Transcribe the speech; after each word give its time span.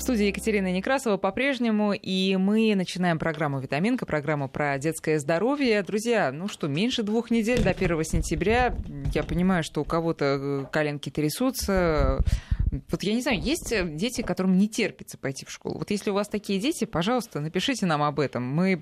В 0.00 0.02
студии 0.02 0.28
Екатерина 0.28 0.72
Некрасова 0.72 1.18
по-прежнему, 1.18 1.92
и 1.92 2.34
мы 2.36 2.74
начинаем 2.74 3.18
программу 3.18 3.60
«Витаминка», 3.60 4.06
программу 4.06 4.48
про 4.48 4.78
детское 4.78 5.18
здоровье. 5.18 5.82
Друзья, 5.82 6.32
ну 6.32 6.48
что, 6.48 6.68
меньше 6.68 7.02
двух 7.02 7.30
недель 7.30 7.62
до 7.62 7.70
1 7.72 8.04
сентября. 8.04 8.74
Я 9.12 9.22
понимаю, 9.24 9.62
что 9.62 9.82
у 9.82 9.84
кого-то 9.84 10.24
э, 10.24 10.64
коленки 10.72 11.10
трясутся, 11.10 12.24
вот 12.70 13.02
я 13.02 13.14
не 13.14 13.20
знаю, 13.20 13.40
есть 13.40 13.72
э, 13.72 13.84
дети, 13.84 14.22
которым 14.22 14.56
не 14.56 14.68
терпится 14.68 15.18
пойти 15.18 15.44
в 15.44 15.50
школу. 15.50 15.78
Вот 15.78 15.90
если 15.90 16.10
у 16.10 16.14
вас 16.14 16.28
такие 16.28 16.60
дети, 16.60 16.84
пожалуйста, 16.84 17.40
напишите 17.40 17.86
нам 17.86 18.02
об 18.02 18.20
этом. 18.20 18.44
Мы 18.44 18.78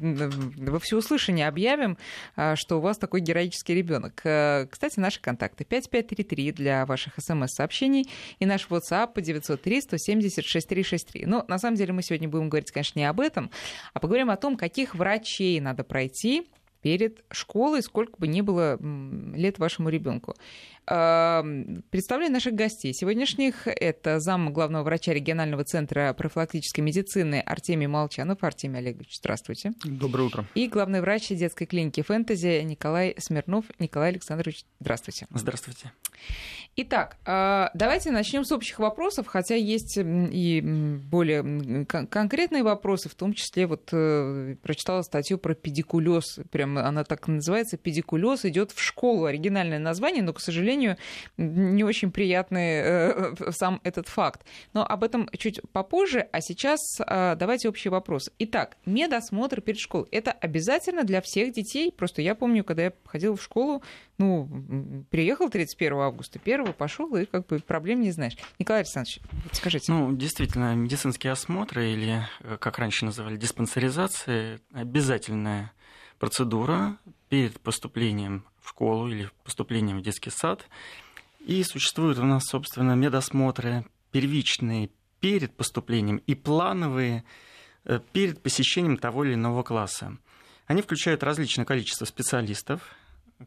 во 0.56 0.78
всеуслышание 0.78 1.48
объявим, 1.48 1.96
а, 2.36 2.54
что 2.56 2.78
у 2.78 2.80
вас 2.80 2.98
такой 2.98 3.20
героический 3.20 3.74
ребенок. 3.74 4.20
Э, 4.24 4.66
кстати, 4.66 5.00
наши 5.00 5.20
контакты 5.20 5.64
5533 5.64 6.52
для 6.52 6.86
ваших 6.86 7.14
смс-сообщений 7.18 8.08
и 8.38 8.46
наш 8.46 8.66
WhatsApp 8.68 9.14
по 9.14 9.20
903 9.22 9.80
170 9.80 10.44
6363. 10.44 11.26
Но 11.26 11.44
на 11.48 11.58
самом 11.58 11.76
деле 11.76 11.92
мы 11.92 12.02
сегодня 12.02 12.28
будем 12.28 12.50
говорить, 12.50 12.70
конечно, 12.70 12.98
не 12.98 13.06
об 13.06 13.20
этом, 13.20 13.50
а 13.94 14.00
поговорим 14.00 14.30
о 14.30 14.36
том, 14.36 14.56
каких 14.56 14.94
врачей 14.94 15.60
надо 15.60 15.82
пройти 15.84 16.46
перед 16.82 17.24
школой, 17.30 17.82
сколько 17.82 18.18
бы 18.18 18.28
ни 18.28 18.40
было 18.40 18.78
лет 19.34 19.58
вашему 19.58 19.88
ребенку. 19.88 20.34
Представляю 20.88 22.32
наших 22.32 22.54
гостей 22.54 22.94
сегодняшних. 22.94 23.66
Это 23.66 24.20
зам 24.20 24.54
главного 24.54 24.84
врача 24.84 25.12
регионального 25.12 25.62
центра 25.64 26.14
профилактической 26.14 26.80
медицины 26.80 27.40
Артемий 27.40 27.86
Молчанов. 27.86 28.42
Артемий 28.42 28.78
Олегович, 28.78 29.18
здравствуйте. 29.18 29.72
Доброе 29.84 30.24
утро. 30.24 30.46
И 30.54 30.66
главный 30.66 31.02
врач 31.02 31.28
детской 31.28 31.66
клиники 31.66 32.00
«Фэнтези» 32.00 32.62
Николай 32.62 33.14
Смирнов. 33.18 33.66
Николай 33.78 34.10
Александрович, 34.10 34.64
здравствуйте. 34.80 35.26
Здравствуйте. 35.30 35.92
Итак, 36.80 37.16
а, 37.24 37.72
давайте 37.74 38.12
начнем 38.12 38.44
с 38.44 38.52
общих 38.52 38.78
вопросов, 38.78 39.26
хотя 39.26 39.56
есть 39.56 39.98
и 39.98 40.60
более 40.62 41.84
конкретные 41.86 42.62
вопросы, 42.62 43.08
в 43.08 43.16
том 43.16 43.32
числе 43.32 43.66
вот 43.66 43.88
э, 43.90 44.54
прочитала 44.62 45.02
статью 45.02 45.38
про 45.38 45.54
педикулез, 45.54 46.38
прям 46.52 46.78
она 46.78 47.02
так 47.02 47.26
называется, 47.26 47.78
педикулез 47.78 48.44
идет 48.44 48.70
в 48.70 48.80
школу, 48.80 49.24
оригинальное 49.24 49.80
название, 49.80 50.22
но, 50.22 50.32
к 50.32 50.40
сожалению, 50.40 50.77
не 51.36 51.84
очень 51.84 52.10
приятный 52.10 52.80
э, 52.82 53.34
сам 53.50 53.80
этот 53.84 54.08
факт. 54.08 54.44
Но 54.72 54.84
об 54.86 55.04
этом 55.04 55.28
чуть 55.36 55.60
попозже, 55.72 56.28
а 56.32 56.40
сейчас 56.40 56.80
а, 57.00 57.34
давайте 57.34 57.68
общий 57.68 57.88
вопрос. 57.88 58.30
Итак, 58.38 58.76
медосмотр 58.86 59.60
перед 59.60 59.78
школой, 59.78 60.08
это 60.10 60.32
обязательно 60.32 61.04
для 61.04 61.20
всех 61.20 61.52
детей? 61.52 61.92
Просто 61.92 62.22
я 62.22 62.34
помню, 62.34 62.64
когда 62.64 62.84
я 62.84 62.92
ходила 63.06 63.36
в 63.36 63.42
школу, 63.42 63.82
ну, 64.18 65.04
приехал 65.10 65.48
31 65.48 65.98
августа, 65.98 66.40
1 66.42 66.72
пошел, 66.72 67.14
и 67.16 67.24
как 67.24 67.46
бы 67.46 67.60
проблем 67.60 68.00
не 68.00 68.10
знаешь. 68.10 68.36
Николай 68.58 68.82
Александрович, 68.82 69.20
скажите. 69.52 69.92
Ну, 69.92 70.14
действительно, 70.16 70.74
медицинские 70.74 71.32
осмотры 71.32 71.92
или, 71.92 72.26
э, 72.40 72.56
как 72.58 72.78
раньше 72.78 73.04
называли, 73.04 73.36
диспансеризация, 73.36 74.60
обязательная 74.72 75.72
процедура 76.18 76.98
перед 77.28 77.60
поступлением 77.60 78.44
в 78.68 78.70
школу 78.70 79.08
или 79.08 79.30
поступлением 79.44 79.98
в 79.98 80.02
детский 80.02 80.30
сад. 80.30 80.66
И 81.40 81.62
существуют 81.62 82.18
у 82.18 82.24
нас, 82.24 82.44
собственно, 82.44 82.92
медосмотры 82.92 83.86
первичные 84.12 84.90
перед 85.20 85.56
поступлением 85.56 86.18
и 86.26 86.34
плановые 86.34 87.24
э, 87.84 88.00
перед 88.12 88.42
посещением 88.42 88.98
того 88.98 89.24
или 89.24 89.34
иного 89.34 89.62
класса. 89.62 90.18
Они 90.66 90.82
включают 90.82 91.22
различное 91.22 91.64
количество 91.64 92.04
специалистов, 92.04 92.82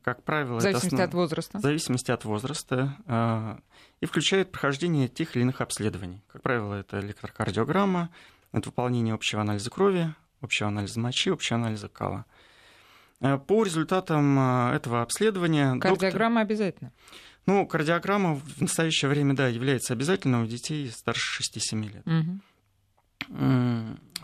как 0.04 0.24
правило, 0.24 0.58
в 0.58 0.62
зависимости 0.62 0.96
основ... 0.96 1.08
от 1.08 1.14
возраста. 1.14 1.58
В 1.60 1.62
зависимости 1.62 2.12
от 2.12 2.26
возраста. 2.26 2.98
Э, 3.06 3.58
и 4.00 4.06
включает 4.08 4.52
прохождение 4.52 5.08
тех 5.08 5.36
или 5.36 5.44
иных 5.44 5.62
обследований. 5.62 6.22
Как 6.32 6.42
правило, 6.42 6.74
это 6.74 7.00
электрокардиограмма, 7.00 8.10
это 8.54 8.70
выполнение 8.70 9.14
общего 9.14 9.42
анализа 9.42 9.70
крови, 9.70 10.16
общего 10.42 10.70
анализа 10.70 11.00
мочи, 11.00 11.30
общего 11.30 11.60
анализа 11.60 11.90
кала. 11.90 12.26
Э, 13.22 13.38
по 13.38 13.64
результатам 13.64 14.38
э, 14.38 14.76
этого 14.76 15.02
обследования... 15.02 15.78
Кардиограмма 15.80 16.42
доктор... 16.42 16.52
обязательно? 16.52 16.92
Ну, 17.46 17.66
кардиограмма 17.66 18.36
в 18.36 18.62
настоящее 18.62 19.10
время, 19.10 19.34
да, 19.36 19.48
является 19.48 19.94
обязательной 19.94 20.44
у 20.44 20.46
детей 20.46 20.90
старше 20.90 21.42
6-7 21.42 21.92
лет. 21.92 22.06
Угу. 22.06 22.42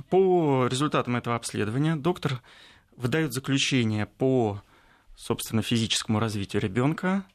По 0.09 0.67
результатам 0.67 1.15
этого 1.15 1.35
обследования 1.35 1.95
доктор 1.95 2.41
выдает 2.95 3.33
заключение 3.33 4.05
по 4.05 4.61
собственно, 5.17 5.61
физическому 5.61 6.19
развитию 6.19 6.61
ребенка. 6.61 7.25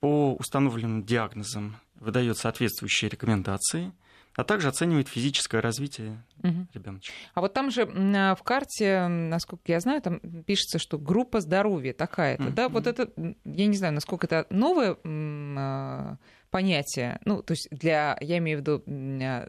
По 0.00 0.34
установленным 0.34 1.04
диагнозам 1.04 1.76
выдает 1.96 2.38
соответствующие 2.38 3.10
рекомендации, 3.10 3.92
а 4.38 4.44
также 4.44 4.68
оценивает 4.68 5.08
физическое 5.08 5.60
развитие 5.60 6.24
угу. 6.44 6.68
ребенка. 6.72 7.02
А 7.34 7.40
вот 7.40 7.54
там 7.54 7.72
же 7.72 7.86
в 7.86 8.42
карте, 8.44 9.08
насколько 9.08 9.64
я 9.66 9.80
знаю, 9.80 10.00
там 10.00 10.20
пишется, 10.46 10.78
что 10.78 10.96
группа 10.96 11.40
здоровья 11.40 11.92
такая-то, 11.92 12.50
да, 12.50 12.68
вот 12.68 12.86
это, 12.86 13.10
я 13.16 13.66
не 13.66 13.76
знаю, 13.76 13.94
насколько 13.94 14.26
это 14.26 14.46
новое 14.50 14.96
а, 15.04 16.18
понятие, 16.50 17.18
ну, 17.24 17.42
то 17.42 17.50
есть 17.50 17.66
для, 17.72 18.16
я 18.20 18.38
имею 18.38 18.58
в 18.58 18.60
виду 18.60 18.84
а, 18.86 19.48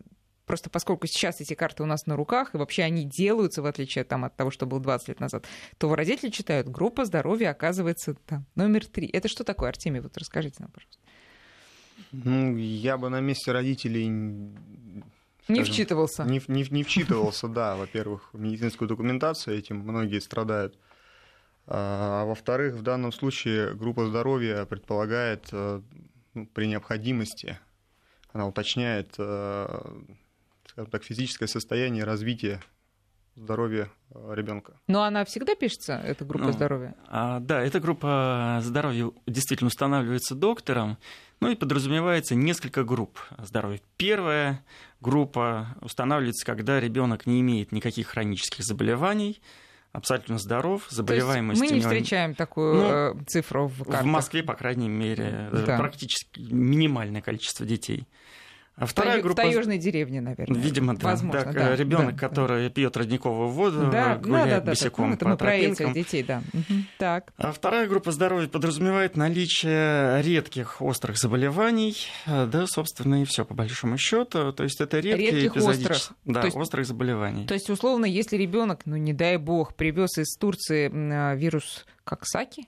Просто 0.49 0.72
поскольку 0.72 1.05
сейчас 1.05 1.41
эти 1.41 1.53
карты 1.53 1.83
у 1.83 1.85
нас 1.85 2.07
на 2.07 2.16
руках, 2.16 2.55
и 2.55 2.57
вообще 2.57 2.81
они 2.81 3.05
делаются, 3.05 3.61
в 3.61 3.67
отличие 3.67 4.03
там, 4.03 4.25
от 4.25 4.35
того, 4.35 4.49
что 4.49 4.66
было 4.66 4.79
20 4.79 5.09
лет 5.09 5.19
назад, 5.19 5.45
то 5.78 5.94
родители 5.94 6.31
читают, 6.31 6.67
группа 6.67 7.05
здоровья 7.05 7.51
оказывается 7.51 8.16
там 8.25 8.47
номер 8.55 8.88
три. 8.88 9.05
Это 9.05 9.28
что 9.28 9.44
такое, 9.44 9.69
Артемий? 9.69 9.99
Вот 9.99 10.17
расскажите 10.17 10.55
нам, 10.57 10.72
пожалуйста. 10.72 11.03
Ну, 12.11 12.55
я 12.57 12.97
бы 12.97 13.09
на 13.09 13.21
месте 13.21 13.51
родителей... 13.51 14.05
Скажем, 15.43 15.63
не 15.63 15.63
вчитывался. 15.63 16.23
Не, 16.25 16.41
не, 16.47 16.65
не 16.69 16.83
вчитывался, 16.83 17.47
да. 17.47 17.75
Во-первых, 17.75 18.29
медицинскую 18.33 18.87
документацию 18.87 19.57
этим 19.57 19.79
многие 19.79 20.19
страдают. 20.19 20.77
А, 21.65 22.21
а 22.21 22.25
во-вторых, 22.25 22.75
в 22.75 22.81
данном 22.81 23.11
случае 23.11 23.73
группа 23.73 24.05
здоровья 24.05 24.65
предполагает 24.65 25.47
э, 25.51 25.81
ну, 26.33 26.45
при 26.47 26.67
необходимости, 26.67 27.59
она 28.31 28.47
уточняет 28.47 29.16
э, 29.17 30.01
скажем 30.69 30.91
так, 30.91 31.03
физическое 31.03 31.47
состояние, 31.47 32.03
развитие 32.03 32.61
здоровья 33.39 33.89
э, 34.11 34.33
ребенка. 34.35 34.73
Но 34.88 35.03
она 35.03 35.25
всегда 35.25 35.55
пишется, 35.55 35.94
эта 36.03 36.25
группа 36.25 36.47
ну, 36.47 36.51
здоровья? 36.51 36.95
А, 37.07 37.39
да, 37.39 37.61
эта 37.61 37.79
группа 37.79 38.59
здоровья 38.61 39.11
действительно 39.25 39.67
устанавливается 39.67 40.35
доктором, 40.35 40.97
ну 41.39 41.49
и 41.49 41.55
подразумевается 41.55 42.35
несколько 42.35 42.83
групп 42.83 43.19
здоровья. 43.38 43.79
Первая 43.97 44.63
группа 44.99 45.75
устанавливается, 45.81 46.45
когда 46.45 46.79
ребенок 46.79 47.25
не 47.25 47.39
имеет 47.41 47.72
никаких 47.72 48.07
хронических 48.07 48.63
заболеваний, 48.63 49.41
абсолютно 49.91 50.38
здоров, 50.38 50.85
заболеваемость. 50.89 51.61
мы 51.61 51.67
не 51.67 51.79
встречаем 51.81 52.35
такую 52.35 52.75
ну, 52.75 53.22
э, 53.22 53.23
цифру 53.25 53.67
в 53.67 53.83
картах. 53.83 54.03
В 54.03 54.05
Москве, 54.05 54.44
по 54.44 54.53
крайней 54.53 54.89
мере, 54.89 55.49
да. 55.51 55.78
практически 55.78 56.41
минимальное 56.41 57.22
количество 57.22 57.66
детей. 57.66 58.07
А 58.79 58.85
вторая 58.85 59.19
в 59.19 59.23
группа... 59.23 59.41
Таежной 59.41 59.78
деревне, 59.78 60.22
наверное. 60.22 60.59
Видимо, 60.59 60.95
да. 60.95 61.09
Возможно, 61.09 61.41
так, 61.41 61.53
да. 61.53 61.75
Ребенок, 61.75 62.16
да, 62.16 62.28
который 62.28 62.67
да. 62.67 62.73
пьет 62.73 62.95
родниковую 62.97 63.50
воду, 63.50 63.90
да, 63.91 64.16
гуляет 64.16 64.50
да, 64.50 64.59
да, 64.62 64.72
босиком 64.72 65.12
да, 65.12 65.17
по 65.17 65.28
мы 65.29 65.38
про 65.38 65.56
этих 65.56 65.94
детей, 65.94 66.23
да. 66.23 66.41
Угу. 66.53 66.79
Так. 66.97 67.34
А 67.38 67.51
вторая 67.51 67.88
группа 67.88 68.12
здоровья 68.12 68.47
подразумевает 68.47 69.17
наличие 69.17 70.22
редких 70.22 70.81
острых 70.81 71.17
заболеваний, 71.17 71.95
да, 72.25 72.66
собственно, 72.67 73.22
и 73.22 73.25
все 73.25 73.45
по 73.45 73.53
большому 73.53 73.97
счету. 73.97 74.53
То 74.53 74.63
есть 74.63 74.79
это 74.81 75.00
редкие 75.00 75.31
редких 75.31 75.51
эпизодические 75.51 75.91
острых. 75.91 76.17
Да, 76.25 76.41
то 76.41 76.47
есть, 76.47 76.57
острых 76.57 76.85
заболеваний. 76.85 77.46
То 77.47 77.53
есть, 77.53 77.69
условно, 77.69 78.06
если 78.06 78.38
ребенок, 78.38 78.81
ну 78.85 78.96
не 78.96 79.13
дай 79.13 79.38
бог, 79.38 79.75
привез 79.75 80.17
из 80.17 80.35
Турции 80.38 80.90
а, 80.94 81.35
вирус 81.35 81.85
как 82.03 82.25
саки, 82.25 82.67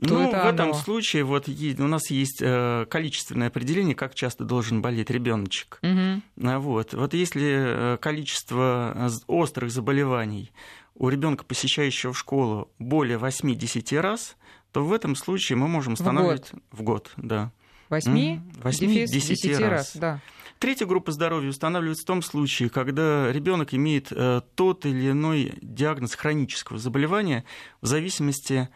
то 0.00 0.14
ну, 0.14 0.30
в 0.30 0.34
этом 0.34 0.70
оно... 0.70 0.74
случае 0.74 1.24
вот 1.24 1.48
у 1.48 1.86
нас 1.86 2.10
есть 2.10 2.38
э, 2.40 2.86
количественное 2.88 3.48
определение, 3.48 3.94
как 3.94 4.14
часто 4.14 4.44
должен 4.44 4.80
болеть 4.80 5.10
ребеночек. 5.10 5.78
Угу. 5.82 6.58
Вот. 6.60 6.94
вот 6.94 7.14
если 7.14 7.94
э, 7.94 7.98
количество 7.98 9.10
острых 9.26 9.70
заболеваний 9.70 10.52
у 10.94 11.08
ребенка, 11.08 11.44
посещающего 11.44 12.14
школу, 12.14 12.70
более 12.78 13.18
8-10 13.18 14.00
раз, 14.00 14.36
то 14.72 14.84
в 14.84 14.92
этом 14.92 15.16
случае 15.16 15.56
мы 15.56 15.68
можем 15.68 15.94
устанавливать 15.94 16.50
в 16.70 16.82
год, 16.82 17.10
в 17.16 17.20
год 17.20 17.28
да. 17.28 17.52
8, 17.90 18.40
8 18.62 19.06
10, 19.06 19.28
10 19.28 19.58
раз. 19.58 19.70
раз 19.70 19.96
да. 19.96 20.20
Третья 20.60 20.84
группа 20.84 21.10
здоровья 21.10 21.48
устанавливается 21.48 22.04
в 22.04 22.06
том 22.06 22.22
случае, 22.22 22.68
когда 22.68 23.32
ребенок 23.32 23.72
имеет 23.72 24.12
э, 24.12 24.42
тот 24.54 24.84
или 24.84 25.10
иной 25.10 25.54
диагноз 25.62 26.14
хронического 26.14 26.78
заболевания 26.78 27.44
в 27.80 27.86
зависимости 27.86 28.54
от 28.62 28.68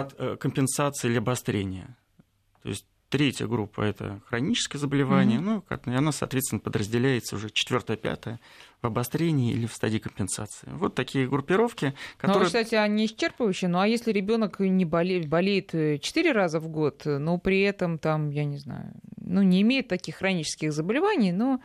от 0.00 0.14
э, 0.18 0.36
компенсации 0.36 1.08
или 1.08 1.18
обострения. 1.18 1.96
То 2.62 2.68
есть 2.68 2.86
третья 3.12 3.46
группа 3.46 3.82
это 3.82 4.22
хроническое 4.26 4.80
заболевание, 4.80 5.38
mm-hmm. 5.38 5.62
ну, 5.86 5.92
и 5.92 5.94
она, 5.94 6.12
соответственно, 6.12 6.60
подразделяется 6.60 7.36
уже 7.36 7.50
четвертая, 7.50 7.98
пятая 7.98 8.40
в 8.80 8.86
обострении 8.86 9.52
или 9.52 9.66
в 9.66 9.74
стадии 9.74 9.98
компенсации. 9.98 10.68
Вот 10.72 10.94
такие 10.94 11.28
группировки, 11.28 11.86
ну, 11.86 11.92
которые... 12.16 12.40
Ну, 12.40 12.46
кстати, 12.46 12.74
они 12.74 13.06
исчерпывающие. 13.06 13.68
Ну, 13.68 13.80
а 13.80 13.86
если 13.86 14.12
ребенок 14.12 14.60
не 14.60 14.86
болеет, 14.86 15.28
болеет 15.28 15.74
э, 15.74 15.98
четыре 15.98 16.32
раза 16.32 16.58
в 16.58 16.68
год, 16.68 17.02
но 17.04 17.36
при 17.38 17.60
этом 17.60 17.98
там, 17.98 18.30
я 18.30 18.46
не 18.46 18.56
знаю, 18.56 18.94
ну, 19.18 19.42
не 19.42 19.60
имеет 19.60 19.88
таких 19.88 20.16
хронических 20.16 20.72
заболеваний, 20.72 21.32
но 21.32 21.60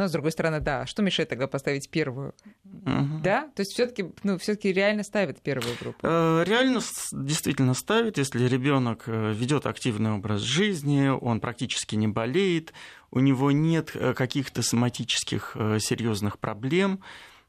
Но, 0.00 0.08
с 0.08 0.12
другой 0.12 0.32
стороны, 0.32 0.60
да, 0.60 0.86
что 0.86 1.02
мешает 1.02 1.28
тогда 1.28 1.46
поставить 1.46 1.90
первую? 1.90 2.34
Угу. 2.64 3.20
Да? 3.22 3.50
То 3.54 3.60
есть 3.60 3.74
все-таки 3.74 4.06
ну, 4.22 4.38
все-таки 4.38 4.72
реально 4.72 5.02
ставит 5.02 5.42
первую 5.42 5.76
группу? 5.78 5.98
Э, 6.02 6.42
реально 6.46 6.80
действительно 7.12 7.74
ставит, 7.74 8.16
если 8.16 8.48
ребенок 8.48 9.02
э, 9.08 9.34
ведет 9.34 9.66
активный 9.66 10.12
образ 10.12 10.40
жизни, 10.40 11.08
он 11.08 11.40
практически 11.40 11.96
не 11.96 12.08
болеет, 12.08 12.72
у 13.10 13.20
него 13.20 13.50
нет 13.50 13.90
э, 13.92 14.14
каких-то 14.14 14.62
соматических 14.62 15.54
серьезных 15.80 16.38
проблем, 16.38 17.00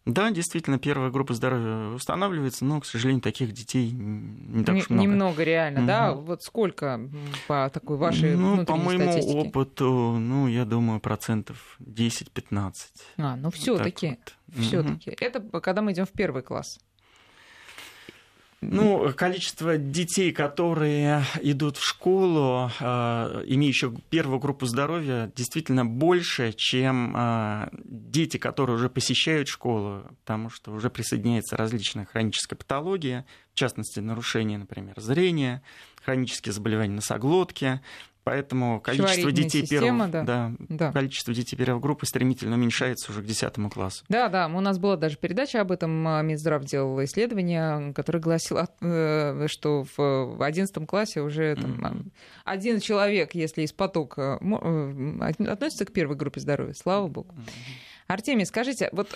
да, 0.05 0.31
действительно, 0.31 0.79
первая 0.79 1.11
группа 1.11 1.33
здоровья 1.35 1.93
устанавливается, 1.93 2.65
но, 2.65 2.81
к 2.81 2.85
сожалению, 2.85 3.21
таких 3.21 3.51
детей 3.51 3.91
не 3.91 4.63
так 4.63 4.75
уж 4.75 4.89
много. 4.89 5.03
Немного 5.03 5.43
реально, 5.43 5.79
угу. 5.81 5.87
да? 5.87 6.13
Вот 6.13 6.41
сколько 6.43 6.99
по 7.47 7.69
такой 7.71 7.97
вашей 7.97 8.35
Ну, 8.35 8.65
по 8.65 8.75
моему 8.75 9.11
статистике? 9.11 9.37
опыту, 9.37 10.17
ну, 10.19 10.47
я 10.47 10.65
думаю, 10.65 10.99
процентов 10.99 11.77
10-15. 11.79 12.73
А, 13.17 13.35
ну 13.35 13.51
все 13.51 13.77
таки 13.77 14.17
вот. 14.47 14.63
все 14.65 14.83
таки 14.83 15.11
угу. 15.11 15.17
Это 15.19 15.59
когда 15.61 15.81
мы 15.83 15.91
идем 15.91 16.05
в 16.05 16.11
первый 16.11 16.41
класс. 16.41 16.79
Ну, 18.63 19.11
количество 19.15 19.77
детей, 19.77 20.31
которые 20.31 21.23
идут 21.41 21.77
в 21.77 21.83
школу, 21.83 22.69
э, 22.79 23.43
имеющих 23.47 23.91
первую 24.11 24.39
группу 24.39 24.67
здоровья, 24.67 25.31
действительно 25.35 25.83
больше, 25.83 26.53
чем 26.53 27.15
э, 27.17 27.69
дети, 27.73 28.37
которые 28.37 28.75
уже 28.75 28.87
посещают 28.87 29.47
школу, 29.47 30.03
потому 30.23 30.51
что 30.51 30.71
уже 30.73 30.91
присоединяется 30.91 31.57
различная 31.57 32.05
хроническая 32.05 32.55
патология, 32.55 33.25
в 33.51 33.57
частности, 33.57 33.99
нарушение, 33.99 34.59
например, 34.59 34.93
зрения, 34.97 35.63
хронические 36.03 36.53
заболевания 36.53 36.93
носоглотки, 36.93 37.81
Поэтому 38.23 38.79
количество 38.79 39.31
детей, 39.31 39.61
система, 39.61 40.07
первого, 40.07 40.07
да. 40.07 40.23
Да, 40.23 40.51
да. 40.69 40.91
количество 40.91 41.33
детей 41.33 41.55
первой 41.55 41.79
группы 41.81 42.05
стремительно 42.05 42.55
уменьшается 42.55 43.11
уже 43.11 43.23
к 43.23 43.25
10 43.25 43.53
классу. 43.73 44.05
Да, 44.09 44.29
да, 44.29 44.47
у 44.47 44.59
нас 44.59 44.77
была 44.77 44.95
даже 44.95 45.17
передача 45.17 45.61
об 45.61 45.71
этом. 45.71 46.07
А, 46.07 46.21
Минздрав 46.21 46.63
делал 46.63 47.03
исследование, 47.03 47.93
которое 47.93 48.19
гласило, 48.19 48.69
э, 48.81 49.47
что 49.47 49.85
в 49.97 50.43
11 50.43 50.85
классе 50.87 51.21
уже 51.21 51.55
там, 51.55 51.71
mm-hmm. 51.71 52.11
один 52.45 52.79
человек, 52.79 53.33
если 53.33 53.63
из 53.63 53.73
потока, 53.73 54.39
э, 54.39 55.33
относится 55.47 55.85
к 55.85 55.91
первой 55.91 56.15
группе 56.15 56.39
здоровья, 56.39 56.73
слава 56.73 57.07
богу. 57.07 57.33
Mm-hmm. 57.33 57.90
Артемий, 58.11 58.45
скажите, 58.45 58.89
вот 58.91 59.09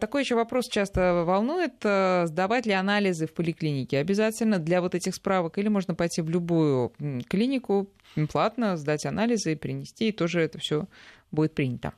такой 0.00 0.22
еще 0.22 0.36
вопрос 0.36 0.68
часто 0.68 1.24
волнует. 1.26 1.74
Э, 1.82 2.26
сдавать 2.26 2.64
ли 2.66 2.72
анализы 2.72 3.26
в 3.26 3.34
поликлинике 3.34 3.98
обязательно 3.98 4.58
для 4.58 4.80
вот 4.80 4.94
этих 4.94 5.14
справок? 5.14 5.58
Или 5.58 5.68
можно 5.68 5.94
пойти 5.94 6.22
в 6.22 6.30
любую 6.30 6.92
клинику 7.28 7.90
платно, 8.30 8.76
сдать 8.76 9.04
анализы 9.04 9.52
и 9.52 9.56
принести, 9.56 10.08
и 10.08 10.12
тоже 10.12 10.40
это 10.40 10.58
все 10.58 10.86
будет 11.32 11.54
принято? 11.54 11.92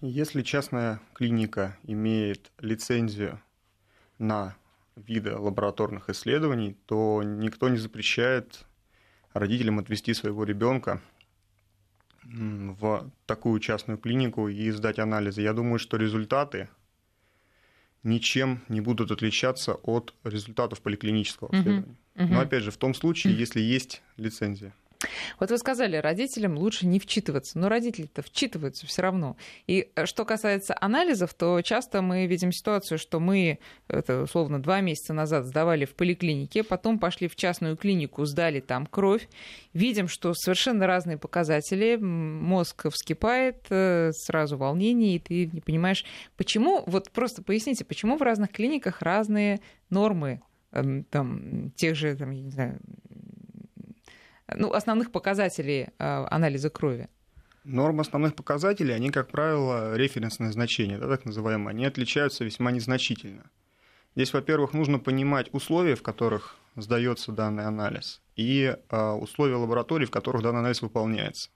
Если 0.00 0.42
частная 0.42 1.00
клиника 1.14 1.76
имеет 1.84 2.50
лицензию 2.58 3.40
на 4.18 4.56
виды 4.96 5.36
лабораторных 5.36 6.10
исследований, 6.10 6.76
то 6.86 7.22
никто 7.24 7.68
не 7.68 7.78
запрещает 7.78 8.64
родителям 9.32 9.78
отвести 9.78 10.14
своего 10.14 10.42
ребенка 10.44 11.00
в 12.24 13.10
такую 13.26 13.60
частную 13.60 13.98
клинику 13.98 14.48
и 14.48 14.70
сдать 14.70 14.98
анализы. 14.98 15.42
Я 15.42 15.52
думаю, 15.52 15.78
что 15.78 15.96
результаты 15.96 16.68
ничем 18.02 18.62
не 18.68 18.80
будут 18.80 19.10
отличаться 19.10 19.74
от 19.74 20.14
результатов 20.24 20.80
поликлинического 20.80 21.50
обследования. 21.50 21.96
Uh-huh. 22.14 22.26
Но 22.28 22.40
опять 22.40 22.62
же, 22.62 22.70
в 22.70 22.76
том 22.76 22.94
случае, 22.94 23.36
если 23.36 23.60
есть 23.60 24.02
лицензия. 24.16 24.74
Вот 25.38 25.50
вы 25.50 25.58
сказали, 25.58 25.96
родителям 25.96 26.56
лучше 26.58 26.86
не 26.86 26.98
вчитываться, 26.98 27.58
но 27.58 27.68
родители-то 27.68 28.22
вчитываются 28.22 28.86
все 28.86 29.02
равно. 29.02 29.36
И 29.66 29.90
э, 29.94 30.06
что 30.06 30.24
касается 30.24 30.76
анализов, 30.80 31.34
то 31.34 31.60
часто 31.62 32.02
мы 32.02 32.26
видим 32.26 32.52
ситуацию, 32.52 32.98
что 32.98 33.20
мы, 33.20 33.58
это 33.88 34.22
условно, 34.22 34.62
два 34.62 34.80
месяца 34.80 35.12
назад 35.12 35.46
сдавали 35.46 35.84
в 35.84 35.94
поликлинике, 35.94 36.62
потом 36.62 36.98
пошли 36.98 37.28
в 37.28 37.36
частную 37.36 37.76
клинику, 37.76 38.24
сдали 38.24 38.60
там 38.60 38.86
кровь, 38.86 39.28
видим, 39.72 40.08
что 40.08 40.34
совершенно 40.34 40.86
разные 40.86 41.18
показатели, 41.18 41.96
мозг 41.96 42.86
вскипает, 42.90 43.66
э, 43.70 44.10
сразу 44.12 44.56
волнение, 44.56 45.16
и 45.16 45.18
ты 45.18 45.46
не 45.46 45.60
понимаешь, 45.60 46.04
почему, 46.36 46.82
вот 46.86 47.10
просто 47.10 47.42
поясните, 47.42 47.84
почему 47.84 48.16
в 48.16 48.22
разных 48.22 48.50
клиниках 48.50 49.02
разные 49.02 49.60
нормы 49.90 50.40
эм, 50.72 51.04
там, 51.04 51.70
тех 51.72 51.94
же, 51.96 52.16
там, 52.16 52.30
я 52.30 52.42
не 52.42 52.50
знаю, 52.50 52.80
ну, 54.56 54.72
основных 54.72 55.10
показателей 55.10 55.88
э, 55.98 56.26
анализа 56.30 56.70
крови? 56.70 57.08
Нормы 57.64 58.00
основных 58.00 58.34
показателей, 58.34 58.92
они, 58.92 59.10
как 59.10 59.28
правило, 59.28 59.96
референсные 59.96 60.50
значения, 60.50 60.98
да, 60.98 61.08
так 61.08 61.24
называемые, 61.24 61.70
они 61.70 61.84
отличаются 61.84 62.44
весьма 62.44 62.72
незначительно. 62.72 63.50
Здесь, 64.16 64.32
во-первых, 64.32 64.72
нужно 64.72 64.98
понимать 64.98 65.48
условия, 65.52 65.94
в 65.94 66.02
которых 66.02 66.56
сдается 66.76 67.32
данный 67.32 67.64
анализ, 67.64 68.20
и 68.36 68.76
э, 68.90 69.10
условия 69.12 69.56
лабораторий, 69.56 70.06
в 70.06 70.10
которых 70.10 70.42
данный 70.42 70.60
анализ 70.60 70.82
выполняется. 70.82 71.50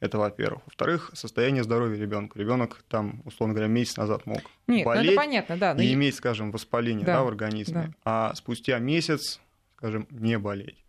Это 0.00 0.18
во-первых. 0.18 0.62
Во-вторых, 0.66 1.10
состояние 1.14 1.64
здоровья 1.64 1.98
ребенка. 1.98 2.38
Ребенок 2.38 2.84
там, 2.88 3.22
условно 3.24 3.54
говоря, 3.54 3.68
месяц 3.68 3.96
назад 3.96 4.26
мог 4.26 4.42
Нет, 4.66 4.84
ну, 4.84 4.92
болеть 4.92 5.16
понятно, 5.16 5.56
да, 5.56 5.74
но... 5.74 5.80
и 5.80 5.92
иметь, 5.94 6.14
скажем, 6.14 6.50
воспаление 6.50 7.06
да, 7.06 7.14
да, 7.14 7.24
в 7.24 7.28
организме, 7.28 7.74
да. 7.74 7.94
а 8.04 8.34
спустя 8.34 8.78
месяц, 8.78 9.40
скажем, 9.76 10.06
не 10.10 10.38
болеть. 10.38 10.84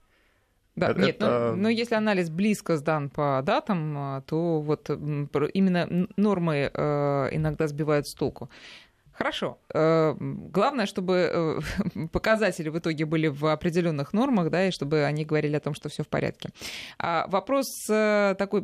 Да, 0.77 0.91
это, 0.91 1.01
нет, 1.01 1.15
это... 1.15 1.49
Но, 1.49 1.63
но 1.63 1.69
если 1.69 1.95
анализ 1.95 2.29
близко 2.29 2.77
сдан 2.77 3.09
по 3.09 3.41
датам, 3.43 3.97
а, 3.97 4.21
то 4.21 4.61
вот 4.61 4.89
именно 4.89 6.07
нормы 6.15 6.69
э, 6.71 7.29
иногда 7.31 7.67
сбивают 7.67 8.07
с 8.07 8.13
толку. 8.13 8.49
Хорошо. 9.17 9.57
Э, 9.73 10.15
главное, 10.19 10.85
чтобы 10.85 11.61
э, 11.95 12.07
показатели 12.11 12.69
в 12.69 12.77
итоге 12.77 13.05
были 13.05 13.27
в 13.27 13.47
определенных 13.47 14.13
нормах, 14.13 14.51
да, 14.51 14.67
и 14.67 14.71
чтобы 14.71 15.05
они 15.05 15.25
говорили 15.25 15.55
о 15.55 15.59
том, 15.59 15.73
что 15.73 15.89
все 15.89 16.03
в 16.03 16.07
порядке. 16.07 16.49
А 16.99 17.25
вопрос 17.27 17.65
э, 17.89 18.35
такой 18.37 18.61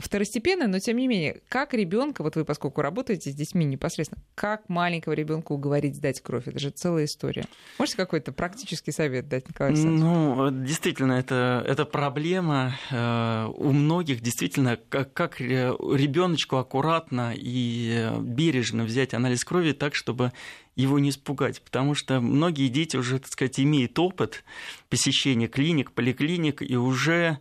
второстепенный, 0.00 0.68
но 0.68 0.78
тем 0.78 0.96
не 0.96 1.08
менее, 1.08 1.40
как 1.48 1.74
ребенка, 1.74 2.22
вот 2.22 2.36
вы, 2.36 2.44
поскольку 2.44 2.82
работаете 2.82 3.32
с 3.32 3.34
детьми 3.34 3.64
непосредственно, 3.64 4.22
как 4.36 4.68
маленького 4.68 5.14
ребенка 5.14 5.52
уговорить 5.52 5.96
сдать 5.96 6.20
кровь? 6.20 6.46
Это 6.46 6.60
же 6.60 6.70
целая 6.70 7.06
история. 7.06 7.46
Можете 7.80 7.96
какой-то 7.96 8.30
практический 8.30 8.92
совет 8.92 9.28
дать, 9.28 9.48
Николай 9.48 9.72
Александрович? 9.72 10.02
Ну, 10.04 10.50
действительно, 10.64 11.14
это, 11.14 11.64
это 11.66 11.84
проблема 11.84 12.74
у 12.92 13.72
многих. 13.72 14.20
Действительно, 14.20 14.78
как, 14.88 15.12
как 15.12 15.40
ребеночку 15.40 16.58
аккуратно 16.58 17.32
и 17.34 18.08
бережно 18.20 18.83
взять 18.84 19.14
анализ 19.14 19.44
крови 19.44 19.72
так, 19.72 19.94
чтобы 19.94 20.32
его 20.76 20.98
не 20.98 21.10
испугать, 21.10 21.62
потому 21.62 21.94
что 21.94 22.20
многие 22.20 22.68
дети 22.68 22.96
уже, 22.96 23.18
так 23.18 23.32
сказать, 23.32 23.60
имеют 23.60 23.98
опыт 23.98 24.44
посещения 24.88 25.48
клиник, 25.48 25.92
поликлиник, 25.92 26.62
и 26.62 26.76
уже 26.76 27.38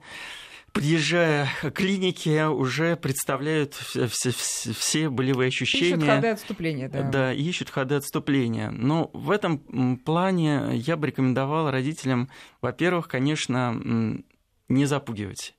подъезжая 0.73 1.47
к 1.61 1.71
клинике, 1.71 2.47
уже 2.47 2.95
представляют 2.95 3.75
все, 3.75 4.07
все, 4.07 4.31
все 4.31 5.09
болевые 5.09 5.49
ощущения. 5.49 5.97
Ищут 5.97 6.03
ходы 6.03 6.27
отступления, 6.27 6.89
да. 6.89 7.01
Да, 7.03 7.33
ищут 7.33 7.69
ходы 7.69 7.95
отступления. 7.95 8.71
Но 8.71 9.11
в 9.13 9.29
этом 9.31 9.59
плане 9.97 10.71
я 10.73 10.97
бы 10.97 11.07
рекомендовал 11.07 11.69
родителям, 11.69 12.29
во-первых, 12.59 13.07
конечно, 13.07 14.23
не 14.67 14.85
запугивать 14.85 15.55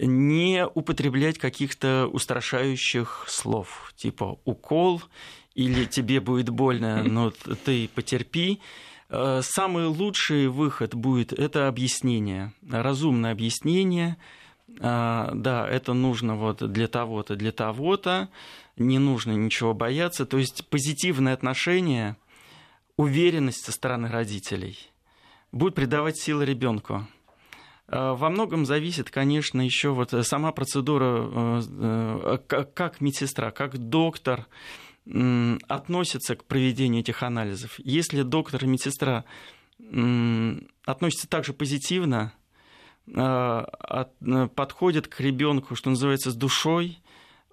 не 0.00 0.66
употреблять 0.66 1.38
каких-то 1.38 2.08
устрашающих 2.12 3.24
слов, 3.28 3.92
типа 3.96 4.38
укол 4.44 5.02
или 5.54 5.84
тебе 5.84 6.20
будет 6.20 6.48
больно, 6.48 7.02
но 7.04 7.30
ты 7.30 7.88
потерпи. 7.88 8.60
Э, 9.08 9.40
самый 9.42 9.86
лучший 9.86 10.48
выход 10.48 10.94
будет 10.94 11.32
это 11.32 11.68
объяснение, 11.68 12.52
разумное 12.68 13.32
объяснение. 13.32 14.16
Э, 14.80 15.30
да, 15.34 15.68
это 15.68 15.92
нужно 15.92 16.36
вот 16.36 16.70
для 16.72 16.88
того-то, 16.88 17.36
для 17.36 17.52
того-то, 17.52 18.28
не 18.76 18.98
нужно 18.98 19.32
ничего 19.32 19.74
бояться. 19.74 20.26
То 20.26 20.38
есть 20.38 20.66
позитивное 20.68 21.34
отношение, 21.34 22.16
уверенность 22.96 23.64
со 23.64 23.72
стороны 23.72 24.08
родителей 24.08 24.78
будет 25.52 25.76
придавать 25.76 26.18
силы 26.18 26.44
ребенку. 26.44 27.06
Э, 27.88 28.14
во 28.16 28.30
многом 28.30 28.64
зависит, 28.64 29.10
конечно, 29.10 29.60
еще 29.60 29.90
вот 29.90 30.14
сама 30.26 30.52
процедура, 30.52 31.28
э, 31.30 32.38
э, 32.48 32.64
как 32.74 33.00
медсестра, 33.00 33.50
как 33.50 33.78
доктор 33.78 34.46
относится 35.68 36.34
к 36.34 36.44
проведению 36.44 37.02
этих 37.02 37.22
анализов. 37.22 37.78
Если 37.78 38.22
доктор 38.22 38.64
и 38.64 38.66
медсестра 38.66 39.26
относятся 40.86 41.28
также 41.28 41.52
позитивно, 41.52 42.32
подходят 43.04 45.08
к 45.08 45.20
ребенку, 45.20 45.74
что 45.74 45.90
называется, 45.90 46.30
с 46.30 46.34
душой, 46.34 47.00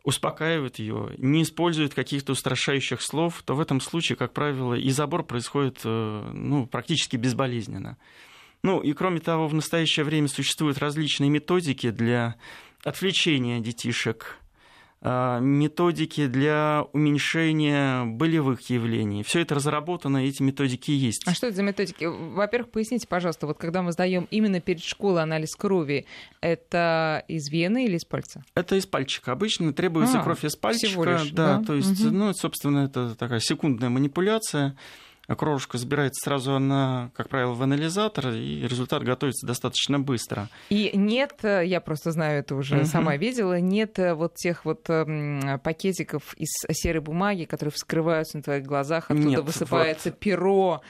успокаивают 0.05 0.79
ее, 0.79 1.13
не 1.17 1.43
используют 1.43 1.93
каких-то 1.93 2.31
устрашающих 2.31 3.01
слов, 3.01 3.43
то 3.43 3.53
в 3.53 3.59
этом 3.59 3.81
случае, 3.81 4.15
как 4.15 4.31
правило, 4.31 4.75
и 4.75 4.89
забор 4.89 5.25
происходит 5.25 5.81
ну, 5.83 6.67
практически 6.67 7.17
безболезненно. 7.17 7.97
Ну 8.63 8.79
и 8.79 8.93
кроме 8.93 9.19
того, 9.19 9.47
в 9.47 9.53
настоящее 9.53 10.03
время 10.03 10.27
существуют 10.27 10.77
различные 10.77 11.29
методики 11.29 11.89
для 11.89 12.35
отвлечения 12.83 13.59
детишек 13.59 14.41
а, 15.03 15.39
методики 15.39 16.27
для 16.27 16.85
уменьшения 16.93 18.05
болевых 18.05 18.69
явлений. 18.69 19.23
Все 19.23 19.41
это 19.41 19.55
разработано, 19.55 20.17
эти 20.17 20.43
методики 20.43 20.91
есть. 20.91 21.23
А 21.25 21.33
что 21.33 21.47
это 21.47 21.55
за 21.55 21.63
методики? 21.63 22.05
Во-первых, 22.05 22.69
поясните, 22.69 23.07
пожалуйста, 23.07 23.47
вот 23.47 23.57
когда 23.57 23.81
мы 23.81 23.93
сдаем 23.93 24.27
именно 24.29 24.61
перед 24.61 24.83
школой 24.83 25.23
анализ 25.23 25.55
крови, 25.55 26.05
это 26.39 27.25
из 27.27 27.49
вены 27.49 27.85
или 27.85 27.95
из 27.95 28.05
пальца? 28.05 28.43
Это 28.53 28.75
из 28.75 28.85
пальчика. 28.85 29.31
Обычно 29.31 29.73
требуется 29.73 30.19
а, 30.19 30.23
кровь 30.23 30.45
из 30.45 30.55
пальчика. 30.55 31.01
Лишь, 31.01 31.31
да, 31.31 31.57
да, 31.57 31.65
то 31.65 31.73
есть, 31.73 32.05
угу. 32.05 32.13
ну, 32.13 32.33
собственно, 32.33 32.85
это 32.85 33.15
такая 33.15 33.39
секундная 33.39 33.89
манипуляция 33.89 34.77
кровушка 35.35 35.77
забирается 35.77 36.21
сразу 36.23 36.53
она, 36.53 37.11
как 37.15 37.29
правило, 37.29 37.53
в 37.53 37.61
анализатор, 37.61 38.29
и 38.29 38.61
результат 38.67 39.03
готовится 39.03 39.45
достаточно 39.45 39.99
быстро. 39.99 40.49
И 40.69 40.91
нет, 40.93 41.39
я 41.43 41.81
просто 41.81 42.11
знаю 42.11 42.39
это 42.39 42.55
уже, 42.55 42.77
угу. 42.77 42.85
сама 42.85 43.17
видела, 43.17 43.59
нет 43.59 43.99
э, 43.99 44.13
вот 44.13 44.35
тех 44.35 44.65
вот 44.65 44.83
пакетиков 45.63 46.33
из 46.35 46.49
серой 46.71 47.01
бумаги, 47.01 47.45
которые 47.45 47.71
вскрываются 47.71 48.37
на 48.37 48.43
твоих 48.43 48.65
глазах, 48.65 49.05
оттуда 49.11 49.27
нет, 49.27 49.43
высыпается 49.43 50.09
вот. 50.09 50.19
перо 50.19 50.81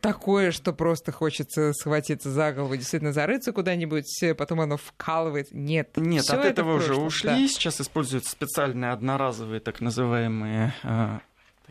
такое, 0.00 0.50
что 0.50 0.72
просто 0.72 1.12
хочется 1.12 1.72
схватиться 1.72 2.30
за 2.30 2.52
голову, 2.52 2.76
действительно 2.76 3.12
зарыться 3.12 3.52
куда-нибудь, 3.52 4.24
потом 4.36 4.60
оно 4.60 4.76
вкалывает. 4.76 5.48
Нет, 5.52 5.96
нет, 5.96 6.28
от 6.30 6.40
это 6.40 6.48
этого 6.48 6.76
уже 6.76 6.94
ушли. 6.94 7.30
Да. 7.30 7.36
Сейчас 7.48 7.80
используются 7.80 8.30
специальные 8.30 8.92
одноразовые 8.92 9.60
так 9.60 9.80
называемые 9.80 10.74
э, 10.82 11.18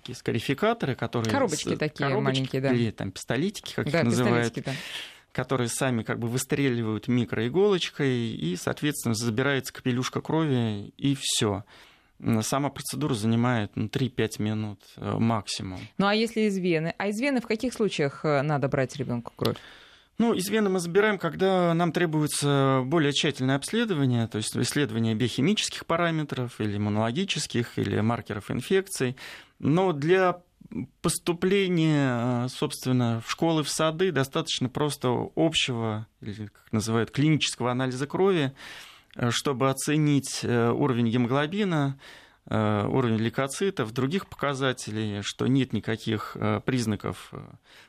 такие 0.04 0.16
скарификаторы, 0.16 0.96
которые... 0.96 1.32
Коробочки 1.32 1.78
такие 1.78 2.10
коробочки, 2.10 2.40
маленькие, 2.40 2.62
да. 2.62 2.74
Или 2.74 2.92
там 2.92 3.12
пистолетики, 3.12 3.74
как 3.74 3.90
да, 3.90 4.00
их 4.00 4.06
называют. 4.06 4.54
Да. 4.54 4.74
которые 5.32 5.70
сами 5.70 6.04
как 6.04 6.20
бы 6.20 6.28
выстреливают 6.28 7.08
микроиголочкой, 7.08 8.32
и, 8.32 8.56
соответственно, 8.58 9.16
забирается 9.16 9.74
капелюшка 9.74 10.22
крови, 10.22 10.94
и 10.98 11.18
все. 11.20 11.64
Сама 12.42 12.70
процедура 12.70 13.14
занимает 13.14 13.72
ну, 13.76 13.88
3-5 13.88 14.42
минут 14.42 14.80
э, 14.98 15.18
максимум. 15.18 15.80
Ну 15.98 16.06
а 16.06 16.14
если 16.14 16.42
из 16.42 16.58
вены? 16.58 16.94
А 16.98 17.08
из 17.08 17.20
вены 17.20 17.42
в 17.42 17.48
каких 17.48 17.74
случаях 17.74 18.24
э, 18.24 18.42
надо 18.44 18.68
брать 18.68 18.96
ребенку 18.96 19.34
кровь? 19.36 19.58
Ну, 20.20 20.34
из 20.34 20.48
вены 20.48 20.70
мы 20.70 20.80
забираем, 20.80 21.18
когда 21.18 21.74
нам 21.74 21.92
требуется 21.92 22.84
более 22.86 23.12
тщательное 23.14 23.56
обследование, 23.56 24.28
то 24.28 24.38
есть 24.38 24.56
исследование 24.56 25.16
биохимических 25.16 25.88
параметров 25.88 26.62
или 26.62 26.78
иммунологических, 26.78 27.80
или 27.80 28.00
маркеров 28.00 28.52
инфекций. 28.52 29.18
Но 29.64 29.94
для 29.94 30.42
поступления, 31.02 32.48
собственно, 32.48 33.22
в 33.26 33.32
школы, 33.32 33.64
в 33.64 33.70
сады 33.70 34.12
достаточно 34.12 34.70
просто 34.70 35.32
общего, 35.36 36.08
или 36.22 36.48
как 36.48 36.72
называют, 36.72 37.12
клинического 37.12 37.72
анализа 37.72 38.08
крови, 38.08 38.54
чтобы 39.30 39.70
оценить 39.70 40.40
э, 40.44 40.72
уровень 40.72 41.10
гемоглобина, 41.10 41.98
Э, 42.46 42.86
уровень 42.86 43.18
лейкоцитов, 43.18 43.94
других 43.94 44.28
показателей, 44.28 45.22
что 45.22 45.48
нет 45.48 45.72
никаких 45.72 46.36
э, 46.36 46.60
признаков 46.66 47.30
э, 47.32 47.40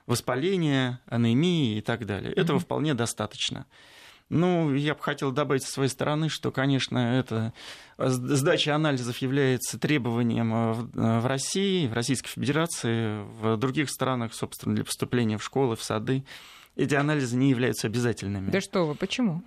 воспаления, 0.06 1.00
анемии 1.06 1.76
и 1.76 1.80
так 1.80 2.06
далее. 2.06 2.32
Mm-hmm. 2.32 2.40
Этого 2.40 2.58
вполне 2.60 2.94
достаточно. 2.94 3.66
Ну, 4.34 4.74
я 4.74 4.94
бы 4.94 5.00
хотел 5.00 5.30
добавить 5.30 5.62
со 5.62 5.70
своей 5.70 5.88
стороны, 5.88 6.28
что, 6.28 6.50
конечно, 6.50 6.98
это 6.98 7.52
сдача 7.98 8.74
анализов 8.74 9.18
является 9.18 9.78
требованием 9.78 10.72
в 10.92 11.26
России, 11.26 11.86
в 11.86 11.92
Российской 11.92 12.30
Федерации, 12.30 13.22
в 13.40 13.56
других 13.56 13.88
странах, 13.88 14.34
собственно, 14.34 14.74
для 14.74 14.84
поступления 14.84 15.38
в 15.38 15.44
школы, 15.44 15.76
в 15.76 15.84
сады. 15.84 16.24
Эти 16.74 16.96
анализы 16.96 17.36
не 17.36 17.48
являются 17.50 17.86
обязательными. 17.86 18.50
Да 18.50 18.60
что 18.60 18.86
вы, 18.86 18.96
почему? 18.96 19.40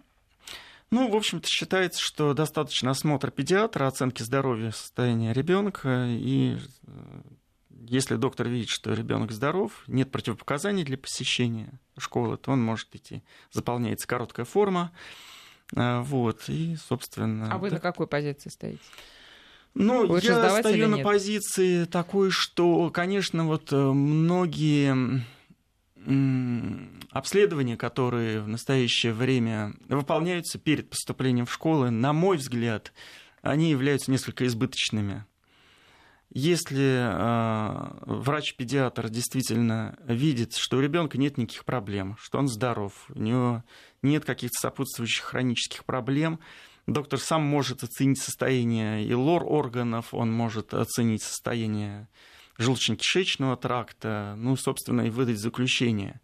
Ну, 0.90 1.10
в 1.10 1.16
общем-то, 1.18 1.46
считается, 1.50 2.00
что 2.02 2.34
достаточно 2.34 2.92
осмотра 2.92 3.30
педиатра, 3.30 3.88
оценки 3.88 4.24
здоровья 4.24 4.72
состояния 4.72 5.34
ребенка, 5.34 6.06
и 6.08 6.56
э, 6.88 6.92
если 7.88 8.16
доктор 8.16 8.48
видит, 8.48 8.70
что 8.70 8.94
ребенок 8.94 9.32
здоров, 9.32 9.84
нет 9.88 10.12
противопоказаний 10.12 10.84
для 10.84 10.98
посещения 10.98 11.80
школы, 11.98 12.38
то 12.38 12.52
он 12.52 12.64
может 12.64 12.94
идти. 12.96 13.24
Заполняется 13.52 14.08
короткая 14.08 14.46
форма, 14.46 14.92
э, 15.76 16.02
вот, 16.02 16.50
и, 16.50 16.76
собственно... 16.76 17.52
А 17.52 17.58
вы 17.58 17.70
да. 17.70 17.76
на 17.76 17.82
какой 17.82 18.08
позиции 18.08 18.50
стоите? 18.50 18.82
Ну, 19.74 20.06
Лучше 20.08 20.28
я 20.28 20.60
стою 20.60 20.88
на 20.88 21.00
позиции 21.00 21.86
такой, 21.86 22.32
что, 22.32 22.90
конечно, 22.90 23.46
вот 23.46 23.72
э, 23.72 23.76
многие 23.76 25.24
обследования, 27.12 27.76
которые 27.76 28.42
в 28.42 28.48
настоящее 28.48 29.14
время 29.14 29.74
выполняются 29.90 30.58
перед 30.58 30.90
поступлением 30.90 31.46
в 31.46 31.54
школы, 31.54 31.90
на 31.90 32.14
мой 32.14 32.38
взгляд, 32.38 32.94
они 33.42 33.70
являются 33.70 34.10
несколько 34.10 34.46
избыточными. 34.46 35.26
Если 36.30 37.08
э, 37.10 37.90
врач-педиатр 38.06 39.10
действительно 39.10 39.98
видит, 40.06 40.56
что 40.56 40.78
у 40.78 40.82
ребенка 40.82 41.18
нет 41.18 41.38
никаких 41.38 41.64
проблем, 41.64 42.18
что 42.20 42.38
он 42.38 42.48
здоров, 42.48 43.10
у 43.16 43.20
него 43.20 43.64
нет 44.02 44.26
каких-то 44.26 44.60
сопутствующих 44.60 45.24
хронических 45.24 45.86
проблем, 45.86 46.40
доктор 46.86 47.20
сам 47.20 47.44
может 47.44 47.84
оценить 47.84 48.20
состояние 48.20 49.06
и 49.06 49.14
лор 49.14 49.46
органов, 49.46 50.14
он 50.14 50.32
может 50.32 50.74
оценить 50.74 51.24
состояние 51.24 52.10
желудочно-кишечного 52.58 53.56
тракта, 53.56 54.36
ну, 54.38 54.58
собственно, 54.58 55.02
и 55.02 55.10
выдать 55.10 55.40
заключение. 55.40 56.20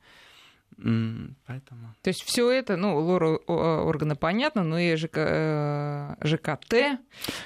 Поэтому... 0.77 1.95
То 2.01 2.09
есть 2.09 2.23
все 2.23 2.49
это, 2.51 2.75
ну, 2.77 2.97
лор 2.97 3.41
органа 3.47 4.15
понятно, 4.15 4.63
но 4.63 4.79
и 4.79 4.95
ЖК, 4.95 5.17
э, 5.17 6.15
ЖКТ, 6.23 6.99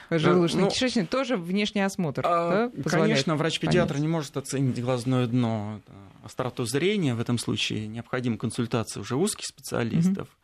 желудочно-кишечный, 0.09 1.01
ну, 1.01 1.07
тоже 1.07 1.37
внешний 1.37 1.81
осмотр. 1.81 2.21
А, 2.25 2.69
да, 2.73 2.89
конечно, 2.89 3.35
врач-педиатр 3.35 3.97
не 3.97 4.07
может 4.07 4.37
оценить 4.37 4.81
глазное 4.81 5.27
дно, 5.27 5.81
остроту 6.23 6.65
зрения. 6.65 7.15
В 7.15 7.19
этом 7.19 7.37
случае 7.37 7.87
необходима 7.87 8.37
консультация 8.37 9.01
уже 9.01 9.15
узких 9.15 9.45
специалистов. 9.45 10.27
Угу. 10.27 10.37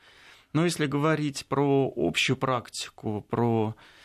Но 0.54 0.66
если 0.66 0.86
говорить 0.86 1.46
про 1.48 1.92
общую 1.96 2.38
практику, 2.38 3.26
про 3.30 3.76
Э, 3.76 4.03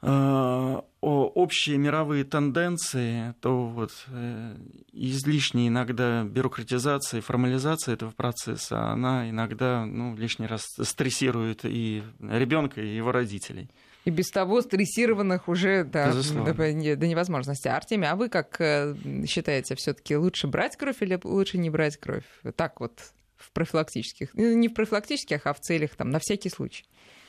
общие 0.00 1.78
мировые 1.78 2.24
тенденции, 2.24 3.34
то 3.40 3.66
вот 3.66 3.90
э, 4.08 4.56
излишняя 4.92 5.68
иногда 5.68 6.24
бюрократизация 6.24 7.18
и 7.18 7.20
формализация 7.20 7.94
этого 7.94 8.10
процесса, 8.10 8.90
она 8.90 9.28
иногда 9.30 9.84
ну, 9.86 10.16
лишний 10.16 10.46
раз 10.46 10.62
стрессирует 10.82 11.64
и 11.64 12.02
ребенка, 12.20 12.80
и 12.80 12.96
его 12.96 13.12
родителей. 13.12 13.68
И 14.04 14.10
без 14.10 14.30
того 14.30 14.62
стрессированных 14.62 15.48
уже 15.48 15.84
да, 15.84 16.12
до, 16.12 16.54
до 16.54 17.06
невозможности. 17.06 17.68
Артемий, 17.68 18.08
а 18.08 18.16
вы 18.16 18.28
как 18.28 18.60
э, 18.60 18.94
считаете, 19.26 19.74
все-таки 19.74 20.16
лучше 20.16 20.46
брать 20.46 20.76
кровь 20.76 21.02
или 21.02 21.20
лучше 21.22 21.58
не 21.58 21.70
брать 21.70 21.96
кровь? 21.98 22.24
Так 22.56 22.80
вот, 22.80 23.00
в 23.36 23.52
профилактических, 23.52 24.34
не 24.34 24.68
в 24.68 24.74
профилактических, 24.74 25.46
а 25.46 25.52
в 25.52 25.60
целях, 25.60 25.94
там, 25.96 26.10
на 26.10 26.18
всякий 26.20 26.48
случай. 26.48 26.84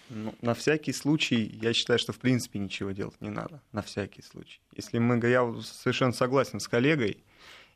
Ну, 0.10 0.34
на 0.42 0.54
всякий 0.54 0.94
случай, 0.94 1.58
я 1.62 1.74
считаю, 1.74 2.00
что 2.00 2.14
в 2.14 2.20
принципе 2.20 2.60
ничего 2.60 2.92
делать 2.92 3.20
не 3.22 3.30
надо. 3.30 3.62
На 3.72 3.82
всякий 3.82 4.22
случай. 4.22 4.60
Если 4.76 4.98
мы, 4.98 5.20
я 5.28 5.54
совершенно 5.62 6.14
согласен 6.14 6.60
с 6.60 6.68
коллегой, 6.68 7.24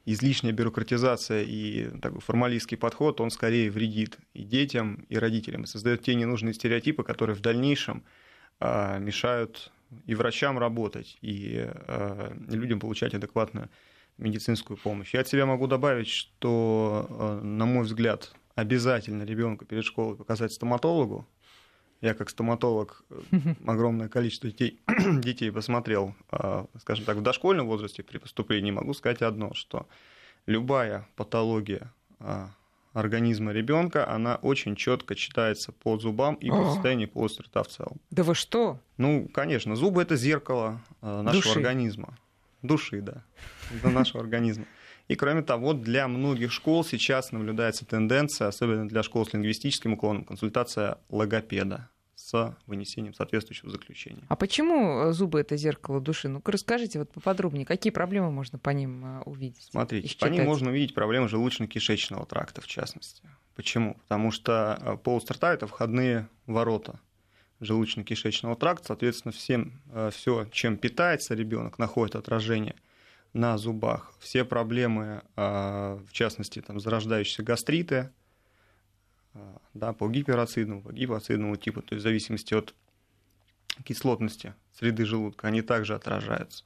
излишняя 0.05 0.51
бюрократизация 0.51 1.43
и 1.43 1.89
такой 1.99 2.19
формалистский 2.19 2.77
подход, 2.77 3.21
он 3.21 3.29
скорее 3.29 3.69
вредит 3.71 4.17
и 4.33 4.43
детям, 4.43 5.05
и 5.09 5.17
родителям, 5.17 5.63
и 5.63 5.67
создает 5.67 6.01
те 6.01 6.15
ненужные 6.15 6.53
стереотипы, 6.53 7.03
которые 7.03 7.35
в 7.35 7.41
дальнейшем 7.41 8.03
а, 8.59 8.97
мешают 8.97 9.71
и 10.05 10.15
врачам 10.15 10.57
работать, 10.57 11.17
и 11.21 11.65
а, 11.65 12.35
людям 12.49 12.79
получать 12.79 13.13
адекватную 13.13 13.69
медицинскую 14.17 14.77
помощь. 14.77 15.13
Я 15.13 15.21
от 15.21 15.27
себя 15.27 15.45
могу 15.45 15.67
добавить, 15.67 16.09
что, 16.09 17.07
а, 17.09 17.41
на 17.41 17.65
мой 17.65 17.83
взгляд, 17.83 18.33
обязательно 18.55 19.23
ребенка 19.23 19.65
перед 19.65 19.85
школой 19.85 20.17
показать 20.17 20.51
стоматологу, 20.51 21.27
я 22.03 22.13
как 22.13 22.29
стоматолог 22.29 23.01
огромное 23.65 24.09
количество 24.09 24.49
детей, 24.49 24.81
детей 25.21 25.51
посмотрел, 25.51 26.13
а, 26.31 26.65
скажем 26.81 27.05
так, 27.05 27.15
в 27.15 27.21
дошкольном 27.21 27.65
возрасте 27.67 28.03
при 28.03 28.17
поступлении, 28.17 28.71
могу 28.71 28.93
сказать 28.93 29.21
одно, 29.21 29.53
что 29.53 29.87
любая 30.45 31.07
патология 31.15 31.93
а, 32.19 32.49
организма 32.91 33.53
ребенка, 33.53 34.05
она 34.09 34.35
очень 34.35 34.75
четко 34.75 35.15
читается 35.15 35.71
по 35.71 35.97
зубам 35.97 36.35
и 36.35 36.49
по 36.49 36.73
состоянию 36.73 37.07
полости 37.07 37.41
рта 37.41 37.63
в 37.63 37.69
целом. 37.69 38.01
Да 38.11 38.23
вы 38.23 38.35
что? 38.35 38.79
Ну, 38.97 39.29
конечно, 39.33 39.77
зубы 39.77 40.01
это 40.01 40.17
зеркало 40.17 40.81
а, 41.01 41.21
нашего 41.21 41.41
Души. 41.41 41.59
организма. 41.59 42.17
Души, 42.61 42.99
да, 42.99 43.23
до 43.81 43.89
нашего 43.89 44.19
организма. 44.21 44.65
И 45.07 45.15
кроме 45.15 45.41
того, 45.41 45.73
для 45.73 46.09
многих 46.09 46.51
школ 46.51 46.83
сейчас 46.83 47.31
наблюдается 47.31 47.85
тенденция, 47.85 48.49
особенно 48.49 48.89
для 48.89 49.03
школ 49.03 49.25
с 49.25 49.33
лингвистическим 49.33 49.93
уклоном, 49.93 50.25
консультация 50.25 50.97
логопеда 51.09 51.89
с 52.33 52.57
вынесением 52.65 53.13
соответствующего 53.13 53.69
заключения. 53.69 54.23
А 54.27 54.35
почему 54.35 55.03
э, 55.03 55.13
зубы 55.13 55.39
это 55.39 55.55
зеркало 55.55 56.01
души? 56.01 56.29
Ну-ка 56.29 56.51
расскажите 56.51 56.97
вот 56.97 57.11
поподробнее, 57.11 57.65
какие 57.65 57.93
проблемы 57.93 58.31
можно 58.31 58.57
по 58.57 58.71
ним 58.71 59.05
э, 59.05 59.21
увидеть? 59.25 59.67
Смотрите, 59.69 60.17
по 60.17 60.25
ним 60.25 60.45
можно 60.45 60.71
увидеть 60.71 60.95
проблемы 60.95 61.27
желудочно-кишечного 61.27 62.25
тракта, 62.25 62.61
в 62.61 62.67
частности. 62.67 63.21
Почему? 63.55 63.95
Потому 64.01 64.31
что 64.31 64.79
э, 64.81 64.97
полость 64.97 65.29
рта– 65.29 65.53
это 65.53 65.67
входные 65.67 66.27
ворота 66.47 66.99
желудочно-кишечного 67.59 68.55
тракта, 68.57 68.87
соответственно, 68.87 69.31
всем, 69.31 69.79
все, 70.11 70.45
чем 70.51 70.75
питается 70.75 71.33
ребенок, 71.33 71.77
находит 71.77 72.15
отражение 72.15 72.75
на 73.31 73.57
зубах. 73.57 74.11
Все 74.19 74.43
проблемы, 74.43 75.21
в 75.37 76.07
частности, 76.11 76.61
там, 76.61 76.81
зарождающиеся 76.81 77.41
гастриты, 77.41 78.11
да, 79.73 79.93
по 79.93 80.09
гиперацидному, 80.09 80.81
по 80.81 80.91
гипоацидному 80.91 81.55
типу, 81.55 81.81
то 81.81 81.95
есть 81.95 82.01
в 82.01 82.07
зависимости 82.07 82.53
от 82.53 82.73
кислотности 83.83 84.53
среды 84.77 85.05
желудка, 85.05 85.47
они 85.47 85.61
также 85.61 85.95
отражаются. 85.95 86.63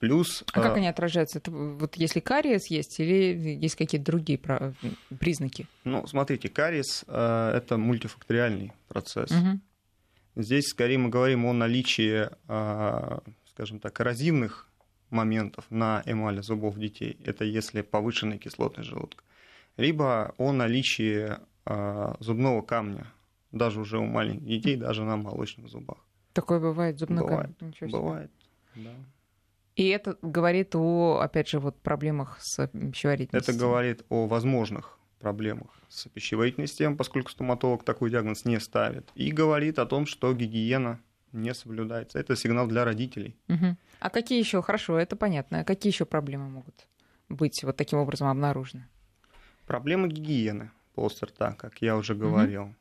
Плюс, 0.00 0.44
а 0.52 0.60
как 0.60 0.76
они 0.76 0.88
отражаются? 0.88 1.38
Это 1.38 1.50
вот 1.50 1.96
если 1.96 2.20
кариес 2.20 2.66
есть 2.66 3.00
или 3.00 3.56
есть 3.60 3.76
какие-то 3.76 4.04
другие 4.04 4.40
признаки? 5.18 5.66
Ну, 5.84 6.06
смотрите, 6.06 6.48
кариес 6.48 7.04
это 7.06 7.76
мультифакториальный 7.78 8.72
процесс. 8.88 9.30
Угу. 9.30 9.60
Здесь 10.42 10.68
скорее 10.68 10.98
мы 10.98 11.10
говорим 11.10 11.46
о 11.46 11.52
наличии, 11.52 12.28
скажем 13.50 13.78
так, 13.78 13.92
коррозивных 13.92 14.68
моментов 15.10 15.64
на 15.70 16.02
эмали 16.06 16.40
зубов 16.40 16.76
детей. 16.76 17.16
Это 17.24 17.44
если 17.44 17.82
повышенная 17.82 18.38
кислотность 18.38 18.88
желудка. 18.88 19.22
Либо 19.76 20.34
о 20.38 20.52
наличии 20.52 21.36
зубного 21.66 22.62
камня, 22.62 23.06
даже 23.52 23.80
уже 23.80 23.98
у 23.98 24.04
маленьких 24.04 24.46
детей, 24.46 24.76
даже 24.76 25.04
на 25.04 25.16
молочных 25.16 25.68
зубах. 25.68 25.98
Такое 26.32 26.60
бывает, 26.60 26.98
зубной 26.98 27.22
бывает, 27.24 27.50
камень? 27.58 27.92
Бывает, 27.92 28.30
да. 28.74 28.90
И 29.76 29.88
это 29.88 30.16
говорит 30.22 30.74
о, 30.76 31.20
опять 31.20 31.48
же, 31.48 31.58
вот 31.58 31.80
проблемах 31.80 32.38
с 32.40 32.66
пищеварительной 32.68 33.40
Это 33.40 33.52
говорит 33.52 34.04
о 34.08 34.26
возможных 34.26 34.98
проблемах 35.18 35.70
с 35.88 36.06
пищеварительной 36.08 36.68
системой, 36.68 36.96
поскольку 36.96 37.30
стоматолог 37.30 37.82
такой 37.82 38.10
диагноз 38.10 38.44
не 38.44 38.60
ставит. 38.60 39.10
И 39.14 39.32
говорит 39.32 39.78
о 39.78 39.86
том, 39.86 40.06
что 40.06 40.32
гигиена 40.32 41.00
не 41.32 41.54
соблюдается. 41.54 42.18
Это 42.18 42.36
сигнал 42.36 42.68
для 42.68 42.84
родителей. 42.84 43.36
Угу. 43.48 43.76
А 44.00 44.10
какие 44.10 44.38
еще, 44.38 44.62
хорошо, 44.62 44.98
это 44.98 45.16
понятно, 45.16 45.60
а 45.60 45.64
какие 45.64 45.92
еще 45.92 46.04
проблемы 46.04 46.48
могут 46.48 46.86
быть 47.28 47.64
вот 47.64 47.76
таким 47.76 47.98
образом 47.98 48.28
обнаружены? 48.28 48.86
Проблемы 49.66 50.08
гигиены 50.08 50.70
полости 50.94 51.24
рта, 51.24 51.52
как 51.52 51.82
я 51.82 51.96
уже 51.96 52.14
говорил. 52.14 52.62
Угу. 52.64 52.74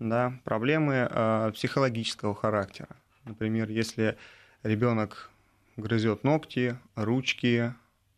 Да, 0.00 0.40
проблемы 0.44 1.08
э, 1.10 1.52
психологического 1.54 2.34
характера. 2.34 2.88
Например, 3.24 3.68
если 3.68 4.16
ребенок 4.62 5.30
грызет 5.76 6.24
ногти, 6.24 6.78
ручки, 6.94 7.74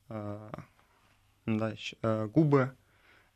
э, 0.08 0.50
да, 1.46 1.74
э, 2.02 2.26
губы, 2.26 2.72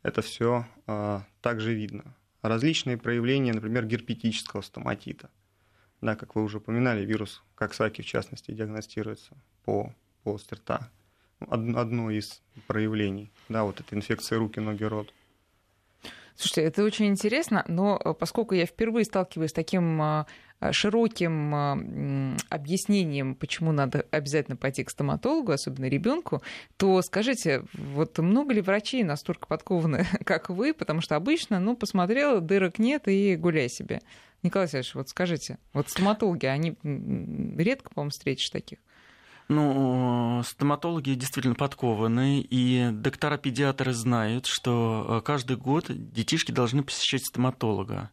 это 0.03 0.21
все 0.21 0.65
э, 0.87 1.19
также 1.41 1.73
видно. 1.73 2.15
Различные 2.41 2.97
проявления, 2.97 3.51
например, 3.53 3.85
герпетического 3.85 4.61
стоматита. 4.61 5.29
Да, 5.99 6.15
как 6.15 6.35
вы 6.35 6.43
уже 6.43 6.57
упоминали, 6.57 7.03
вирус 7.05 7.43
Коксаки, 7.55 8.01
в 8.01 8.05
частности, 8.05 8.51
диагностируется 8.51 9.35
по 9.65 9.93
полости 10.23 10.53
рта. 10.53 10.89
Одно 11.39 12.09
из 12.11 12.41
проявлений, 12.67 13.31
да, 13.49 13.63
вот 13.63 13.79
эта 13.79 13.95
инфекция 13.95 14.39
руки, 14.39 14.59
ноги, 14.59 14.83
рот. 14.83 15.13
Слушайте, 16.37 16.61
это 16.61 16.83
очень 16.83 17.07
интересно, 17.07 17.65
но 17.67 17.97
поскольку 18.19 18.53
я 18.53 18.65
впервые 18.65 19.05
сталкиваюсь 19.05 19.49
с 19.49 19.53
таким 19.53 20.25
Э, 20.59 20.71
широким 20.71 21.53
э, 21.53 22.37
объяснением, 22.49 23.35
почему 23.35 23.71
надо 23.71 24.05
обязательно 24.09 24.57
пойти 24.57 24.83
к 24.83 24.89
стоматологу, 24.89 25.51
особенно 25.51 25.85
ребенку, 25.85 26.41
то 26.77 27.01
скажите, 27.03 27.63
вот 27.73 28.17
много 28.17 28.53
ли 28.53 28.61
врачей 28.61 29.03
настолько 29.03 29.45
подкованы, 29.45 30.05
как 30.25 30.49
вы, 30.49 30.73
потому 30.73 31.01
что 31.01 31.15
обычно, 31.15 31.59
ну, 31.59 31.75
посмотрел, 31.75 32.41
дырок 32.41 32.79
нет 32.79 33.07
и 33.07 33.35
гуляй 33.35 33.69
себе. 33.69 34.01
Николай 34.41 34.65
Алексеевич, 34.65 34.95
вот 34.95 35.09
скажите, 35.09 35.59
вот 35.73 35.89
стоматологи, 35.89 36.47
они 36.47 36.75
редко, 36.83 37.91
по-моему, 37.93 38.09
встретишь 38.09 38.49
таких? 38.49 38.79
Ну, 39.49 40.41
стоматологи 40.45 41.13
действительно 41.13 41.55
подкованы, 41.55 42.41
и 42.41 42.89
доктора-педиатры 42.91 43.93
знают, 43.93 44.45
что 44.45 45.05
э, 45.07 45.21
каждый 45.25 45.55
год 45.55 45.85
детишки 45.87 46.51
должны 46.51 46.83
посещать 46.83 47.25
стоматолога. 47.25 48.11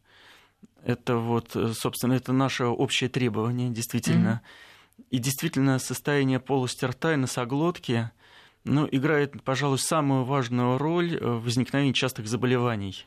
Это 0.84 1.16
вот, 1.16 1.56
э, 1.56 1.72
собственно, 1.72 2.12
это 2.12 2.32
наше 2.32 2.66
общее 2.66 3.10
требование, 3.10 3.70
действительно. 3.70 4.42
Mm-hmm. 4.98 5.04
И 5.10 5.18
действительно, 5.18 5.78
состояние 5.80 6.38
полости 6.38 6.84
рта 6.84 7.14
и 7.14 7.16
носоглотки 7.16 8.10
ну, 8.62 8.88
играет, 8.90 9.42
пожалуй, 9.42 9.78
самую 9.78 10.24
важную 10.24 10.78
роль 10.78 11.18
в 11.18 11.44
возникновении 11.44 11.92
частых 11.92 12.28
заболеваний. 12.28 13.06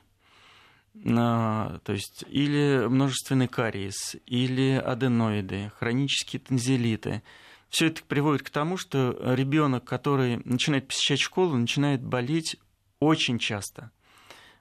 А, 1.06 1.80
то 1.84 1.94
есть 1.94 2.26
или 2.30 2.88
множественный 2.88 3.48
кариес, 3.48 4.16
или 4.26 4.72
аденоиды, 4.72 5.72
хронические 5.78 6.40
танзелиты. 6.40 7.24
Все 7.70 7.88
это 7.88 8.04
приводит 8.04 8.44
к 8.44 8.50
тому, 8.50 8.78
что 8.78 9.18
ребенок, 9.36 9.84
который 9.84 10.42
начинает 10.46 10.88
посещать 10.88 11.20
школу, 11.20 11.58
начинает 11.58 12.04
болеть 12.04 12.58
очень 13.00 13.40
часто. 13.40 13.92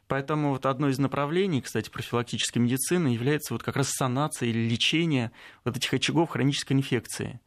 Поэтому 0.09 0.51
вот 0.51 0.67
одно 0.67 0.89
из 0.89 0.99
направлений, 0.99 1.61
кстати, 1.61 1.91
профилактической 1.91 2.59
медицины 2.59 3.09
является 3.09 3.55
вот 3.55 3.63
как 3.63 3.77
раз 3.77 3.91
санация 3.91 4.49
или 4.49 4.69
лечение 4.69 5.33
вот 5.65 5.77
этих 5.77 5.93
очагов 5.95 6.31
хронической 6.31 6.77
инфекции. 6.77 7.41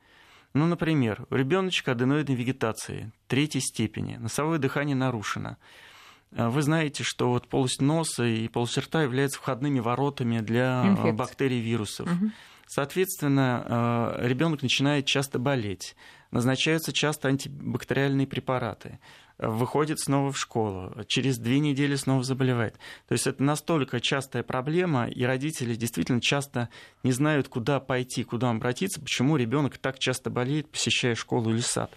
Ну, 0.53 0.65
например, 0.65 1.25
у 1.29 1.35
ребеночка 1.35 1.91
аденоидной 1.91 2.35
вегетации 2.35 3.11
третьей 3.27 3.61
степени, 3.61 4.17
носовое 4.17 4.57
дыхание 4.57 4.95
нарушено. 4.95 5.57
А 6.35 6.49
вы 6.49 6.61
знаете, 6.61 7.03
что 7.03 7.29
вот 7.29 7.47
полость 7.47 7.81
носа 7.81 8.25
и 8.25 8.47
полость 8.47 8.77
рта 8.77 9.03
являются 9.03 9.39
входными 9.39 9.79
воротами 9.79 10.39
для 10.39 10.83
Инфекция. 10.85 11.13
бактерий, 11.13 11.59
вирусов. 11.59 12.07
Угу. 12.11 12.31
Соответственно, 12.69 13.65
а, 13.65 14.19
ребенок 14.21 14.61
начинает 14.61 15.07
часто 15.07 15.39
болеть, 15.39 15.95
назначаются 16.29 16.93
часто 16.93 17.27
антибактериальные 17.27 18.27
препараты 18.27 18.99
выходит 19.39 19.99
снова 19.99 20.31
в 20.31 20.37
школу, 20.37 20.93
через 21.07 21.39
две 21.39 21.59
недели 21.59 21.95
снова 21.95 22.23
заболевает. 22.23 22.75
То 23.07 23.13
есть 23.13 23.25
это 23.25 23.41
настолько 23.41 23.99
частая 24.01 24.43
проблема, 24.43 25.07
и 25.07 25.23
родители 25.23 25.73
действительно 25.73 26.21
часто 26.21 26.69
не 27.03 27.11
знают, 27.11 27.47
куда 27.47 27.79
пойти, 27.79 28.23
куда 28.23 28.51
обратиться, 28.51 28.99
почему 28.99 29.35
ребенок 29.37 29.79
так 29.79 29.97
часто 29.97 30.29
болеет, 30.29 30.69
посещая 30.69 31.15
школу 31.15 31.49
или 31.49 31.61
сад. 31.61 31.91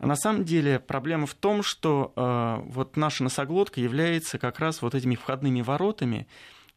На 0.00 0.16
самом 0.16 0.44
деле 0.44 0.80
проблема 0.80 1.26
в 1.26 1.34
том, 1.34 1.62
что 1.62 2.14
э, 2.16 2.62
вот 2.70 2.96
наша 2.96 3.22
носоглотка 3.22 3.80
является 3.80 4.38
как 4.38 4.58
раз 4.58 4.80
вот 4.80 4.94
этими 4.94 5.14
входными 5.14 5.60
воротами, 5.60 6.26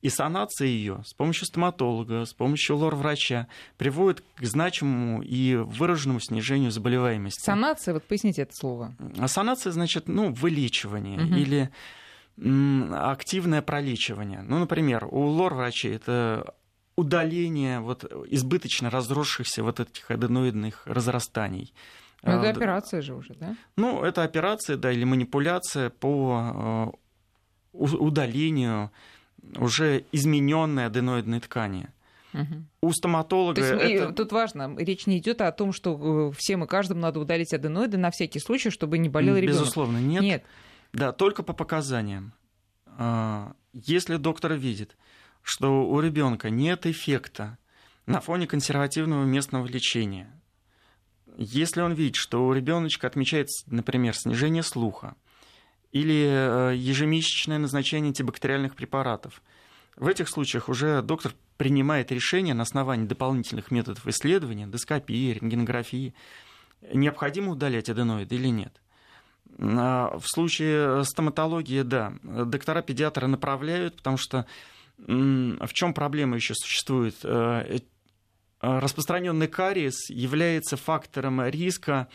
и 0.04 0.10
санация 0.10 0.68
ее 0.68 1.02
с 1.06 1.14
помощью 1.14 1.48
стоматолога, 1.48 2.26
с 2.26 2.34
помощью 2.34 2.76
лор-врача 2.76 3.48
приводит 3.78 4.22
к 4.36 4.44
значимому 4.44 5.22
и 5.22 5.56
выраженному 5.56 6.20
снижению 6.20 6.72
заболеваемости. 6.72 7.40
Санация, 7.40 7.94
вот 7.94 8.04
поясните 8.04 8.42
это 8.42 8.52
слово. 8.54 8.94
А 9.18 9.30
санация 9.30 9.72
значит, 9.72 10.10
ну, 10.10 10.34
вылечивание 10.34 11.24
угу. 11.24 11.36
или 11.36 11.70
активное 12.92 13.62
пролечивание. 13.62 14.42
Ну, 14.42 14.60
например, 14.60 15.08
у 15.10 15.22
лор-врачей 15.22 15.96
это 15.96 16.54
удаление 16.98 17.80
вот 17.80 18.04
избыточно 18.28 18.90
разросшихся 18.90 19.64
вот 19.64 19.80
этих 19.80 20.12
аденоидных 20.12 20.86
разрастаний. 20.86 21.74
Но 22.24 22.34
это 22.34 22.50
а, 22.50 22.52
операция 22.52 23.02
же 23.02 23.16
уже, 23.16 23.36
да? 23.36 23.56
Ну, 23.78 24.04
это 24.04 24.24
операция, 24.24 24.76
да, 24.76 24.92
или 24.92 25.06
манипуляция 25.06 25.90
по 25.90 26.92
э, 27.74 27.78
удалению 27.78 28.92
уже 29.56 30.06
измененной 30.12 30.86
аденоидной 30.86 31.40
ткани. 31.40 31.90
Угу. 32.34 32.64
У 32.82 32.92
стоматолога... 32.92 33.62
То 33.62 33.76
есть, 33.76 34.02
это... 34.02 34.14
Тут 34.14 34.32
важно, 34.32 34.76
речь 34.78 35.06
не 35.06 35.20
идет 35.20 35.42
о 35.42 35.52
том, 35.52 35.72
что 35.72 36.32
э, 36.32 36.36
всем 36.36 36.64
и 36.64 36.68
каждому 36.68 37.02
надо 37.02 37.20
удалить 37.20 37.54
аденоиды 37.54 37.98
на 37.98 38.10
всякий 38.10 38.40
случай, 38.40 38.72
чтобы 38.72 38.98
не 38.98 39.10
болел 39.10 39.36
ребенок. 39.36 39.62
Безусловно, 39.62 39.98
нет. 39.98 40.22
Нет. 40.24 40.44
Да, 40.94 41.12
только 41.12 41.44
по 41.44 41.54
показаниям. 41.54 42.34
А, 42.86 43.54
если 43.74 44.18
доктор 44.18 44.54
видит, 44.54 44.98
что 45.42 45.86
у 45.86 46.00
ребенка 46.00 46.50
нет 46.50 46.86
эффекта 46.86 47.58
на 48.06 48.20
фоне 48.20 48.48
консервативного 48.48 49.26
местного 49.26 49.68
лечения, 49.68 50.42
если 51.38 51.82
он 51.82 51.94
видит, 51.94 52.16
что 52.16 52.46
у 52.46 52.54
ребеночка 52.54 53.08
отмечается, 53.08 53.64
например, 53.68 54.16
снижение 54.16 54.64
слуха, 54.64 55.16
или 55.94 56.26
э, 56.28 56.76
ежемесячное 56.76 57.60
назначение 57.60 58.10
антибактериальных 58.10 58.76
препаратов. 58.76 59.42
В 59.96 60.08
этих 60.08 60.28
случаях 60.28 60.68
уже 60.68 61.04
доктор 61.04 61.34
принимает 61.56 62.12
решение 62.12 62.56
на 62.56 62.64
основании 62.64 63.06
дополнительных 63.06 63.70
методов 63.70 64.06
исследования, 64.08 64.66
доскопии, 64.66 65.34
рентгенографии, 65.34 66.16
необходимо 66.92 67.52
удалять 67.52 67.90
аденоиды 67.90 68.36
или 68.36 68.48
нет. 68.48 68.82
А 69.60 70.18
в 70.18 70.26
случае 70.26 71.04
стоматологии, 71.04 71.84
да, 71.84 72.14
доктора-педиатры 72.24 73.28
направляют, 73.28 73.98
потому 73.98 74.18
что 74.18 74.48
в 74.98 75.74
чем 75.74 75.94
проблема 75.94 76.38
еще 76.38 76.56
существует? 76.56 77.16
Э, 77.24 77.80
распространенный 78.62 79.48
кариес 79.48 80.10
является 80.10 80.76
фактором 80.76 81.46
риска 81.46 82.08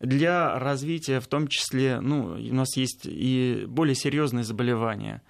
для 0.00 0.58
развития, 0.58 1.20
в 1.20 1.26
том 1.26 1.48
числе, 1.48 2.00
ну, 2.00 2.34
у 2.34 2.54
нас 2.54 2.76
есть 2.76 3.02
и 3.04 3.64
более 3.66 3.94
серьезные 3.94 4.44
заболевания. 4.44 5.22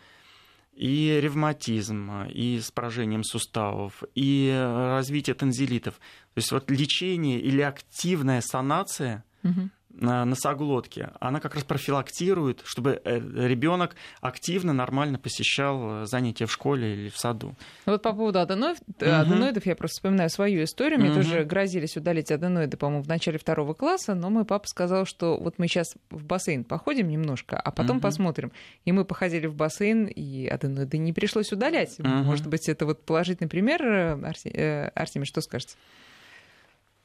и 0.74 1.18
ревматизм, 1.22 2.24
и 2.24 2.60
с 2.60 2.70
поражением 2.70 3.24
суставов, 3.24 4.02
и 4.14 4.52
развитие 4.54 5.32
танзелитов. 5.34 5.94
То 6.34 6.38
есть 6.38 6.52
вот 6.52 6.70
лечение 6.70 7.40
или 7.40 7.62
активная 7.62 8.42
санация 8.42 9.24
угу 9.42 9.70
носоглотки, 10.00 11.08
она 11.20 11.40
как 11.40 11.54
раз 11.54 11.64
профилактирует, 11.64 12.62
чтобы 12.64 13.00
э, 13.04 13.18
ребенок 13.18 13.96
активно, 14.20 14.72
нормально 14.72 15.18
посещал 15.18 16.02
э, 16.02 16.06
занятия 16.06 16.46
в 16.46 16.52
школе 16.52 16.94
или 16.94 17.08
в 17.08 17.16
саду. 17.16 17.54
Вот 17.86 18.02
по 18.02 18.12
поводу 18.12 18.40
аденоид, 18.40 18.78
угу. 18.86 19.10
аденоидов 19.10 19.66
я 19.66 19.74
просто 19.74 19.96
вспоминаю 19.96 20.30
свою 20.30 20.64
историю. 20.64 21.00
Мне 21.00 21.10
угу. 21.10 21.22
тоже 21.22 21.44
грозились 21.44 21.96
удалить 21.96 22.30
аденоиды, 22.30 22.76
по-моему, 22.76 23.02
в 23.02 23.08
начале 23.08 23.38
второго 23.38 23.74
класса, 23.74 24.14
но 24.14 24.30
мой 24.30 24.44
папа 24.44 24.66
сказал, 24.68 25.06
что 25.06 25.36
вот 25.38 25.58
мы 25.58 25.66
сейчас 25.68 25.94
в 26.10 26.24
бассейн 26.24 26.64
походим 26.64 27.08
немножко, 27.08 27.58
а 27.58 27.70
потом 27.70 27.96
угу. 27.96 28.02
посмотрим. 28.02 28.52
И 28.84 28.92
мы 28.92 29.04
походили 29.04 29.46
в 29.46 29.54
бассейн, 29.54 30.06
и 30.06 30.46
аденоиды 30.46 30.98
не 30.98 31.12
пришлось 31.12 31.52
удалять. 31.52 31.98
Угу. 31.98 32.08
Может 32.08 32.46
быть, 32.46 32.68
это 32.68 32.86
вот 32.86 33.04
положительный 33.04 33.48
пример, 33.48 33.82
Арсений, 34.24 34.88
Арсений 34.88 35.26
что 35.26 35.40
скажете? 35.40 35.76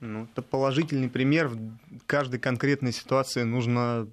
Ну, 0.02 0.24
это 0.24 0.42
положительный 0.42 1.10
пример. 1.10 1.48
В 1.48 2.06
каждой 2.06 2.40
конкретной 2.40 2.92
ситуации 2.92 3.44
нужно 3.44 4.08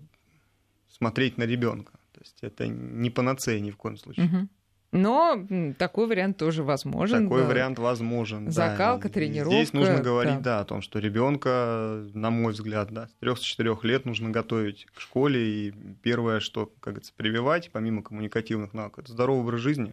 смотреть 0.88 1.38
на 1.38 1.44
ребенка. 1.44 1.92
То 2.12 2.20
есть 2.20 2.38
это 2.42 2.66
не 2.66 3.11
панацея 3.11 3.59
ни 3.61 3.70
в 3.70 3.77
коем 3.77 3.96
случае. 3.96 4.27
Угу. 4.27 4.48
Но 4.90 5.46
такой 5.77 6.07
вариант 6.07 6.38
тоже 6.38 6.62
возможен. 6.62 7.24
Такой 7.24 7.42
да. 7.42 7.48
вариант 7.48 7.79
возможен. 7.79 8.51
Закалка, 8.51 9.09
да. 9.09 9.14
тренировка. 9.14 9.55
Здесь 9.55 9.72
нужно 9.72 10.01
говорить, 10.01 10.37
да. 10.37 10.57
да, 10.57 10.61
о 10.61 10.64
том, 10.64 10.81
что 10.81 10.98
ребенка, 10.98 12.07
на 12.14 12.31
мой 12.31 12.53
взгляд, 12.53 12.90
да, 12.90 13.09
с 13.09 13.22
3-4 13.22 13.79
лет 13.83 14.07
нужно 14.07 14.31
готовить 14.31 14.87
к 14.94 15.01
школе. 15.01 15.40
И 15.40 15.74
первое, 16.03 16.40
что, 16.40 16.66
как 16.81 16.94
говорится, 16.94 17.12
прививать, 17.16 17.70
помимо 17.70 18.03
коммуникативных 18.03 18.72
навыков, 18.72 19.05
это 19.05 19.12
здоровый 19.12 19.42
образ 19.42 19.61
жизни 19.61 19.92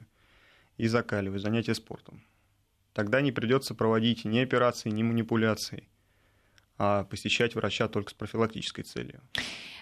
и 0.77 0.87
закаливать, 0.87 1.41
занятия 1.41 1.73
спортом. 1.73 2.21
Тогда 2.95 3.19
не 3.19 3.33
придется 3.33 3.75
проводить 3.75 4.23
ни 4.23 4.39
операции, 4.39 4.89
ни 4.89 5.03
манипуляции, 5.03 5.89
а 6.77 7.03
посещать 7.03 7.53
врача 7.53 7.89
только 7.89 8.11
с 8.11 8.13
профилактической 8.13 8.83
целью. 8.83 9.21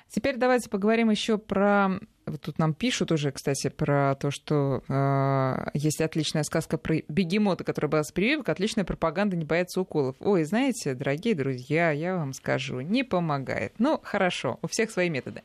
Теперь 0.10 0.38
давайте 0.38 0.68
поговорим 0.68 1.12
еще 1.12 1.38
про 1.38 2.00
вот 2.26 2.42
тут 2.42 2.58
нам 2.58 2.74
пишут 2.74 3.12
уже, 3.12 3.32
кстати, 3.32 3.70
про 3.70 4.16
то, 4.16 4.32
что 4.32 4.82
э, 4.88 5.70
есть 5.74 6.02
отличная 6.02 6.44
сказка 6.44 6.78
про 6.78 6.96
бегемота, 7.08 7.64
который 7.64 7.90
был 7.90 8.04
с 8.04 8.12
прививок, 8.12 8.50
отличная 8.50 8.86
пропаганда, 8.86 9.36
не 9.36 9.46
боятся 9.46 9.82
уколов. 9.82 10.16
Ой, 10.20 10.44
знаете, 10.46 10.94
дорогие 10.94 11.36
друзья, 11.36 11.92
я 11.92 12.16
вам 12.16 12.34
скажу, 12.34 12.80
не 12.80 13.04
помогает. 13.04 13.74
Ну, 13.78 14.00
хорошо, 14.02 14.58
у 14.62 14.68
всех 14.68 14.92
свои 14.92 15.10
методы. 15.10 15.44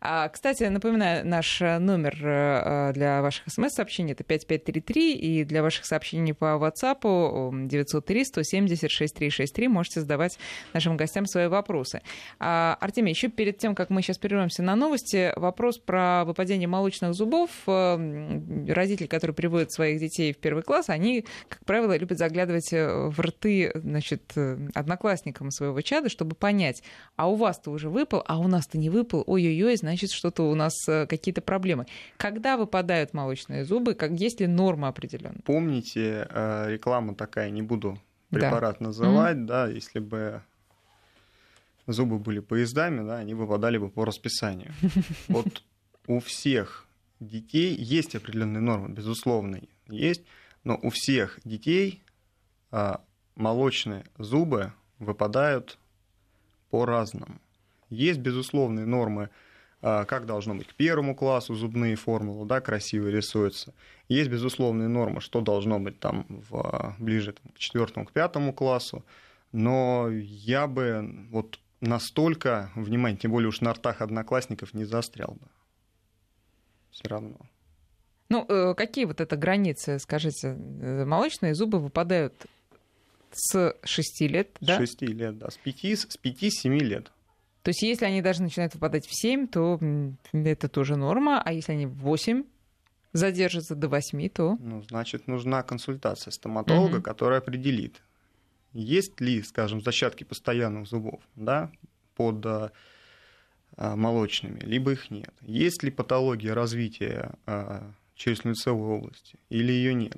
А, 0.00 0.28
кстати, 0.28 0.64
напоминаю, 0.64 1.26
наш 1.26 1.60
номер 1.60 2.18
э, 2.22 2.92
для 2.94 3.20
ваших 3.20 3.44
смс-сообщений 3.48 4.12
это 4.12 4.24
5533, 4.24 5.14
и 5.14 5.44
для 5.44 5.62
ваших 5.62 5.84
сообщений 5.84 6.32
по 6.32 6.58
WhatsApp 6.58 7.66
903 7.68 8.24
170 8.24 8.90
6363 8.90 9.68
можете 9.68 10.00
задавать 10.00 10.38
нашим 10.72 10.96
гостям 10.96 11.26
свои 11.26 11.48
вопросы. 11.48 12.00
А, 12.38 12.78
Артемий, 12.80 13.12
еще 13.12 13.28
перед 13.28 13.58
тем, 13.58 13.74
как 13.74 13.90
мы 13.90 14.00
сейчас 14.00 14.16
прервемся 14.16 14.62
на 14.62 14.74
новости, 14.74 15.32
вопрос 15.36 15.78
про 15.78 16.24
выпадение 16.24 16.66
молочных 16.66 17.12
зубов 17.12 17.50
э, 17.66 18.72
родители, 18.72 19.06
которые 19.06 19.34
приводят 19.34 19.70
своих 19.70 20.00
детей 20.00 20.32
в 20.32 20.38
первый 20.38 20.62
класс, 20.62 20.88
они, 20.88 21.26
как 21.48 21.64
правило, 21.66 21.94
любят 21.96 22.16
заглядывать 22.16 22.72
э, 22.72 23.08
в 23.08 23.20
рты 23.20 23.70
значит, 23.74 24.32
э, 24.36 24.56
одноклассникам 24.74 25.50
своего 25.50 25.80
чада, 25.82 26.08
чтобы 26.08 26.34
понять, 26.34 26.82
а 27.16 27.28
у 27.28 27.34
вас-то 27.34 27.70
уже 27.70 27.90
выпал, 27.90 28.24
а 28.26 28.38
у 28.38 28.48
нас-то 28.48 28.78
не 28.78 28.88
выпал, 28.88 29.24
ой-ой-ой, 29.26 29.76
значит, 29.76 29.89
что-то 29.96 30.50
у 30.50 30.54
нас 30.54 30.74
какие-то 30.84 31.40
проблемы. 31.40 31.86
Когда 32.16 32.56
выпадают 32.56 33.14
молочные 33.14 33.64
зубы, 33.64 33.94
как, 33.94 34.12
есть 34.12 34.40
ли 34.40 34.46
норма 34.46 34.88
определенная? 34.88 35.42
Помните, 35.44 36.28
реклама 36.30 37.14
такая, 37.14 37.50
не 37.50 37.62
буду 37.62 37.98
препарат 38.30 38.76
да. 38.78 38.86
называть, 38.86 39.36
mm-hmm. 39.36 39.46
да, 39.46 39.66
если 39.68 39.98
бы 39.98 40.42
зубы 41.86 42.18
были 42.18 42.40
поездами, 42.40 43.06
да, 43.06 43.18
они 43.18 43.34
выпадали 43.34 43.78
бы 43.78 43.90
по 43.90 44.04
расписанию. 44.04 44.72
Вот 45.28 45.62
у 46.06 46.20
всех 46.20 46.86
детей 47.20 47.74
есть 47.74 48.14
определенные 48.14 48.60
нормы, 48.60 48.88
безусловно, 48.88 49.60
есть, 49.88 50.22
но 50.64 50.78
у 50.82 50.90
всех 50.90 51.38
детей 51.44 52.02
а, 52.70 53.02
молочные 53.36 54.04
зубы 54.18 54.72
выпадают 54.98 55.78
по-разному. 56.70 57.40
Есть 57.88 58.20
безусловные 58.20 58.86
нормы, 58.86 59.30
как 59.80 60.26
должно 60.26 60.54
быть 60.54 60.68
к 60.68 60.74
первому 60.74 61.14
классу 61.14 61.54
зубные 61.54 61.96
формулы, 61.96 62.46
да, 62.46 62.60
красивые 62.60 63.16
рисуются. 63.16 63.72
Есть 64.08 64.30
безусловные 64.30 64.88
нормы, 64.88 65.20
что 65.20 65.40
должно 65.40 65.78
быть 65.78 65.98
там 65.98 66.26
в, 66.28 66.96
ближе 66.98 67.32
там, 67.32 67.52
к 67.52 67.58
четвертому, 67.58 68.06
к 68.06 68.12
пятому 68.12 68.52
классу. 68.52 69.04
Но 69.52 70.08
я 70.10 70.66
бы 70.66 71.26
вот 71.30 71.58
настолько 71.80 72.70
внимание, 72.74 73.18
тем 73.18 73.30
более 73.30 73.48
уж 73.48 73.60
на 73.60 73.72
ртах 73.72 74.02
одноклассников, 74.02 74.74
не 74.74 74.84
заострял 74.84 75.32
бы 75.32 75.48
все 76.90 77.08
равно. 77.08 77.36
Ну, 78.28 78.46
э, 78.48 78.74
какие 78.74 79.06
вот 79.06 79.20
это 79.20 79.36
границы, 79.36 79.98
скажите? 79.98 80.56
Э, 80.80 81.04
молочные 81.04 81.54
зубы 81.54 81.78
выпадают 81.78 82.46
с 83.32 83.76
6 83.82 84.20
лет, 84.22 84.56
да? 84.60 84.76
С 84.76 84.78
6 84.78 85.02
лет, 85.02 85.38
да. 85.38 85.48
С 85.50 85.58
5-7 85.64 86.78
лет. 86.78 87.10
То 87.62 87.70
есть 87.70 87.82
если 87.82 88.06
они 88.06 88.22
даже 88.22 88.42
начинают 88.42 88.74
выпадать 88.74 89.06
в 89.06 89.14
7, 89.14 89.46
то 89.48 89.78
это 90.32 90.68
тоже 90.68 90.96
норма, 90.96 91.42
а 91.42 91.52
если 91.52 91.72
они 91.72 91.86
в 91.86 91.96
8 91.98 92.44
задержатся 93.12 93.74
до 93.74 93.88
8, 93.88 94.28
то... 94.30 94.56
Ну, 94.60 94.82
значит, 94.82 95.26
нужна 95.26 95.62
консультация 95.62 96.30
стоматолога, 96.30 96.96
угу. 96.96 97.02
которая 97.02 97.40
определит, 97.40 98.02
есть 98.72 99.20
ли, 99.20 99.42
скажем, 99.42 99.80
зачатки 99.82 100.24
постоянных 100.24 100.86
зубов, 100.86 101.20
да, 101.34 101.70
под 102.14 102.46
э, 102.46 102.70
а, 103.76 103.96
молочными, 103.96 104.60
либо 104.60 104.92
их 104.92 105.10
нет. 105.10 105.34
Есть 105.40 105.82
ли 105.82 105.90
патология 105.90 106.52
развития 106.52 107.32
а, 107.46 107.92
челюстно-лицевой 108.14 108.98
области 108.98 109.38
или 109.48 109.72
ее 109.72 109.94
нет? 109.94 110.16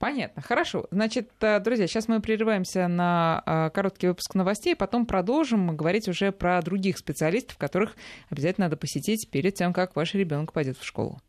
Понятно, 0.00 0.40
хорошо. 0.40 0.86
Значит, 0.90 1.30
э, 1.42 1.60
друзья, 1.60 1.86
сейчас 1.86 2.08
мы 2.08 2.20
прерываемся 2.22 2.88
на 2.88 3.42
а, 3.44 3.68
короткий 3.68 4.08
выпуск 4.08 4.34
новостей, 4.34 4.74
потом 4.74 5.04
продолжим 5.04 5.76
говорить 5.76 6.08
уже 6.08 6.32
про 6.32 6.62
других 6.62 6.96
специалистов, 6.96 7.58
которых 7.58 7.96
обязательно 8.30 8.68
надо 8.68 8.78
посетить 8.78 9.28
перед 9.30 9.56
тем, 9.56 9.74
как 9.74 9.94
ваш 9.94 10.14
ребенок 10.14 10.54
пойдет 10.54 10.78
в 10.78 10.86
школу. 10.86 11.20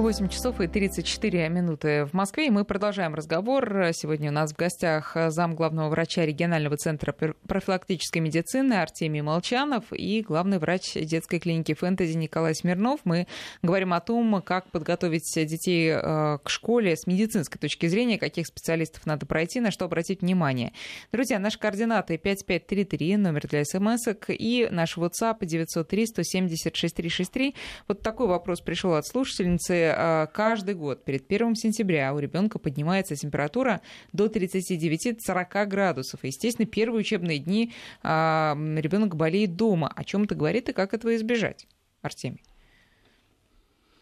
8 0.00 0.28
часов 0.28 0.62
и 0.62 0.66
34 0.66 1.50
минуты 1.50 2.06
в 2.06 2.14
Москве, 2.14 2.46
и 2.46 2.50
мы 2.50 2.64
продолжаем 2.64 3.14
разговор. 3.14 3.90
Сегодня 3.92 4.30
у 4.30 4.32
нас 4.32 4.52
в 4.52 4.56
гостях 4.56 5.14
зам 5.28 5.54
главного 5.54 5.90
врача 5.90 6.24
регионального 6.24 6.78
центра 6.78 7.12
профилактической 7.12 8.20
медицины 8.20 8.74
Артемий 8.74 9.20
Молчанов 9.20 9.84
и 9.92 10.22
главный 10.22 10.58
врач 10.58 10.94
детской 10.94 11.38
клиники 11.38 11.74
«Фэнтези» 11.74 12.16
Николай 12.16 12.54
Смирнов. 12.54 13.00
Мы 13.04 13.26
говорим 13.60 13.92
о 13.92 14.00
том, 14.00 14.40
как 14.40 14.70
подготовить 14.70 15.30
детей 15.34 15.90
э, 15.90 16.38
к 16.42 16.48
школе 16.48 16.96
с 16.96 17.06
медицинской 17.06 17.60
точки 17.60 17.84
зрения, 17.84 18.18
каких 18.18 18.46
специалистов 18.46 19.04
надо 19.04 19.26
пройти, 19.26 19.60
на 19.60 19.70
что 19.70 19.84
обратить 19.84 20.22
внимание. 20.22 20.72
Друзья, 21.12 21.38
наши 21.38 21.58
координаты 21.58 22.16
5533, 22.16 23.18
номер 23.18 23.46
для 23.46 23.64
смс 23.66 24.08
и 24.28 24.66
наш 24.70 24.96
WhatsApp 24.96 25.44
903 25.44 26.06
170 26.06 26.74
6363. 26.74 27.54
Вот 27.86 28.00
такой 28.00 28.28
вопрос 28.28 28.62
пришел 28.62 28.94
от 28.94 29.06
слушательницы 29.06 29.89
Э, 29.96 30.26
каждый 30.32 30.74
год 30.74 31.04
перед 31.04 31.30
1 31.30 31.54
сентября 31.54 32.14
у 32.14 32.18
ребенка 32.18 32.58
поднимается 32.58 33.16
температура 33.16 33.80
до 34.12 34.26
39-40 34.26 35.66
градусов. 35.66 36.24
И, 36.24 36.28
естественно, 36.28 36.66
первые 36.66 37.00
учебные 37.00 37.38
дни 37.38 37.72
а, 38.02 38.56
ребенок 38.76 39.16
болеет 39.16 39.56
дома. 39.56 39.92
О 39.94 40.04
чем 40.04 40.24
это 40.24 40.34
говорит 40.34 40.68
и 40.68 40.72
как 40.72 40.94
этого 40.94 41.14
избежать? 41.16 41.66
Артемий. 42.02 42.42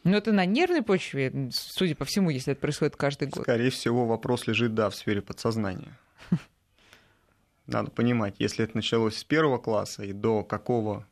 Ну, 0.05 0.16
это 0.16 0.33
на 0.33 0.46
нервной 0.46 0.83
почве, 0.83 1.51
судя 1.53 1.94
по 1.94 2.05
всему, 2.05 2.31
если 2.31 2.53
это 2.53 2.61
происходит 2.61 2.96
каждый 2.96 3.29
год. 3.29 3.42
Скорее 3.42 3.70
всего, 3.70 4.07
вопрос 4.07 4.46
лежит, 4.46 4.74
да, 4.74 4.88
в 4.88 4.94
сфере 4.94 5.20
подсознания. 5.20 5.98
Надо 7.66 7.90
понимать, 7.90 8.37
если 8.38 8.64
это 8.64 8.77
началось 8.77 9.16
с 9.16 9.24
первого 9.24 9.59
класса 9.59 10.05
и 10.05 10.12
до 10.12 10.44
какого, 10.44 11.07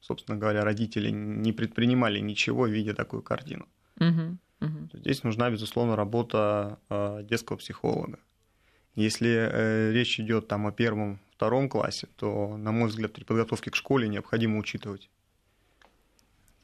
собственно 0.00 0.38
говоря, 0.38 0.64
родители 0.64 1.10
не 1.10 1.52
предпринимали 1.52 2.20
ничего, 2.20 2.66
видя 2.66 2.94
такую 2.94 3.22
картину. 3.22 3.68
Угу, 3.98 4.38
угу. 4.60 4.88
Здесь 4.92 5.22
нужна, 5.24 5.50
безусловно, 5.50 5.96
работа 5.96 6.78
э, 6.88 7.22
детского 7.24 7.56
психолога. 7.56 8.18
Если 8.94 9.30
э, 9.30 9.92
речь 9.92 10.18
идет 10.18 10.48
там 10.48 10.66
о 10.66 10.72
первом, 10.72 11.20
втором 11.32 11.68
классе, 11.68 12.08
то, 12.16 12.56
на 12.56 12.72
мой 12.72 12.88
взгляд, 12.88 13.12
при 13.12 13.24
подготовке 13.24 13.70
к 13.70 13.76
школе 13.76 14.08
необходимо 14.08 14.58
учитывать, 14.58 15.08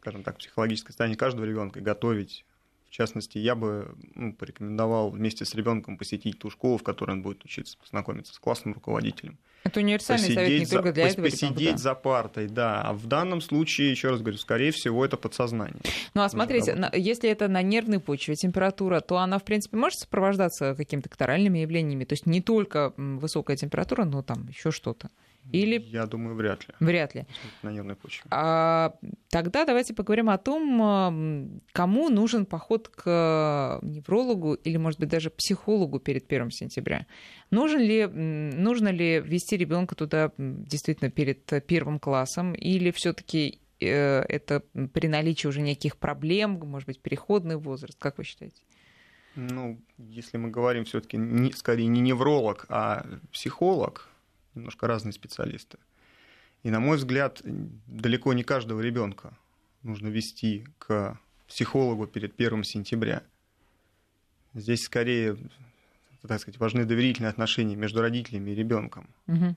скажем 0.01 0.25
так, 0.25 0.38
психологическое 0.38 0.88
состояние 0.88 1.16
каждого 1.16 1.44
ребенка 1.44 1.79
и 1.79 1.83
готовить 1.83 2.44
частности, 2.94 3.38
я 3.38 3.54
бы 3.54 3.94
ну, 4.14 4.33
порекомендовал 4.33 5.11
вместе 5.11 5.44
с 5.44 5.54
ребенком 5.54 5.98
посетить 5.98 6.38
ту 6.38 6.48
школу, 6.48 6.78
в 6.78 6.83
которой 6.83 7.12
он 7.12 7.22
будет 7.22 7.44
учиться, 7.44 7.76
познакомиться 7.78 8.33
с 8.33 8.38
классным 8.38 8.74
руководителем. 8.74 9.37
Это 9.64 9.80
универсальный 9.80 10.28
посидеть 10.28 10.44
совет 10.44 10.61
не 10.61 10.66
за, 10.66 10.76
только 10.76 10.92
для 10.92 11.09
этого 11.09 11.24
Посидеть 11.24 11.59
ребенка, 11.59 11.78
за 11.78 11.94
партой, 11.94 12.48
да. 12.48 12.83
А 12.83 12.92
в 12.92 13.07
данном 13.07 13.40
случае, 13.40 13.90
еще 13.90 14.11
раз 14.11 14.20
говорю, 14.20 14.38
скорее 14.38 14.70
всего, 14.70 15.04
это 15.04 15.16
подсознание. 15.16 15.80
Ну 16.14 16.22
а 16.22 16.28
смотрите, 16.28 16.74
на, 16.74 16.90
если 16.94 17.28
это 17.28 17.48
на 17.48 17.62
нервной 17.62 17.98
почве 17.98 18.37
температура, 18.37 19.00
то 19.00 19.18
она, 19.18 19.38
в 19.38 19.44
принципе, 19.44 19.76
может 19.76 19.98
сопровождаться 19.98 20.74
какими-то 20.74 21.09
катаральными 21.09 21.59
явлениями. 21.59 22.04
То 22.04 22.12
есть 22.12 22.26
не 22.26 22.40
только 22.42 22.92
высокая 22.96 23.57
температура, 23.57 24.04
но 24.04 24.22
там 24.22 24.46
еще 24.48 24.70
что-то. 24.70 25.11
Или... 25.52 25.78
Я 25.78 26.07
думаю, 26.07 26.35
вряд 26.37 26.66
ли. 26.68 26.74
Вряд 26.80 27.14
ли. 27.14 27.26
На 27.62 27.70
нервной 27.70 27.96
почве. 27.96 28.24
А, 28.30 28.94
тогда 29.28 29.64
давайте 29.64 29.94
поговорим 29.94 30.30
о 30.30 30.38
том, 30.38 31.61
кому 31.72 32.09
нужен 32.09 32.46
поход 32.46 32.88
к 32.88 33.80
неврологу 33.83 34.54
или, 34.54 34.76
может 34.76 35.00
быть, 35.00 35.09
даже 35.09 35.30
психологу 35.30 36.00
перед 36.00 36.30
1 36.33 36.50
сентября. 36.50 37.07
Нужен 37.50 37.80
ли, 37.80 38.07
нужно 38.07 38.88
ли 38.88 39.20
вести 39.20 39.57
ребенка 39.57 39.94
туда 39.94 40.33
действительно 40.38 41.11
перед 41.11 41.44
первым 41.66 41.98
классом 41.98 42.54
или 42.54 42.90
все-таки 42.90 43.61
э, 43.80 44.20
это 44.20 44.61
при 44.92 45.09
наличии 45.09 45.46
уже 45.46 45.61
неких 45.61 45.96
проблем, 45.96 46.61
может 46.64 46.87
быть, 46.87 47.00
переходный 47.00 47.57
возраст? 47.57 47.98
Как 47.98 48.18
вы 48.18 48.24
считаете? 48.24 48.62
Ну, 49.37 49.80
если 49.98 50.37
мы 50.37 50.50
говорим 50.50 50.85
все-таки 50.85 51.18
скорее 51.54 51.88
не 51.88 52.00
невролог, 52.00 52.66
а 52.68 53.04
психолог, 53.33 54.09
немножко 54.55 54.87
разные 54.87 55.12
специалисты. 55.12 55.79
И, 56.62 56.71
на 56.71 56.81
мой 56.81 56.97
взгляд, 56.97 57.43
далеко 57.87 58.33
не 58.33 58.43
каждого 58.43 58.81
ребенка 58.81 59.37
нужно 59.83 60.09
вести 60.09 60.67
к 60.79 61.19
психологу 61.47 62.07
перед 62.07 62.35
1 62.40 62.64
сентября. 62.64 63.23
Здесь 64.55 64.85
скорее, 64.85 65.37
так 66.27 66.40
сказать, 66.40 66.59
важны 66.59 66.85
доверительные 66.85 67.31
отношения 67.31 67.77
между 67.77 68.01
родителями 68.01 68.53
и 68.53 68.55
ребенком, 68.55 69.09
угу. 69.27 69.57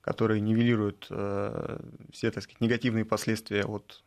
которые 0.00 0.40
нивелируют 0.40 1.06
э, 1.10 1.80
все, 2.12 2.30
так 2.30 2.44
сказать, 2.44 2.60
негативные 2.60 3.04
последствия 3.04 3.64
от 3.64 4.02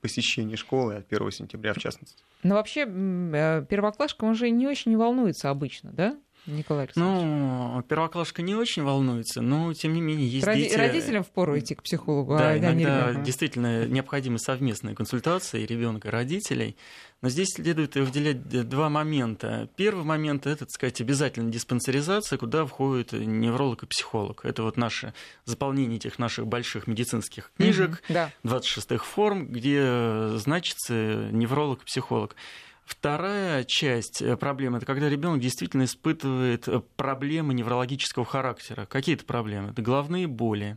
посещения 0.00 0.56
школы 0.56 0.96
от 0.96 1.12
1 1.12 1.30
сентября 1.30 1.72
в 1.74 1.78
частности. 1.78 2.22
Но 2.42 2.54
вообще 2.54 2.86
э, 2.86 3.66
первоклашка, 3.68 4.24
он 4.24 4.34
же 4.34 4.50
не 4.50 4.66
очень 4.66 4.96
волнуется 4.96 5.50
обычно, 5.50 5.92
да? 5.92 6.18
Николай 6.46 6.88
Ну, 6.94 7.82
первоклашка 7.88 8.42
не 8.42 8.54
очень 8.54 8.82
волнуется, 8.82 9.40
но 9.40 9.72
тем 9.72 9.94
не 9.94 10.00
менее 10.00 10.28
есть 10.28 10.46
Роди- 10.46 10.64
дети... 10.64 10.74
Родителям 10.74 11.24
впору 11.24 11.58
идти 11.58 11.74
к 11.74 11.82
психологу, 11.82 12.36
да, 12.36 12.50
а 12.50 12.58
иногда 12.58 13.12
не 13.12 13.24
действительно 13.24 13.86
необходимы 13.86 14.38
совместные 14.38 14.94
консультации 14.94 15.64
ребенка 15.64 16.08
и 16.08 16.10
родителей. 16.10 16.76
Но 17.22 17.30
здесь 17.30 17.54
следует 17.54 17.94
выделять 17.94 18.68
два 18.68 18.90
момента. 18.90 19.70
Первый 19.76 20.04
момент– 20.04 20.46
это, 20.46 20.66
так 20.66 20.70
сказать, 20.70 21.00
обязательно 21.00 21.50
диспансеризация, 21.50 22.36
куда 22.36 22.66
входит 22.66 23.12
невролог 23.12 23.82
и 23.82 23.86
психолог. 23.86 24.44
Это 24.44 24.62
вот 24.62 24.76
наше 24.76 25.14
заполнение 25.46 25.96
этих 25.96 26.18
наших 26.18 26.46
больших 26.46 26.86
медицинских 26.86 27.50
книжек, 27.56 28.02
mm-hmm, 28.08 28.12
да. 28.12 28.30
26-х 28.42 29.02
форм, 29.02 29.46
где 29.46 30.32
значится 30.36 30.92
невролог 31.32 31.80
и 31.80 31.86
психолог. 31.86 32.36
Вторая 32.84 33.64
часть 33.64 34.20
э, 34.20 34.36
проблемы– 34.36 34.76
это 34.78 34.86
когда 34.86 35.08
ребенок 35.08 35.40
действительно 35.40 35.84
испытывает 35.84 36.68
э, 36.68 36.80
проблемы 36.96 37.54
неврологического 37.54 38.26
характера. 38.26 38.84
Какие 38.84 39.14
это 39.14 39.24
проблемы? 39.24 39.70
Это 39.70 39.80
головные 39.80 40.26
боли, 40.26 40.76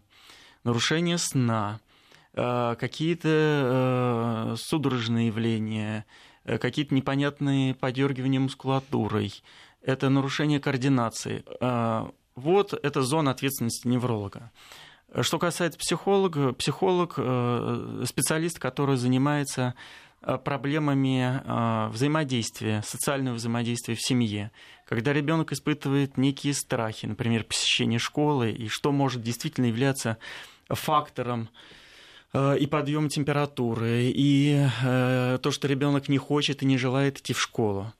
нарушение 0.64 1.18
сна, 1.18 1.82
э, 2.34 2.76
какие-то 2.80 4.56
судорожные 4.58 5.28
явления, 5.28 6.06
какие-то 6.46 6.96
непонятные 6.96 7.76
подергивания 7.76 8.40
мускулатурой, 8.40 9.34
это 9.82 10.10
нарушение 10.10 10.62
координации. 10.62 11.44
Вот 12.36 12.74
это 12.74 13.02
зона 13.02 13.32
ответственности 13.32 13.88
невролога. 13.88 14.52
Что 15.22 15.40
касается 15.40 15.80
психолога, 15.80 16.54
психолог– 16.54 17.14
специалист, 18.06 18.60
который 18.60 18.96
занимается 18.96 19.76
проблемами 20.22 21.42
э, 21.44 21.90
взаимодействия, 21.90 22.82
социального 22.86 23.36
взаимодействия 23.36 23.96
в 23.96 24.02
семье, 24.02 24.52
когда 24.86 25.14
ребенок 25.14 25.52
испытывает 25.52 26.18
некие 26.18 26.54
страхи, 26.54 27.06
например, 27.06 27.44
посещение 27.44 28.00
школы, 28.00 28.52
и 28.52 28.68
что 28.68 28.92
может 28.92 29.22
действительно 29.22 29.66
являться 29.66 30.18
фактором 30.70 31.50
э, 32.34 32.58
и 32.58 32.66
подъем 32.66 33.10
температуры, 33.10 34.12
и 34.14 34.68
то, 34.82 35.52
что 35.52 35.68
ребенок 35.68 36.10
не 36.10 36.18
хочет 36.18 36.64
и 36.64 36.66
не 36.66 36.78
желает 36.78 37.20
идти 37.20 37.34
в 37.34 37.40
школу. 37.40 37.94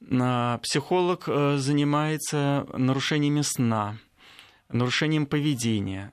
Психолог 0.00 1.26
занимается 1.26 2.66
нарушениями 2.72 3.42
сна, 3.42 3.98
нарушением 4.68 5.26
поведения, 5.26 6.12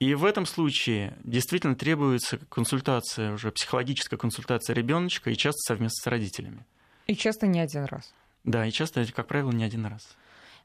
и 0.00 0.14
в 0.14 0.24
этом 0.24 0.46
случае 0.46 1.14
действительно 1.22 1.76
требуется 1.76 2.38
консультация, 2.48 3.32
уже 3.34 3.52
психологическая 3.52 4.18
консультация 4.18 4.74
ребеночка 4.74 5.30
и 5.30 5.36
часто 5.36 5.60
совместно 5.60 6.02
с 6.02 6.06
родителями. 6.06 6.64
И 7.06 7.14
часто 7.14 7.46
не 7.46 7.60
один 7.60 7.84
раз. 7.84 8.14
Да, 8.42 8.66
и 8.66 8.72
часто, 8.72 9.04
как 9.14 9.26
правило, 9.26 9.50
не 9.50 9.62
один 9.62 9.84
раз. 9.84 10.16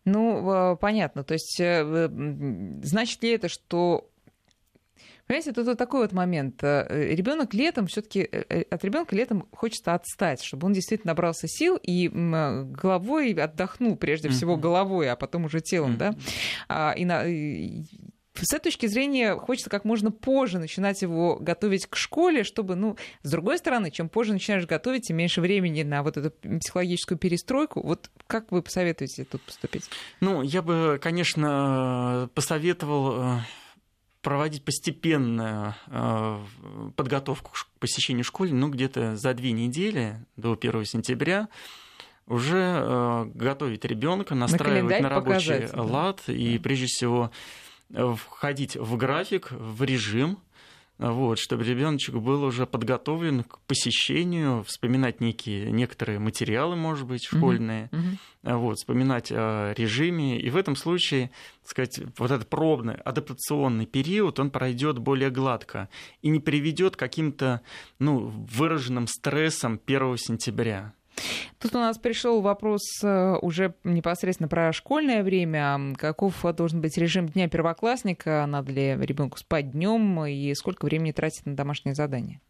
Ну, 0.06 0.78
понятно. 0.80 1.24
То 1.26 1.34
есть, 1.34 1.60
э, 1.60 2.10
значит 2.84 3.22
ли 3.24 3.30
это, 3.32 3.50
что 3.50 4.10
Понимаете, 5.28 5.54
тут 5.54 5.66
вот 5.66 5.78
такой 5.80 6.02
вот 6.02 6.12
момент. 6.12 6.64
Э, 6.64 6.86
ребенок 7.16 7.56
летом 7.56 7.88
все-таки 7.88 8.30
э, 8.32 8.62
от 8.70 8.86
ребенка 8.86 9.16
летом 9.16 9.48
хочется 9.52 9.96
отстать, 9.96 10.44
чтобы 10.44 10.68
он 10.68 10.74
действительно 10.74 11.12
набрался 11.12 11.48
сил 11.48 11.80
и 11.82 12.08
головой 12.10 13.34
отдохнул, 13.34 13.96
прежде 13.96 14.30
всего 14.30 14.56
головой, 14.56 15.10
а 15.10 15.16
потом 15.16 15.46
уже 15.46 15.62
телом, 15.62 15.98
да. 15.98 16.14
А, 16.70 16.94
и, 16.96 17.06
на, 17.06 17.24
с 18.42 18.54
этой 18.54 18.66
точки 18.66 18.88
зрения 18.88 19.36
хочется 19.36 19.70
как 19.70 19.86
можно 19.86 20.12
позже 20.12 20.60
начинать 20.60 21.02
его 21.02 21.38
готовить 21.38 21.88
к 21.88 21.96
школе, 21.96 22.44
чтобы, 22.44 22.76
ну, 22.76 22.98
с 23.24 23.32
другой 23.32 23.58
стороны, 23.58 23.92
чем 23.92 24.10
позже 24.10 24.34
начинаешь 24.34 24.66
готовить, 24.66 25.08
тем 25.08 25.18
меньше 25.18 25.42
времени 25.42 25.84
на 25.84 26.04
вот 26.04 26.18
эту 26.18 26.32
психологическую 26.32 27.18
перестройку. 27.18 27.82
Вот 27.82 28.10
как 28.28 28.52
вы 28.52 28.62
посоветуете 28.62 29.26
тут 29.26 29.42
поступить? 29.42 29.90
Ну, 30.20 30.42
я 30.42 30.62
бы, 30.62 31.00
конечно, 31.02 32.30
посоветовал 32.34 33.38
э, 33.38 33.40
проводить 34.22 34.64
постепенную 34.64 35.76
э, 35.88 36.40
подготовку 36.96 37.52
к 37.52 37.80
посещению 37.80 38.24
школы, 38.24 38.52
ну, 38.52 38.70
где-то 38.70 39.16
за 39.16 39.34
две 39.34 39.52
недели 39.52 40.26
до 40.36 40.54
1 40.54 40.86
сентября 40.86 41.48
уже 42.28 42.58
э, 42.58 43.26
готовить 43.36 43.86
ребенка, 43.86 44.34
настраивать 44.34 45.02
на, 45.02 45.10
на 45.10 45.16
рабочий 45.16 45.68
лад 45.74 46.24
и, 46.28 46.58
прежде 46.58 46.88
всего, 46.88 47.32
входить 48.18 48.76
в 48.76 48.98
график, 48.98 49.52
в 49.52 49.84
режим, 49.84 50.40
вот, 50.98 51.40
чтобы 51.40 51.66
ребеночек 51.66 52.16
был 52.16 52.44
уже 52.44 52.66
подготовлен 52.66 53.44
к 53.44 53.60
посещению, 53.68 54.64
вспоминать 54.64 55.20
некие, 55.20 55.70
некоторые 55.70 56.20
материалы, 56.20 56.78
может 56.78 57.06
быть, 57.06 57.26
школьные, 57.26 57.90
mm-hmm. 57.92 58.58
вот, 58.58 58.78
вспоминать 58.78 59.30
о 59.30 59.74
режиме. 59.74 60.40
И 60.40 60.50
в 60.50 60.56
этом 60.56 60.78
случае, 60.78 61.32
так 61.64 61.70
сказать, 61.70 62.00
вот 62.18 62.32
этот 62.32 62.50
пробный 62.50 62.96
адаптационный 62.96 63.86
период, 63.86 64.40
он 64.40 64.52
пройдет 64.52 65.00
более 65.00 65.32
гладко 65.32 65.90
и 66.22 66.30
не 66.30 66.40
приведет 66.40 66.96
к 66.96 67.00
каким-то 67.00 67.62
ну, 68.00 68.28
выраженным 68.28 69.08
стрессам 69.08 69.82
1 69.86 70.18
сентября. 70.18 70.94
Тут 71.60 71.76
у 71.76 71.80
нас 71.80 71.98
пришел 71.98 72.42
вопрос 72.42 72.82
э, 73.04 73.36
уже 73.42 73.74
непосредственно 73.84 74.50
про 74.50 74.74
школьное 74.74 75.24
время. 75.24 75.96
Каков 75.98 76.46
должен 76.56 76.82
быть 76.82 76.98
режим 76.98 77.28
дня 77.28 77.48
первоклассника? 77.48 78.46
Надо 78.48 78.72
ли 78.72 78.96
ребенку 79.00 79.38
спать 79.38 79.72
днем 79.72 80.26
и 80.26 80.54
сколько 80.54 80.86
времени 80.86 81.12
тратить 81.12 81.46
на 81.46 81.56
домашние 81.56 81.96
задания? 81.96 82.42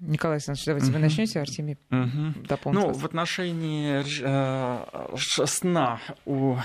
Николай 0.00 0.36
Александрович, 0.36 0.64
давайте 0.64 0.92
вы 0.92 0.98
начнете, 0.98 1.40
Артемий 1.40 1.76
угу. 1.90 2.46
дополнит. 2.48 2.80
Ну, 2.80 2.88
вас. 2.88 2.96
в 2.96 3.04
отношении 3.04 4.02
э, 4.22 5.16
сна 5.46 6.00
у 6.24 6.56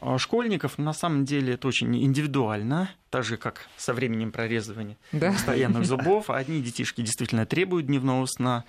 э, 0.00 0.18
школьников 0.18 0.78
на 0.78 0.94
самом 0.94 1.26
деле 1.26 1.54
это 1.54 1.68
очень 1.68 1.94
индивидуально, 2.02 2.90
так 3.10 3.24
же 3.24 3.36
как 3.36 3.68
со 3.76 3.92
временем 3.92 4.32
прорезывания 4.32 4.96
да. 5.12 5.32
постоянных 5.32 5.84
зубов. 5.84 6.30
Одни 6.30 6.62
детишки 6.62 7.02
действительно 7.02 7.44
требуют 7.44 7.86
дневного 7.86 8.24
сна, 8.24 8.64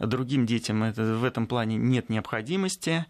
другим 0.00 0.46
детям 0.46 0.82
это, 0.82 1.02
в 1.02 1.22
этом 1.22 1.46
плане 1.46 1.76
нет 1.76 2.08
необходимости. 2.08 3.06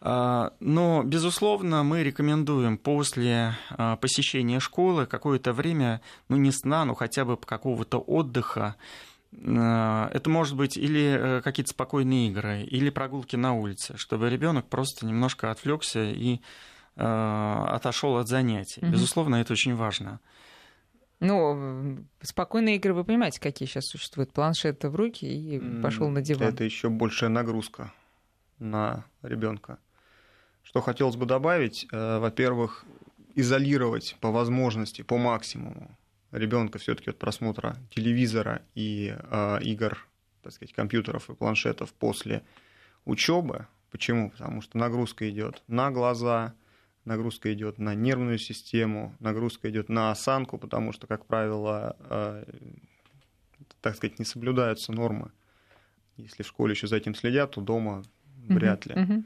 Э, 0.00 0.48
но, 0.58 1.02
безусловно, 1.04 1.82
мы 1.82 2.02
рекомендуем 2.02 2.78
после 2.78 3.58
посещения 4.00 4.58
школы 4.58 5.04
какое-то 5.04 5.52
время, 5.52 6.00
ну 6.30 6.38
не 6.38 6.50
сна, 6.50 6.86
но 6.86 6.94
хотя 6.94 7.26
бы 7.26 7.36
какого-то 7.36 7.98
отдыха, 7.98 8.76
Э, 8.76 9.11
это 9.34 10.22
может 10.26 10.56
быть 10.56 10.76
или 10.76 11.38
э, 11.38 11.40
какие-то 11.42 11.70
спокойные 11.70 12.28
игры, 12.28 12.62
или 12.62 12.90
прогулки 12.90 13.36
на 13.36 13.54
улице, 13.54 13.96
чтобы 13.96 14.28
ребенок 14.28 14.68
просто 14.68 15.06
немножко 15.06 15.50
отвлекся 15.50 16.04
и 16.04 16.40
э, 16.96 17.64
отошел 17.68 18.16
от 18.18 18.28
занятий. 18.28 18.80
Угу. 18.82 18.92
Безусловно, 18.92 19.36
это 19.36 19.54
очень 19.54 19.74
важно. 19.74 20.20
Ну, 21.20 22.04
спокойные 22.20 22.76
игры, 22.76 22.94
вы 22.94 23.04
понимаете, 23.04 23.40
какие 23.40 23.68
сейчас 23.68 23.86
существуют. 23.86 24.32
Планшет 24.32 24.84
в 24.84 24.94
руки 24.94 25.24
и 25.24 25.80
пошел 25.80 26.08
на 26.08 26.20
диван. 26.20 26.48
Это 26.48 26.64
еще 26.64 26.88
большая 26.88 27.30
нагрузка 27.30 27.92
на 28.58 29.04
ребенка. 29.22 29.78
Что 30.62 30.80
хотелось 30.80 31.16
бы 31.16 31.26
добавить, 31.26 31.86
э, 31.90 32.18
во-первых, 32.18 32.84
изолировать 33.34 34.16
по 34.20 34.30
возможности, 34.30 35.02
по 35.02 35.16
максимуму 35.16 35.96
ребенка 36.32 36.78
все-таки 36.78 37.10
от 37.10 37.18
просмотра 37.18 37.76
телевизора 37.90 38.62
и 38.74 39.14
э, 39.16 39.58
игр, 39.62 40.06
так 40.42 40.52
сказать, 40.52 40.74
компьютеров 40.74 41.30
и 41.30 41.34
планшетов 41.34 41.92
после 41.92 42.42
учебы. 43.04 43.66
Почему? 43.90 44.30
Потому 44.30 44.62
что 44.62 44.78
нагрузка 44.78 45.28
идет 45.30 45.62
на 45.68 45.90
глаза, 45.90 46.54
нагрузка 47.04 47.52
идет 47.52 47.78
на 47.78 47.94
нервную 47.94 48.38
систему, 48.38 49.14
нагрузка 49.20 49.70
идет 49.70 49.88
на 49.88 50.10
осанку, 50.10 50.58
потому 50.58 50.92
что, 50.92 51.06
как 51.06 51.26
правило, 51.26 51.96
э, 52.00 52.44
так 53.80 53.96
сказать, 53.96 54.18
не 54.18 54.24
соблюдаются 54.24 54.92
нормы. 54.92 55.30
Если 56.16 56.42
в 56.42 56.46
школе 56.46 56.72
еще 56.72 56.86
за 56.86 56.96
этим 56.96 57.14
следят, 57.14 57.52
то 57.52 57.60
дома 57.60 58.02
вряд 58.48 58.86
ли. 58.86 58.94
Uh-huh. 58.94 59.24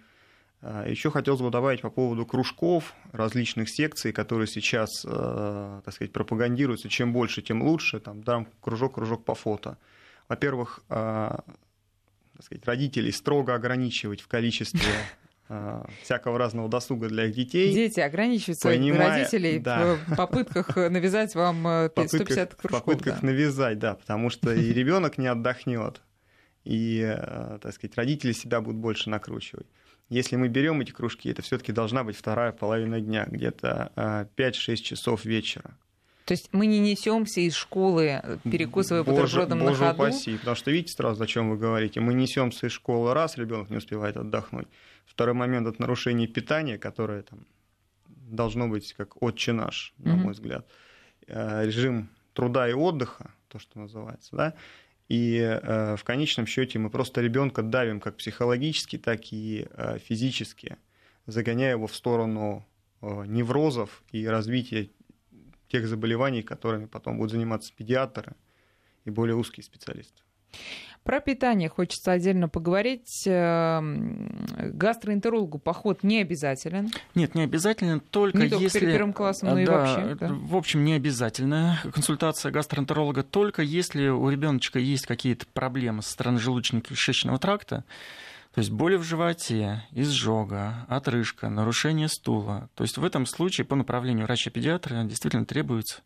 Еще 0.86 1.10
хотелось 1.10 1.40
бы 1.40 1.50
добавить 1.50 1.82
по 1.82 1.90
поводу 1.90 2.26
кружков, 2.26 2.94
различных 3.12 3.68
секций, 3.68 4.12
которые 4.12 4.48
сейчас, 4.48 5.04
э, 5.04 5.80
так 5.84 5.94
сказать, 5.94 6.12
пропагандируются. 6.12 6.88
Чем 6.88 7.12
больше, 7.12 7.42
тем 7.42 7.62
лучше. 7.62 8.00
Там, 8.00 8.22
да, 8.22 8.46
кружок, 8.60 8.94
кружок 8.94 9.24
по 9.24 9.34
фото. 9.34 9.78
Во-первых, 10.28 10.80
э, 10.88 11.36
так 12.36 12.44
сказать, 12.44 12.66
родителей 12.66 13.12
строго 13.12 13.54
ограничивать 13.54 14.20
в 14.20 14.28
количестве 14.28 14.80
а, 15.48 15.86
всякого 16.02 16.38
разного 16.38 16.68
досуга 16.68 17.08
для 17.08 17.26
их 17.26 17.34
детей. 17.34 17.72
Дети 17.72 18.00
ограничиваются 18.00 18.68
понимая, 18.68 19.20
родителей 19.20 19.58
да. 19.60 19.96
в 20.06 20.16
попытках 20.16 20.76
навязать 20.76 21.34
вам 21.34 21.88
150 21.90 22.54
кружков. 22.54 22.80
В 22.80 22.84
попытках 22.84 23.20
да. 23.20 23.26
навязать, 23.26 23.78
да, 23.78 23.94
потому 23.94 24.30
что 24.30 24.52
и 24.52 24.72
ребенок 24.72 25.16
не 25.16 25.28
отдохнет, 25.28 26.02
и, 26.64 27.00
э, 27.00 27.58
так 27.62 27.72
сказать, 27.72 27.96
родители 27.96 28.32
себя 28.32 28.60
будут 28.60 28.80
больше 28.80 29.08
накручивать. 29.08 29.66
Если 30.08 30.36
мы 30.36 30.48
берем 30.48 30.80
эти 30.80 30.92
кружки, 30.92 31.30
это 31.30 31.42
все-таки 31.42 31.72
должна 31.72 32.04
быть 32.04 32.16
вторая 32.16 32.52
половина 32.52 33.00
дня, 33.00 33.26
где-то 33.28 34.28
5-6 34.36 34.72
э, 34.72 34.76
часов 34.76 35.24
вечера. 35.24 35.76
То 36.26 36.32
есть 36.32 36.48
мы 36.52 36.66
не 36.66 36.80
несемся 36.80 37.40
из 37.40 37.54
школы, 37.54 38.20
перекусывая 38.42 39.04
бутербродом 39.04 39.60
на 39.60 39.74
ходу? 39.74 39.78
Боже 39.78 39.92
упаси, 39.92 40.36
потому 40.36 40.56
что 40.56 40.70
видите 40.72 40.92
сразу, 40.92 41.22
о 41.22 41.26
чем 41.26 41.50
вы 41.50 41.56
говорите. 41.56 42.00
Мы 42.00 42.14
несемся 42.14 42.66
из 42.66 42.72
школы 42.72 43.14
раз, 43.14 43.36
ребенок 43.36 43.70
не 43.70 43.76
успевает 43.76 44.16
отдохнуть. 44.16 44.66
Второй 45.04 45.34
момент– 45.34 45.68
это 45.68 45.80
нарушение 45.80 46.26
питания, 46.26 46.78
которое 46.78 47.22
там, 47.22 47.46
должно 48.06 48.66
быть 48.66 48.92
как 48.94 49.22
отче 49.22 49.52
наш, 49.52 49.94
на 49.98 50.10
mm-hmm. 50.10 50.16
мой 50.16 50.32
взгляд. 50.32 50.66
Э, 51.28 51.64
режим 51.64 52.10
труда 52.32 52.68
и 52.68 52.72
отдыха, 52.72 53.30
то, 53.48 53.60
что 53.60 53.78
называется, 53.78 54.36
да, 54.36 54.54
и 55.08 55.38
э, 55.38 55.96
в 55.96 56.04
конечном 56.04 56.46
счете 56.46 56.78
мы 56.78 56.90
просто 56.90 57.20
ребенка 57.20 57.62
давим 57.62 58.00
как 58.00 58.16
психологически, 58.16 58.98
так 58.98 59.32
и 59.32 59.68
э, 59.70 59.98
физически, 59.98 60.76
загоняя 61.26 61.72
его 61.72 61.86
в 61.86 61.94
сторону 61.94 62.66
неврозов 63.02 64.02
и 64.10 64.26
развития 64.26 64.90
тех 65.68 65.86
заболеваний, 65.86 66.42
которыми 66.42 66.86
потом 66.86 67.18
будут 67.18 67.32
заниматься 67.32 67.72
педиатры 67.76 68.34
и 69.04 69.10
более 69.10 69.36
узкие 69.36 69.62
специалисты. 69.64 70.22
Про 71.06 71.20
питание 71.20 71.68
хочется 71.68 72.10
отдельно 72.10 72.48
поговорить. 72.48 73.22
Эм, 73.26 74.44
гастроэнтерологу 74.58 75.60
поход 75.60 76.02
не 76.02 76.20
обязателен. 76.20 76.90
Нет, 77.14 77.36
не 77.36 77.42
обязателен, 77.42 78.00
только 78.00 78.38
не 78.38 78.48
только 78.48 78.64
если... 78.64 78.80
перед 78.80 78.92
первым 78.94 79.12
классом, 79.12 79.50
но 79.50 79.54
да, 79.54 79.62
и 79.62 79.66
вообще. 79.66 80.14
Да. 80.16 80.28
В 80.32 80.56
общем, 80.56 80.84
не 80.84 80.94
обязательно. 80.94 81.78
Консультация 81.94 82.50
гастроэнтеролога 82.50 83.22
только 83.22 83.62
если 83.62 84.08
у 84.08 84.28
ребеночка 84.28 84.80
есть 84.80 85.06
какие-то 85.06 85.46
проблемы 85.46 86.02
со 86.02 86.10
стороны 86.10 86.40
желудочно-кишечного 86.40 87.38
тракта, 87.38 87.84
то 88.52 88.58
есть 88.58 88.72
боли 88.72 88.96
в 88.96 89.04
животе, 89.04 89.84
изжога, 89.92 90.86
отрыжка, 90.88 91.48
нарушение 91.48 92.08
стула. 92.08 92.68
То 92.74 92.82
есть 92.82 92.98
в 92.98 93.04
этом 93.04 93.26
случае 93.26 93.64
по 93.64 93.76
направлению 93.76 94.26
врача-педиатра 94.26 95.04
действительно 95.04 95.46
требуется 95.46 96.00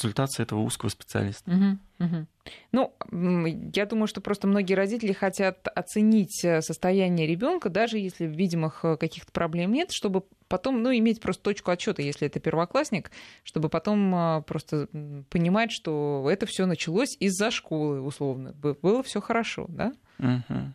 консультация 0.00 0.44
этого 0.44 0.60
узкого 0.60 0.88
специалиста. 0.88 1.50
Угу, 1.50 2.06
угу. 2.06 2.26
Ну, 2.72 3.46
я 3.74 3.84
думаю, 3.84 4.06
что 4.06 4.22
просто 4.22 4.46
многие 4.46 4.72
родители 4.72 5.12
хотят 5.12 5.68
оценить 5.68 6.42
э, 6.42 6.62
состояние 6.62 7.26
ребенка, 7.26 7.68
даже 7.68 7.98
если 7.98 8.24
видимых 8.24 8.82
э, 8.82 8.96
каких-то 8.96 9.30
проблем 9.30 9.72
нет, 9.72 9.92
чтобы 9.92 10.22
потом, 10.48 10.82
ну, 10.82 10.90
иметь 10.90 11.20
просто 11.20 11.42
точку 11.42 11.70
отчета, 11.70 12.00
если 12.00 12.26
это 12.26 12.40
первоклассник, 12.40 13.10
чтобы 13.44 13.68
потом 13.68 14.14
э, 14.14 14.42
просто 14.46 14.88
понимать, 15.28 15.70
что 15.70 16.26
это 16.30 16.46
все 16.46 16.64
началось 16.64 17.14
из-за 17.20 17.50
школы, 17.50 18.00
условно. 18.00 18.54
Было 18.54 19.02
все 19.02 19.20
хорошо, 19.20 19.66
да? 19.68 19.92
Угу. 20.18 20.72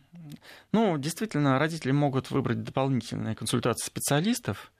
Ну, 0.70 0.98
действительно, 0.98 1.58
родители 1.58 1.90
могут 1.90 2.30
выбрать 2.30 2.62
дополнительные 2.62 3.34
консультации 3.34 3.86
специалистов, 3.86 4.70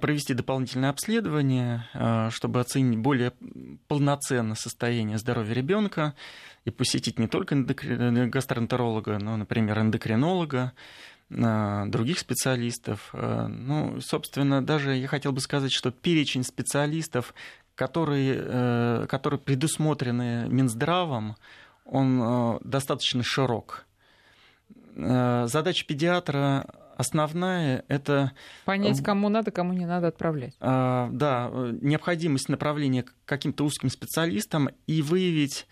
провести 0.00 0.34
дополнительное 0.34 0.90
обследование, 0.90 1.88
э, 1.94 2.30
чтобы 2.30 2.60
оценить 2.60 2.98
более 2.98 3.32
полноценно 3.88 4.54
состояние 4.54 5.18
здоровья 5.18 5.54
ребенка 5.54 6.14
и 6.64 6.70
посетить 6.70 7.18
не 7.18 7.28
только 7.28 7.54
э, 7.54 8.26
гастроэнтеролога, 8.26 9.18
но, 9.18 9.36
например, 9.36 9.80
эндокринолога, 9.80 10.72
других 11.28 12.18
специалистов. 12.18 13.10
Ну, 13.12 14.00
собственно, 14.00 14.66
даже 14.66 14.96
я 14.96 15.06
хотел 15.06 15.30
бы 15.30 15.40
сказать, 15.40 15.70
что 15.70 15.92
перечень 15.92 16.42
специалистов, 16.42 17.34
которые, 17.76 19.06
которые 19.06 19.38
предусмотрены 19.38 20.48
Минздравом, 20.48 21.36
он 21.84 22.58
достаточно 22.64 23.22
широк. 23.22 23.86
Задача 24.96 25.86
педиатра 25.86 26.66
Основная 27.00 27.82
это... 27.88 28.32
Понять, 28.66 29.02
кому 29.02 29.30
надо, 29.30 29.50
кому 29.50 29.72
не 29.72 29.86
надо 29.86 30.08
отправлять. 30.08 30.54
А, 30.60 31.08
да, 31.10 31.50
необходимость 31.80 32.50
направления 32.50 33.04
к 33.04 33.14
каким-то 33.24 33.64
узким 33.64 33.88
специалистам 33.88 34.68
и 34.86 35.00
выявить 35.00 35.66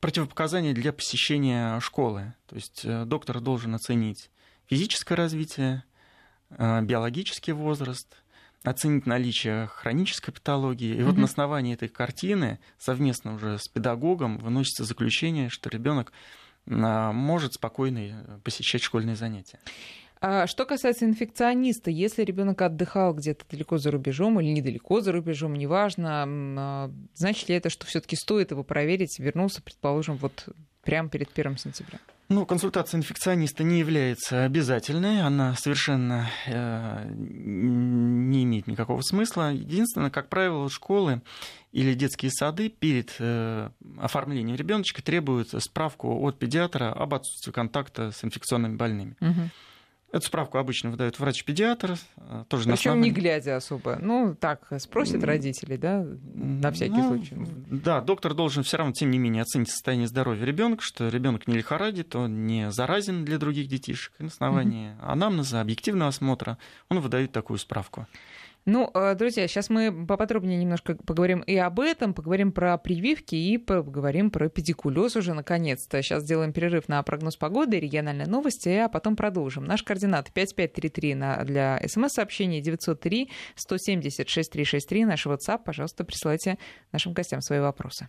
противопоказания 0.00 0.74
для 0.74 0.92
посещения 0.92 1.80
школы. 1.80 2.34
То 2.46 2.56
есть 2.56 2.82
э, 2.84 3.06
доктор 3.06 3.40
должен 3.40 3.74
оценить 3.74 4.30
физическое 4.66 5.14
развитие, 5.14 5.84
э, 6.50 6.82
биологический 6.82 7.52
возраст, 7.52 8.14
оценить 8.62 9.06
наличие 9.06 9.68
хронической 9.68 10.34
патологии. 10.34 10.94
И 10.94 10.98
mm-hmm. 10.98 11.04
вот 11.04 11.16
на 11.16 11.24
основании 11.24 11.72
этой 11.72 11.88
картины 11.88 12.58
совместно 12.76 13.36
уже 13.36 13.58
с 13.58 13.68
педагогом 13.68 14.36
выносится 14.36 14.84
заключение, 14.84 15.48
что 15.48 15.70
ребенок 15.70 16.12
а, 16.66 17.12
может 17.12 17.54
спокойно 17.54 18.40
посещать 18.42 18.82
школьные 18.82 19.16
занятия. 19.16 19.58
А 20.26 20.46
что 20.46 20.64
касается 20.64 21.04
инфекциониста, 21.04 21.90
если 21.90 22.22
ребенок 22.22 22.62
отдыхал 22.62 23.12
где-то 23.12 23.44
далеко 23.50 23.76
за 23.76 23.90
рубежом 23.90 24.40
или 24.40 24.48
недалеко 24.48 25.02
за 25.02 25.12
рубежом, 25.12 25.52
неважно, 25.52 26.24
а, 26.26 26.90
значит 27.12 27.50
ли 27.50 27.56
это, 27.56 27.68
что 27.68 27.84
все-таки 27.84 28.16
стоит 28.16 28.50
его 28.50 28.64
проверить, 28.64 29.18
вернулся, 29.18 29.60
предположим, 29.60 30.16
вот 30.16 30.48
прямо 30.82 31.10
перед 31.10 31.28
первым 31.28 31.58
сентября? 31.58 31.98
Ну, 32.30 32.46
консультация 32.46 32.96
инфекциониста 32.96 33.64
не 33.64 33.80
является 33.80 34.44
обязательной, 34.44 35.20
она 35.20 35.56
совершенно 35.56 36.30
э, 36.46 37.06
не 37.14 38.44
имеет 38.44 38.66
никакого 38.66 39.02
смысла. 39.02 39.52
Единственное, 39.52 40.08
как 40.08 40.30
правило, 40.30 40.70
школы 40.70 41.20
или 41.70 41.92
детские 41.92 42.30
сады 42.30 42.70
перед 42.70 43.14
э, 43.18 43.68
оформлением 43.98 44.56
ребеночка 44.56 45.02
требуют 45.02 45.50
справку 45.62 46.18
от 46.26 46.38
педиатра 46.38 46.94
об 46.94 47.12
отсутствии 47.12 47.52
контакта 47.52 48.10
с 48.10 48.24
инфекционными 48.24 48.76
больными. 48.76 49.16
Угу. 49.20 49.50
Эту 50.14 50.26
справку 50.26 50.58
обычно 50.58 50.92
выдает 50.92 51.18
врач-педиатр, 51.18 51.96
э, 52.18 52.44
тоже 52.46 52.62
Причем 52.62 52.68
на 52.68 52.74
основании... 52.74 53.08
не 53.08 53.10
глядя 53.10 53.56
особо. 53.56 53.98
Ну, 54.00 54.36
так, 54.38 54.60
спросит 54.78 55.24
родителей, 55.24 55.76
да, 55.76 56.06
на 56.34 56.70
всякий 56.70 56.94
ну, 56.94 57.08
случай. 57.08 57.36
Да, 57.68 58.00
доктор 58.00 58.32
должен 58.32 58.62
все 58.62 58.76
равно, 58.76 58.92
тем 58.92 59.10
не 59.10 59.18
менее, 59.18 59.42
оценить 59.42 59.70
состояние 59.70 60.06
здоровья 60.06 60.44
ребенка, 60.44 60.84
что 60.84 61.08
ребенок 61.08 61.48
не 61.48 61.56
лихорадит, 61.56 62.14
он 62.14 62.46
не 62.46 62.70
заразен 62.70 63.24
для 63.24 63.38
других 63.38 63.66
детишек. 63.66 64.12
И 64.20 64.22
на 64.22 64.28
основании 64.28 64.90
mm-hmm. 64.90 65.04
анамнеза, 65.04 65.60
объективного 65.60 66.10
осмотра 66.10 66.58
он 66.88 67.00
выдает 67.00 67.32
такую 67.32 67.58
справку. 67.58 68.06
Ну, 68.66 68.90
э, 68.94 69.14
друзья, 69.14 69.46
сейчас 69.46 69.68
мы 69.68 70.06
поподробнее 70.06 70.56
немножко 70.58 70.94
поговорим 70.94 71.40
и 71.40 71.54
об 71.56 71.80
этом, 71.80 72.14
поговорим 72.14 72.50
про 72.50 72.78
прививки 72.78 73.34
и 73.34 73.58
поговорим 73.58 74.30
про 74.30 74.48
педикулез 74.48 75.16
уже 75.16 75.34
наконец-то. 75.34 76.02
Сейчас 76.02 76.22
сделаем 76.22 76.52
перерыв 76.54 76.88
на 76.88 77.02
прогноз 77.02 77.36
погоды, 77.36 77.78
региональные 77.78 78.26
новости, 78.26 78.70
а 78.70 78.88
потом 78.88 79.16
продолжим. 79.16 79.64
Наш 79.64 79.82
координат 79.82 80.32
5533 80.32 81.14
на, 81.14 81.44
для 81.44 81.78
смс-сообщений 81.86 82.62
903 82.62 83.30
170 83.54 84.28
6363. 84.28 85.04
Наш 85.04 85.26
WhatsApp, 85.26 85.60
пожалуйста, 85.62 86.04
присылайте 86.04 86.58
нашим 86.90 87.12
гостям 87.12 87.42
свои 87.42 87.60
вопросы. 87.60 88.08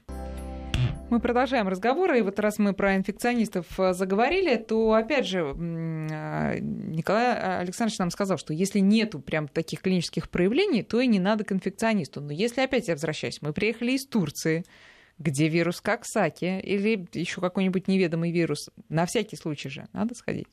Мы 1.10 1.20
продолжаем 1.20 1.68
разговор, 1.68 2.14
и 2.14 2.22
вот 2.22 2.40
раз 2.40 2.58
мы 2.58 2.74
про 2.74 2.96
инфекционистов 2.96 3.80
э, 3.80 3.94
заговорили, 3.94 4.56
то, 4.58 4.94
опять 4.94 5.28
же, 5.28 5.56
а, 5.56 6.56
Николай 6.60 7.60
Александрович 7.60 8.00
нам 8.00 8.10
сказал, 8.10 8.38
что 8.38 8.54
если 8.54 8.80
нету 8.80 9.20
прям 9.20 9.48
таких 9.48 9.82
клинических 9.82 10.30
проявлений, 10.30 10.82
то 10.82 11.00
и 11.00 11.08
не 11.08 11.20
надо 11.20 11.44
к 11.44 11.52
инфекционисту. 11.52 12.22
Но 12.22 12.32
если 12.32 12.62
опять 12.62 12.88
я 12.88 12.96
возвращаюсь, 12.96 13.42
мы 13.42 13.54
приехали 13.54 13.92
из 13.92 14.08
Турции, 14.08 14.66
где 15.20 15.48
вирус 15.48 15.80
как 15.80 16.06
саки 16.06 16.60
или 16.60 17.08
еще 17.14 17.40
какой-нибудь 17.40 17.88
неведомый 17.88 18.32
вирус, 18.32 18.70
на 18.90 19.06
всякий 19.06 19.36
случай 19.36 19.70
же 19.70 19.88
надо 19.94 20.16
сходить. 20.16 20.48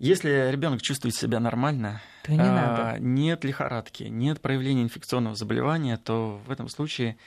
Если 0.00 0.50
ребенок 0.50 0.80
чувствует 0.80 1.14
себя 1.14 1.40
нормально, 1.40 2.00
то 2.24 2.32
не 2.32 2.40
а, 2.40 2.94
надо. 2.94 3.00
нет 3.00 3.44
лихорадки, 3.44 4.04
нет 4.04 4.40
проявления 4.40 4.82
инфекционного 4.82 5.36
заболевания, 5.36 5.98
то 5.98 6.40
в 6.46 6.50
этом 6.50 6.68
случае 6.68 7.18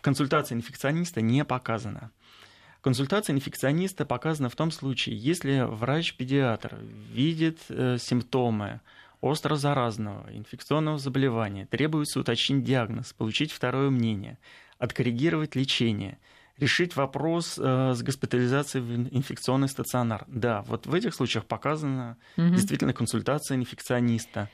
консультация 0.00 0.56
инфекциониста 0.56 1.20
не 1.20 1.44
показана. 1.44 2.10
Консультация 2.80 3.34
инфекциониста 3.34 4.04
показана 4.06 4.48
в 4.48 4.56
том 4.56 4.70
случае, 4.70 5.16
если 5.16 5.60
врач-педиатр 5.60 6.78
видит 7.12 7.58
э, 7.68 7.98
симптомы 7.98 8.80
остро 9.20 9.56
заразного 9.56 10.26
инфекционного 10.32 10.98
заболевания, 10.98 11.66
требуется 11.66 12.20
уточнить 12.20 12.62
диагноз, 12.62 13.12
получить 13.12 13.50
второе 13.50 13.90
мнение, 13.90 14.38
откоррегировать 14.78 15.56
лечение, 15.56 16.18
решить 16.56 16.94
вопрос 16.94 17.58
э, 17.58 17.94
с 17.94 18.02
госпитализацией 18.02 18.84
в 18.84 19.14
инфекционный 19.14 19.68
стационар. 19.68 20.24
Да, 20.28 20.62
вот 20.62 20.86
в 20.86 20.94
этих 20.94 21.14
случаях 21.14 21.46
показана 21.46 22.16
угу. 22.36 22.48
действительно 22.50 22.92
консультация 22.92 23.56
инфекциониста. 23.56 24.48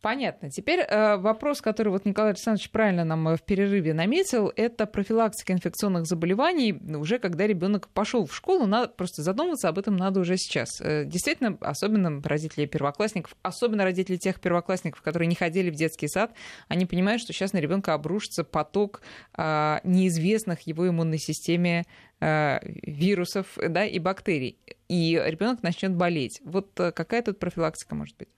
Понятно. 0.00 0.48
Теперь 0.48 0.80
э, 0.80 1.16
вопрос, 1.16 1.60
который 1.60 1.88
вот 1.88 2.04
Николай 2.04 2.30
Александрович 2.30 2.70
правильно 2.70 3.04
нам 3.04 3.28
э, 3.28 3.36
в 3.36 3.42
перерыве 3.42 3.94
наметил, 3.94 4.52
это 4.54 4.86
профилактика 4.86 5.52
инфекционных 5.52 6.06
заболеваний 6.06 6.72
уже 6.72 7.18
когда 7.18 7.48
ребенок 7.48 7.88
пошел 7.88 8.24
в 8.24 8.34
школу, 8.34 8.66
надо 8.66 8.92
просто 8.92 9.22
задумываться 9.22 9.68
об 9.68 9.76
этом 9.76 9.96
надо 9.96 10.20
уже 10.20 10.36
сейчас. 10.36 10.80
Э, 10.80 11.04
действительно, 11.04 11.58
особенно 11.62 12.22
родители 12.22 12.66
первоклассников, 12.66 13.34
особенно 13.42 13.82
родители 13.82 14.16
тех 14.16 14.40
первоклассников, 14.40 15.02
которые 15.02 15.26
не 15.26 15.34
ходили 15.34 15.68
в 15.68 15.74
детский 15.74 16.06
сад, 16.06 16.32
они 16.68 16.86
понимают, 16.86 17.20
что 17.20 17.32
сейчас 17.32 17.52
на 17.52 17.58
ребенка 17.58 17.94
обрушится 17.94 18.44
поток 18.44 19.02
э, 19.36 19.78
неизвестных 19.82 20.60
его 20.60 20.88
иммунной 20.88 21.18
системе 21.18 21.86
э, 22.20 22.60
вирусов 22.62 23.46
да, 23.56 23.84
и 23.84 23.98
бактерий, 23.98 24.58
и 24.88 25.20
ребенок 25.26 25.64
начнет 25.64 25.92
болеть. 25.92 26.40
Вот 26.44 26.78
э, 26.78 26.92
какая 26.92 27.22
тут 27.22 27.40
профилактика 27.40 27.96
может 27.96 28.16
быть? 28.16 28.28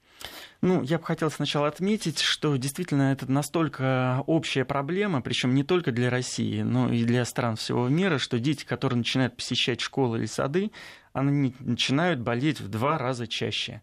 Ну, 0.61 0.83
я 0.83 0.99
бы 0.99 1.05
хотел 1.05 1.31
сначала 1.31 1.67
отметить, 1.67 2.19
что 2.19 2.55
действительно 2.55 3.11
это 3.11 3.29
настолько 3.31 4.23
общая 4.27 4.63
проблема, 4.63 5.21
причем 5.21 5.55
не 5.55 5.63
только 5.63 5.91
для 5.91 6.11
России, 6.11 6.61
но 6.61 6.93
и 6.93 7.03
для 7.03 7.25
стран 7.25 7.55
всего 7.55 7.87
мира, 7.87 8.19
что 8.19 8.39
дети, 8.39 8.63
которые 8.63 8.97
начинают 8.97 9.35
посещать 9.35 9.81
школы 9.81 10.19
или 10.19 10.27
сады, 10.27 10.71
они 11.13 11.55
начинают 11.59 12.19
болеть 12.19 12.61
в 12.61 12.69
два 12.69 12.99
раза 12.99 13.27
чаще. 13.27 13.81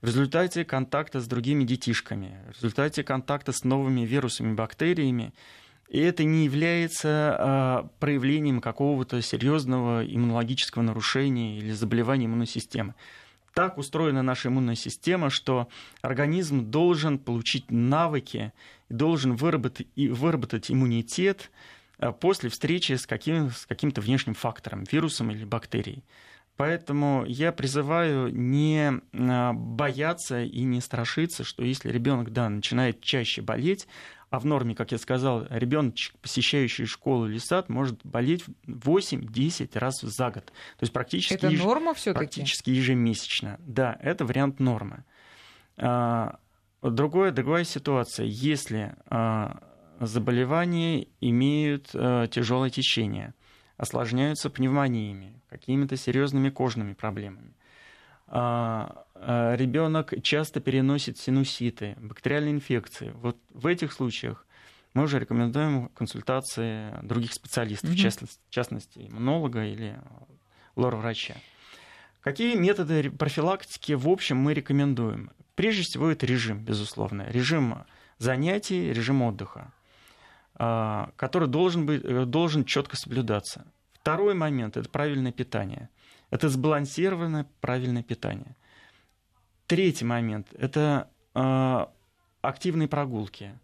В 0.00 0.06
результате 0.06 0.64
контакта 0.64 1.20
с 1.20 1.26
другими 1.26 1.64
детишками, 1.64 2.38
в 2.52 2.56
результате 2.56 3.04
контакта 3.04 3.52
с 3.52 3.62
новыми 3.62 4.00
вирусами, 4.00 4.54
бактериями, 4.54 5.32
и 5.88 6.00
это 6.00 6.24
не 6.24 6.44
является 6.44 7.36
а, 7.38 7.90
проявлением 7.98 8.60
какого-то 8.60 9.22
серьезного 9.22 10.04
иммунологического 10.04 10.82
нарушения 10.82 11.58
или 11.58 11.70
заболевания 11.70 12.26
иммунной 12.26 12.46
системы 12.46 12.94
так 13.58 13.76
устроена 13.76 14.22
наша 14.22 14.50
иммунная 14.50 14.76
система, 14.76 15.30
что 15.30 15.66
организм 16.00 16.70
должен 16.70 17.18
получить 17.18 17.72
навыки, 17.72 18.52
должен 18.88 19.34
выработать, 19.34 19.88
выработать 19.96 20.70
иммунитет 20.70 21.50
э, 21.98 22.12
после 22.12 22.50
встречи 22.50 22.92
с, 22.92 23.04
каким, 23.04 23.50
с 23.50 23.66
каким-то 23.66 24.00
внешним 24.00 24.34
фактором, 24.34 24.84
вирусом 24.84 25.32
или 25.32 25.44
бактерией. 25.44 26.04
Поэтому 26.56 27.24
я 27.26 27.50
призываю 27.50 28.32
не 28.32 28.92
э, 28.92 29.52
бояться 29.52 30.40
и 30.40 30.62
не 30.62 30.80
страшиться, 30.80 31.42
что 31.42 31.64
если 31.64 31.90
ребенок 31.90 32.32
да, 32.32 32.48
начинает 32.48 33.00
чаще 33.00 33.42
болеть, 33.42 33.88
а 34.30 34.38
в 34.38 34.44
норме, 34.44 34.74
как 34.74 34.92
я 34.92 34.98
сказал, 34.98 35.46
ребенок, 35.48 35.94
посещающий 36.20 36.84
школу 36.84 37.28
или 37.28 37.38
сад, 37.38 37.68
может 37.68 38.04
болеть 38.04 38.44
8-10 38.66 39.78
раз 39.78 40.00
за 40.00 40.30
год. 40.30 40.46
То 40.46 40.82
есть 40.82 40.92
практически, 40.92 41.34
это 41.34 41.48
еж... 41.48 41.60
норма 41.60 41.94
все-таки? 41.94 42.24
практически 42.24 42.70
ежемесячно. 42.70 43.56
Да, 43.60 43.96
это 44.00 44.26
вариант 44.26 44.60
нормы. 44.60 45.04
А, 45.78 46.38
другое, 46.82 47.30
другая 47.30 47.64
ситуация. 47.64 48.26
Если 48.26 48.94
а, 49.06 49.62
заболевания 50.00 51.08
имеют 51.20 51.90
а, 51.94 52.26
тяжелое 52.26 52.70
течение, 52.70 53.34
осложняются 53.78 54.50
пневмониями, 54.50 55.40
какими-то 55.48 55.96
серьезными 55.96 56.50
кожными 56.50 56.92
проблемами, 56.92 57.54
ребенок 58.30 60.14
часто 60.22 60.60
переносит 60.60 61.18
синуситы, 61.18 61.96
бактериальные 61.98 62.54
инфекции. 62.54 63.10
Вот 63.16 63.36
в 63.52 63.66
этих 63.66 63.92
случаях 63.92 64.46
мы 64.94 65.04
уже 65.04 65.18
рекомендуем 65.18 65.88
консультации 65.90 66.92
других 67.02 67.32
специалистов, 67.32 67.90
mm-hmm. 67.90 67.94
в, 67.94 67.98
частности, 67.98 68.40
в 68.48 68.50
частности, 68.50 68.98
иммунолога 69.08 69.64
или 69.64 69.98
лор-врача. 70.76 71.36
Какие 72.20 72.56
методы 72.56 73.10
профилактики 73.10 73.92
в 73.92 74.08
общем 74.08 74.38
мы 74.38 74.54
рекомендуем? 74.54 75.30
Прежде 75.54 75.82
всего, 75.82 76.10
это 76.10 76.26
режим, 76.26 76.64
безусловно. 76.64 77.28
Режим 77.30 77.84
занятий, 78.18 78.92
режим 78.92 79.22
отдыха, 79.22 79.72
а, 80.54 81.10
который 81.16 81.48
должен, 81.48 81.86
быть, 81.86 82.04
э, 82.04 82.24
должен 82.24 82.64
четко 82.64 82.96
соблюдаться. 82.96 83.66
Второй 83.94 84.34
момент– 84.34 84.76
это 84.76 84.88
правильное 84.88 85.32
питание– 85.32 85.88
это 86.30 86.48
сбалансированное 86.48 87.46
правильное 87.60 88.02
питание. 88.02 88.56
Третий 89.66 90.04
момент– 90.04 90.48
это 90.58 91.08
э, 91.34 91.86
активные 92.40 92.88
прогулки. 92.88 93.58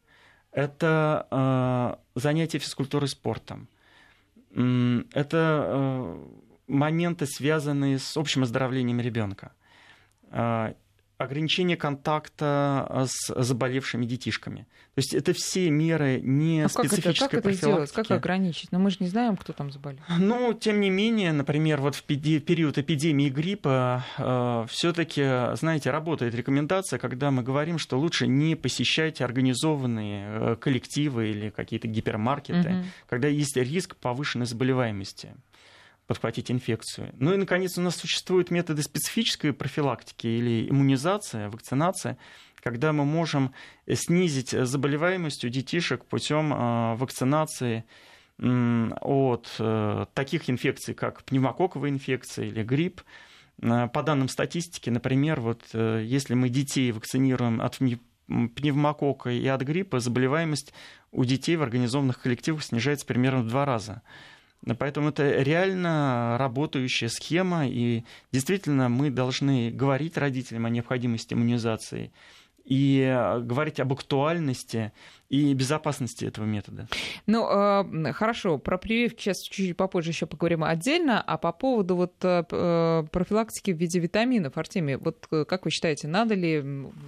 Это 0.53 1.27
э, 1.31 2.21
занятия 2.21 2.59
физкультурой 2.59 3.09
спортом. 3.09 3.69
Это 4.51 5.67
э, 5.67 6.27
моменты, 6.69 7.27
связанные 7.27 7.99
с 7.99 8.17
общим 8.17 8.43
оздоровлением 8.43 9.01
ребенка 9.01 9.53
ограничение 11.19 11.77
контакта 11.77 12.87
а, 12.89 13.07
с 13.09 13.33
заболевшими 13.43 14.05
детишками. 14.05 14.67
То 14.95 14.99
есть 14.99 15.15
это 15.15 15.33
все 15.33 15.71
меры 15.71 16.21
не 16.23 16.63
а 16.63 16.69
специфической 16.69 17.29
как 17.29 17.33
это, 17.33 17.43
как 17.43 17.47
это 17.47 17.53
сделать? 17.53 17.93
Как 17.93 18.11
ограничить? 18.11 18.73
Но 18.73 18.79
ну, 18.79 18.85
мы 18.85 18.91
же 18.91 18.99
не 19.01 19.09
знаем, 19.09 19.37
кто 19.37 19.53
там 19.53 19.71
заболел. 19.71 20.01
Ну, 20.19 20.55
тем 20.55 20.81
не 20.81 20.91
менее, 20.91 21.33
например, 21.33 21.81
вот 21.81 21.95
в 21.95 22.03
период 22.03 22.79
эпидемии 22.79 23.29
гриппа 23.29 24.05
э, 24.19 24.67
все-таки, 24.69 25.57
знаете, 25.57 25.91
работает 25.91 26.35
рекомендация, 26.35 26.99
когда 26.99 27.31
мы 27.31 27.43
говорим, 27.43 27.79
что 27.79 27.99
лучше 27.99 28.27
не 28.27 28.55
посещать 28.55 29.21
организованные 29.21 30.27
э, 30.29 30.57
коллективы 30.57 31.31
или 31.31 31.51
какие-то 31.51 31.89
гипермаркеты, 31.89 32.69
угу. 32.69 32.85
когда 33.09 33.29
есть 33.29 33.57
риск 33.57 33.97
повышенной 33.97 34.47
заболеваемости 34.47 35.35
подхватить 36.07 36.51
инфекцию. 36.51 37.15
Ну 37.19 37.33
и, 37.35 37.37
наконец, 37.37 37.79
у 37.79 37.81
нас 37.81 37.97
существуют 37.97 38.51
методы 38.51 38.83
специфической 38.83 39.53
профилактики 39.53 40.27
или 40.27 40.69
иммунизация, 40.69 41.49
вакцинация, 41.49 42.19
когда 42.63 42.93
мы 42.93 43.05
можем 43.05 43.53
снизить 43.93 44.51
заболеваемость 44.51 45.45
у 45.45 45.49
детишек 45.49 46.05
путем 46.05 46.53
а, 46.55 46.97
вакцинации 46.97 47.85
от 48.37 49.49
э, 49.61 50.07
таких 50.13 50.51
инфекций, 50.51 50.93
как 50.93 51.23
пневмококковая 51.23 51.91
инфекция 51.91 52.47
или 52.47 52.65
грипп. 52.65 53.03
По 53.61 54.03
данным 54.03 54.29
статистики, 54.29 54.91
например, 54.91 55.41
вот 55.41 55.63
э, 55.73 56.03
если 56.05 56.35
мы 56.35 56.49
детей 56.49 56.91
вакцинируем 56.91 57.61
от 57.61 57.79
пневмокока 58.27 59.31
и 59.31 59.47
от 59.47 59.63
гриппа, 59.63 60.01
заболеваемость 60.01 60.73
у 61.13 61.25
детей 61.25 61.55
в 61.55 61.63
организованных 61.63 62.21
коллективах 62.21 62.65
снижается 62.65 63.07
примерно 63.07 63.43
в 63.43 63.49
два 63.49 63.65
раза. 63.65 64.03
Поэтому 64.79 65.11
это 65.11 65.43
реально 65.43 66.37
работающая 66.39 67.09
схема, 67.09 67.67
и 67.69 68.05
действительно 68.33 68.89
мы 68.89 69.11
должны 69.11 69.71
говорить 69.71 70.17
родителям 70.17 70.67
о 70.67 70.71
необходимости 70.71 71.35
иммунизации 71.35 72.13
и 72.65 73.01
э, 73.01 73.41
говорить 73.41 73.79
об 73.79 73.93
актуальности 73.93 74.93
и 75.29 75.53
безопасности 75.53 76.25
этого 76.25 76.47
метода. 76.47 76.89
Ну, 77.27 77.47
э, 77.47 78.13
хорошо, 78.13 78.59
про 78.59 78.79
прививки 78.79 79.23
сейчас 79.23 79.43
чуть-чуть 79.43 79.77
попозже 79.77 80.11
еще 80.11 80.27
поговорим 80.27 80.65
отдельно, 80.65 81.21
а 81.21 81.37
по 81.37 81.53
поводу 81.53 81.97
вот 81.97 82.15
э, 82.23 83.05
профилактики 83.13 83.71
в 83.71 83.77
виде 83.77 84.01
витаминов, 84.01 84.57
Артемий, 84.57 84.97
вот 84.97 85.27
как 85.29 85.67
вы 85.67 85.71
считаете, 85.71 86.09
надо 86.09 86.35
ли 86.35 86.65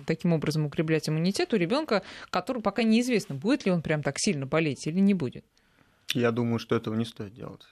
таким 0.06 0.34
образом 0.34 0.66
укреплять 0.66 1.08
иммунитет 1.08 1.54
у 1.54 1.56
ребенка, 1.56 2.02
который 2.30 2.60
пока 2.60 2.82
неизвестно, 2.82 3.34
будет 3.34 3.64
ли 3.64 3.72
он 3.72 3.80
прям 3.80 4.02
так 4.02 4.16
сильно 4.18 4.46
болеть 4.46 4.86
или 4.86 5.00
не 5.00 5.14
будет? 5.14 5.46
Я 6.16 6.32
думаю, 6.32 6.58
что 6.58 6.74
этого 6.74 6.94
не 6.94 7.04
стоит 7.04 7.34
делать. 7.34 7.66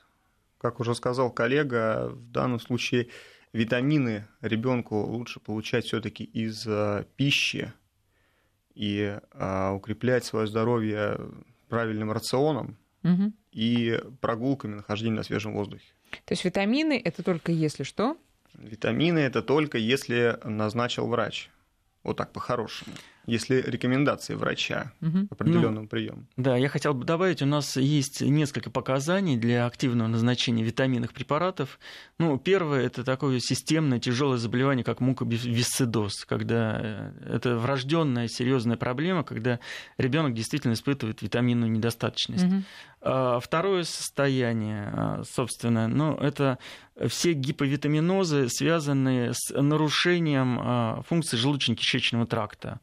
Как 0.59 0.79
уже 0.79 0.95
сказал 0.95 1.31
коллега, 1.31 2.11
в 2.11 2.31
данном 2.31 2.61
случае 2.61 3.09
витамины 3.55 4.27
ребенку 4.43 4.97
лучше 4.97 5.41
получать 5.41 5.87
все-таки 5.87 6.25
из 6.25 6.67
э, 6.67 7.07
пищи 7.17 7.73
и 8.75 9.19
а, 9.31 9.73
укреплять 9.73 10.25
свое 10.25 10.47
здоровье 10.47 11.21
правильным 11.69 12.13
рационом, 12.13 12.77
угу. 13.03 13.33
и 13.53 14.01
прогулками, 14.21 14.75
нахождением 14.75 15.17
на 15.17 15.23
свежем 15.23 15.55
воздухе. 15.55 15.87
То 16.25 16.33
есть 16.33 16.45
витамины 16.45 17.01
это 17.03 17.23
только 17.23 17.53
если 17.53 17.83
что? 17.83 18.19
Витамины 18.55 19.21
это 19.21 19.43
только 19.43 19.79
если 19.79 20.39
назначил 20.45 21.07
врач. 21.07 21.51
Вот 22.03 22.17
так 22.17 22.33
по-хорошему 22.33 22.95
если 23.27 23.63
рекомендации 23.63 24.35
врача 24.35 24.93
угу. 25.01 25.27
определенным 25.31 25.85
ну, 25.85 25.89
приемом. 25.89 26.27
Да, 26.37 26.57
я 26.57 26.69
хотел 26.69 26.95
бы 26.95 27.05
добавить, 27.05 27.43
у 27.43 27.47
нас 27.47 27.77
есть 27.77 28.21
несколько 28.21 28.71
показаний 28.71 29.37
для 29.37 29.67
активного 29.67 30.09
назначения 30.09 30.63
витаминных 30.63 31.13
препаратов. 31.13 31.79
Ну, 32.19 32.39
первое 32.39 32.83
это 32.83 33.05
такое 33.05 33.41
системное 33.41 33.99
тяжелое 33.99 34.39
заболевание, 34.39 34.85
как 34.85 35.01
муковисцидоз, 35.01 36.25
когда 36.25 36.81
э, 36.81 37.13
это 37.35 37.57
врожденная 37.57 38.29
серьезная 38.29 38.77
проблема, 38.77 39.25
когда 39.25 39.61
ребенок 39.99 40.35
действительно 40.35 40.75
испытывает 40.75 41.23
витаминную 41.23 41.71
недостаточность. 41.71 42.45
Угу. 42.45 42.63
Второе 43.05 43.83
состояние, 43.85 44.91
а, 44.95 45.23
собственно, 45.31 45.89
ну, 45.89 46.15
это 46.15 46.59
все 47.07 47.35
гиповитаминозы, 47.35 48.49
связанные 48.49 49.33
с 49.35 49.53
нарушением 49.55 50.59
а, 50.59 51.03
функции 51.07 51.37
желудочно-кишечного 51.37 52.27
тракта 52.27 52.81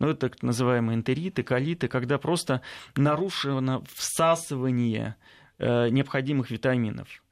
ну, 0.00 0.08
это 0.08 0.28
так 0.28 0.42
называемые 0.42 0.96
энтериты, 0.96 1.42
колиты, 1.42 1.86
когда 1.86 2.18
просто 2.18 2.62
нарушено 2.96 3.84
всасывание 3.94 5.14
э, 5.58 5.90
необходимых 5.90 6.50
витаминов. 6.50 7.22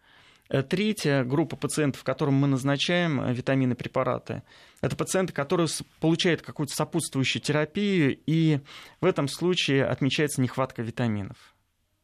Э, 0.51 0.62
третья 0.62 1.25
группа 1.25 1.57
пациентов, 1.57 2.05
которым 2.05 2.35
мы 2.35 2.47
назначаем 2.47 3.23
э, 3.23 3.33
витамины 3.33 3.75
препараты, 3.75 4.43
это 4.83 4.97
пациенты, 4.97 5.33
которые 5.33 5.69
получают 5.99 6.43
какую-то 6.43 6.75
сопутствующую 6.75 7.43
терапию, 7.43 8.19
и 8.27 8.61
в 9.01 9.07
этом 9.07 9.29
случае 9.29 9.87
отмечается 9.87 10.43
нехватка 10.43 10.83
витаминов. 10.83 11.37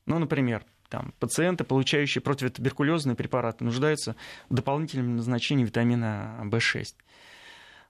Ну, 0.07 0.19
например, 0.19 0.65
там, 0.89 1.12
пациенты, 1.19 1.65
получающие 1.65 2.23
противотуберкулезные 2.23 3.17
препараты, 3.17 3.65
нуждаются 3.65 4.17
в 4.49 4.55
дополнительном 4.55 5.17
назначении 5.17 5.65
витамина 5.65 6.41
В6. 6.45 6.95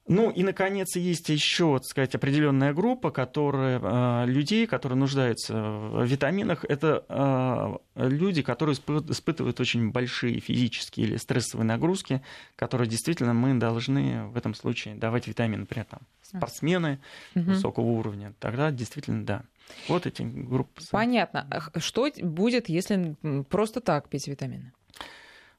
Ну 0.06 0.30
и, 0.30 0.42
наконец, 0.42 0.96
есть 0.96 1.30
еще, 1.30 1.78
так 1.78 1.86
сказать, 1.86 2.14
определенная 2.14 2.74
группа 2.74 3.10
которая, 3.10 3.80
э, 3.82 4.26
людей, 4.26 4.66
которые 4.66 4.98
нуждаются 4.98 5.54
в 5.54 6.04
витаминах. 6.04 6.64
Это 6.68 7.04
э, 7.08 8.06
люди, 8.06 8.42
которые 8.42 8.74
испытывают 8.74 9.60
очень 9.60 9.92
большие 9.92 10.40
физические 10.40 11.06
или 11.06 11.16
стрессовые 11.16 11.66
нагрузки, 11.66 12.20
которые 12.56 12.86
действительно 12.86 13.32
мы 13.32 13.54
должны 13.54 14.26
в 14.26 14.36
этом 14.36 14.54
случае 14.54 14.94
давать 14.94 15.26
витамины. 15.26 15.60
Например, 15.60 15.86
там, 15.86 16.00
спортсмены 16.20 17.00
угу. 17.34 17.44
высокого 17.44 17.86
уровня. 17.86 18.34
Тогда 18.40 18.70
действительно, 18.70 19.24
да. 19.24 19.42
Вот 19.88 20.06
эти 20.06 20.20
группы. 20.20 20.82
Понятно. 20.90 21.48
Что 21.78 22.10
будет, 22.20 22.68
если 22.68 23.16
просто 23.48 23.80
так 23.80 24.10
пить 24.10 24.28
витамины? 24.28 24.72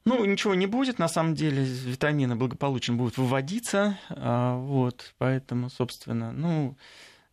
Ну, 0.06 0.24
ничего 0.24 0.54
не 0.54 0.66
будет, 0.66 1.00
на 1.00 1.08
самом 1.08 1.34
деле, 1.34 1.64
витамины 1.64 2.36
благополучно 2.36 2.94
будут 2.94 3.18
выводиться, 3.18 3.98
а, 4.08 4.56
вот, 4.56 5.12
поэтому, 5.18 5.68
собственно, 5.68 6.30
ну, 6.30 6.76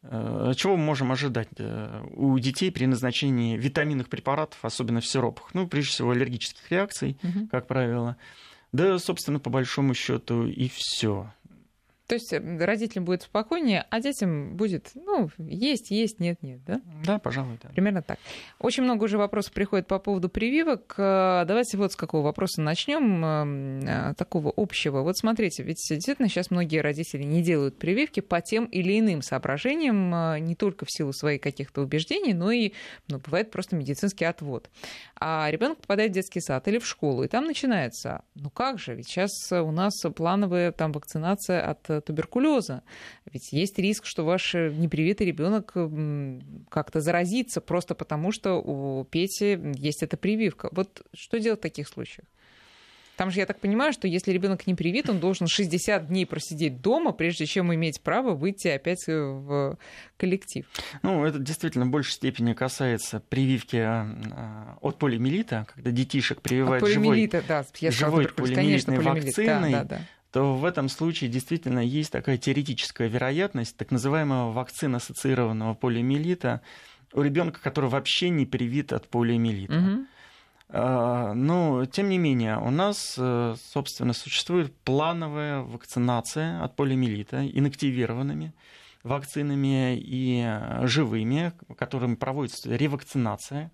э, 0.01 0.53
чего 0.55 0.75
мы 0.75 0.83
можем 0.83 1.11
ожидать 1.11 1.49
э, 1.59 2.03
у 2.15 2.37
детей 2.39 2.71
при 2.71 2.87
назначении 2.87 3.57
витаминных 3.57 4.09
препаратов, 4.09 4.57
особенно 4.65 5.01
в 5.01 5.05
сиропах? 5.05 5.53
Ну, 5.53 5.67
прежде 5.67 5.91
всего, 5.91 6.11
аллергических 6.11 6.71
реакций, 6.71 7.15
угу. 7.21 7.47
как 7.51 7.67
правило. 7.67 8.17
Да, 8.71 8.97
собственно, 8.97 9.39
по 9.39 9.51
большому 9.51 9.93
счету 9.93 10.47
и 10.47 10.67
все. 10.67 11.31
То 12.13 12.15
есть 12.15 12.31
э, 12.31 12.57
родителям 12.63 13.05
будет 13.05 13.23
спокойнее, 13.23 13.87
а 13.89 13.99
детям 13.99 14.55
будет, 14.55 14.91
ну, 14.93 15.31
есть, 15.39 15.89
есть, 15.89 16.19
нет, 16.19 16.37
нет, 16.43 16.63
да? 16.63 16.79
Да, 17.03 17.17
пожалуй, 17.17 17.57
да. 17.63 17.69
Примерно 17.69 18.03
так. 18.03 18.19
Очень 18.59 18.83
много 18.83 19.05
уже 19.05 19.17
вопросов 19.17 19.51
приходит 19.51 19.87
по 19.87 19.97
поводу 19.97 20.29
прививок. 20.29 20.93
Э, 20.95 21.43
давайте 21.47 21.77
вот 21.77 21.91
с 21.91 21.95
какого 21.95 22.21
вопроса 22.21 22.61
начнем, 22.61 23.83
э, 23.83 24.13
такого 24.15 24.53
общего. 24.55 25.01
Вот 25.01 25.17
смотрите, 25.17 25.63
ведь 25.63 25.77
действительно 25.89 26.29
сейчас 26.29 26.51
многие 26.51 26.81
родители 26.81 27.23
не 27.23 27.41
делают 27.41 27.79
прививки 27.79 28.19
по 28.19 28.41
тем 28.41 28.65
или 28.65 28.99
иным 28.99 29.23
соображениям, 29.23 30.43
не 30.45 30.53
только 30.53 30.85
в 30.85 30.91
силу 30.91 31.13
своих 31.13 31.41
каких-то 31.41 31.81
убеждений, 31.81 32.35
но 32.35 32.51
и, 32.51 32.73
ну, 33.07 33.17
бывает 33.17 33.49
просто 33.49 33.75
медицинский 33.75 34.25
отвод. 34.25 34.69
А 35.25 35.49
ребенок 35.49 35.77
попадает 35.79 36.11
в 36.11 36.15
детский 36.15 36.41
сад 36.41 36.67
или 36.67 36.79
в 36.79 36.85
школу, 36.85 37.23
и 37.23 37.29
там 37.29 37.45
начинается, 37.45 38.25
ну 38.35 38.49
как 38.49 38.77
же, 38.77 38.93
ведь 38.93 39.07
сейчас 39.07 39.31
у 39.53 39.71
нас 39.71 39.93
плановая 40.13 40.73
там 40.73 40.91
вакцинация 40.91 41.65
от 41.65 42.03
туберкулеза. 42.03 42.83
Ведь 43.31 43.53
есть 43.53 43.79
риск, 43.79 44.05
что 44.05 44.25
ваш 44.25 44.53
э, 44.53 44.69
непривитый 44.69 45.25
ребенок 45.25 45.77
как-то 46.69 46.99
заразится 46.99 47.61
просто 47.61 47.95
потому, 47.95 48.33
что 48.33 48.55
у 48.55 49.05
Пети 49.05 49.57
есть 49.75 50.03
эта 50.03 50.17
прививка. 50.17 50.67
Вот 50.73 51.03
что 51.13 51.39
делать 51.39 51.61
в 51.61 51.63
таких 51.63 51.87
случаях? 51.87 52.27
Там 53.23 53.31
же, 53.31 53.39
я 53.39 53.45
так 53.45 53.61
понимаю, 53.61 53.93
что 53.93 54.05
если 54.05 54.33
ребенок 54.33 54.67
не 54.67 54.75
привит, 54.75 55.09
он 55.09 55.21
должен 55.21 55.47
60 55.47 56.07
дней 56.07 56.25
просидеть 56.25 56.81
дома, 56.81 57.13
прежде 57.13 57.45
чем 57.45 57.73
иметь 57.73 58.01
право 58.01 58.35
выйти 58.35 58.67
опять 58.67 59.07
э, 59.07 59.13
в 59.17 59.77
коллектив. 60.17 60.65
Ну, 61.03 61.23
это 61.23 61.39
действительно 61.39 61.85
в 61.85 61.89
большей 61.89 62.11
степени 62.11 62.51
касается 62.51 63.21
прививки 63.21 63.77
а, 63.77 64.77
от 64.81 64.97
полиомиелита, 64.99 65.67
когда 65.73 65.91
детишек 65.91 66.41
прививают 66.41 66.83
от 66.83 66.89
живой, 66.89 67.25
да, 67.27 67.63
я 67.79 67.91
живой 67.91 68.27
полиомиелитной 68.27 68.99
вакциной. 68.99 69.71
Да, 69.71 69.83
да, 69.83 69.85
да 69.85 70.01
то 70.31 70.55
в 70.55 70.65
этом 70.65 70.89
случае 70.89 71.29
действительно 71.29 71.79
есть 71.79 72.11
такая 72.11 72.37
теоретическая 72.37 73.07
вероятность 73.07 73.77
так 73.77 73.91
называемого 73.91 74.51
вакцин-ассоциированного 74.51 75.75
полиомиелита 75.75 76.61
у 77.13 77.21
ребенка, 77.21 77.61
который 77.61 77.89
вообще 77.89 78.29
не 78.29 78.45
привит 78.45 78.91
от 78.91 79.07
полиомиелита. 79.07 79.77
Угу. 79.77 80.05
Но, 80.69 81.85
тем 81.85 82.09
не 82.09 82.17
менее, 82.17 82.57
у 82.57 82.71
нас, 82.71 83.15
э, 83.17 83.55
собственно, 83.71 84.13
существует 84.13 84.75
плановая 84.83 85.61
вакцинация 85.61 86.63
от 86.63 86.75
полиомиелита 86.75 87.47
инактивированными 87.47 88.53
вакцинами 89.03 89.95
и 89.97 90.43
живыми, 90.87 91.53
которыми 91.77 92.15
проводится 92.15 92.75
ревакцинация 92.75 93.71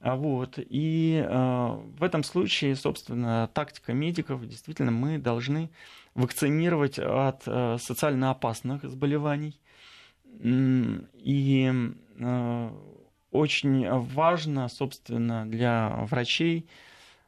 а 0.00 0.16
вот. 0.16 0.54
И 0.56 1.22
э, 1.22 1.78
в 1.98 2.02
этом 2.02 2.24
случае, 2.24 2.74
собственно, 2.74 3.50
тактика 3.52 3.92
медиков, 3.92 4.46
действительно, 4.46 4.90
мы 4.90 5.18
должны 5.18 5.70
вакцинировать 6.14 6.98
от 6.98 7.42
э, 7.46 7.76
социально 7.78 8.30
опасных 8.30 8.82
заболеваний. 8.82 9.60
И 10.42 11.72
э, 12.18 12.70
очень 13.30 13.88
важно, 13.88 14.68
собственно, 14.68 15.46
для 15.46 15.90
врачей 16.10 16.68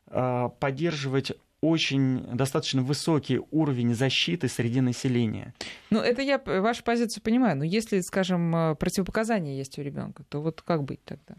э, 0.09 0.49
поддерживать 0.59 1.33
очень 1.63 2.27
достаточно 2.37 2.83
высокий 2.83 3.41
уровень 3.53 3.95
защиты 3.95 4.49
среди 4.49 4.81
населения. 4.81 5.55
Ну, 5.91 6.01
это 6.01 6.21
я 6.21 6.39
вашу 6.39 6.83
позицию 6.83 7.23
понимаю. 7.23 7.57
Но 7.57 7.65
если, 7.65 8.01
скажем, 8.01 8.55
э, 8.55 8.75
противопоказания 8.75 9.57
есть 9.57 9.79
у 9.79 9.83
ребенка, 9.83 10.25
то 10.29 10.43
вот 10.43 10.61
как 10.61 10.83
быть 10.83 11.05
тогда? 11.05 11.37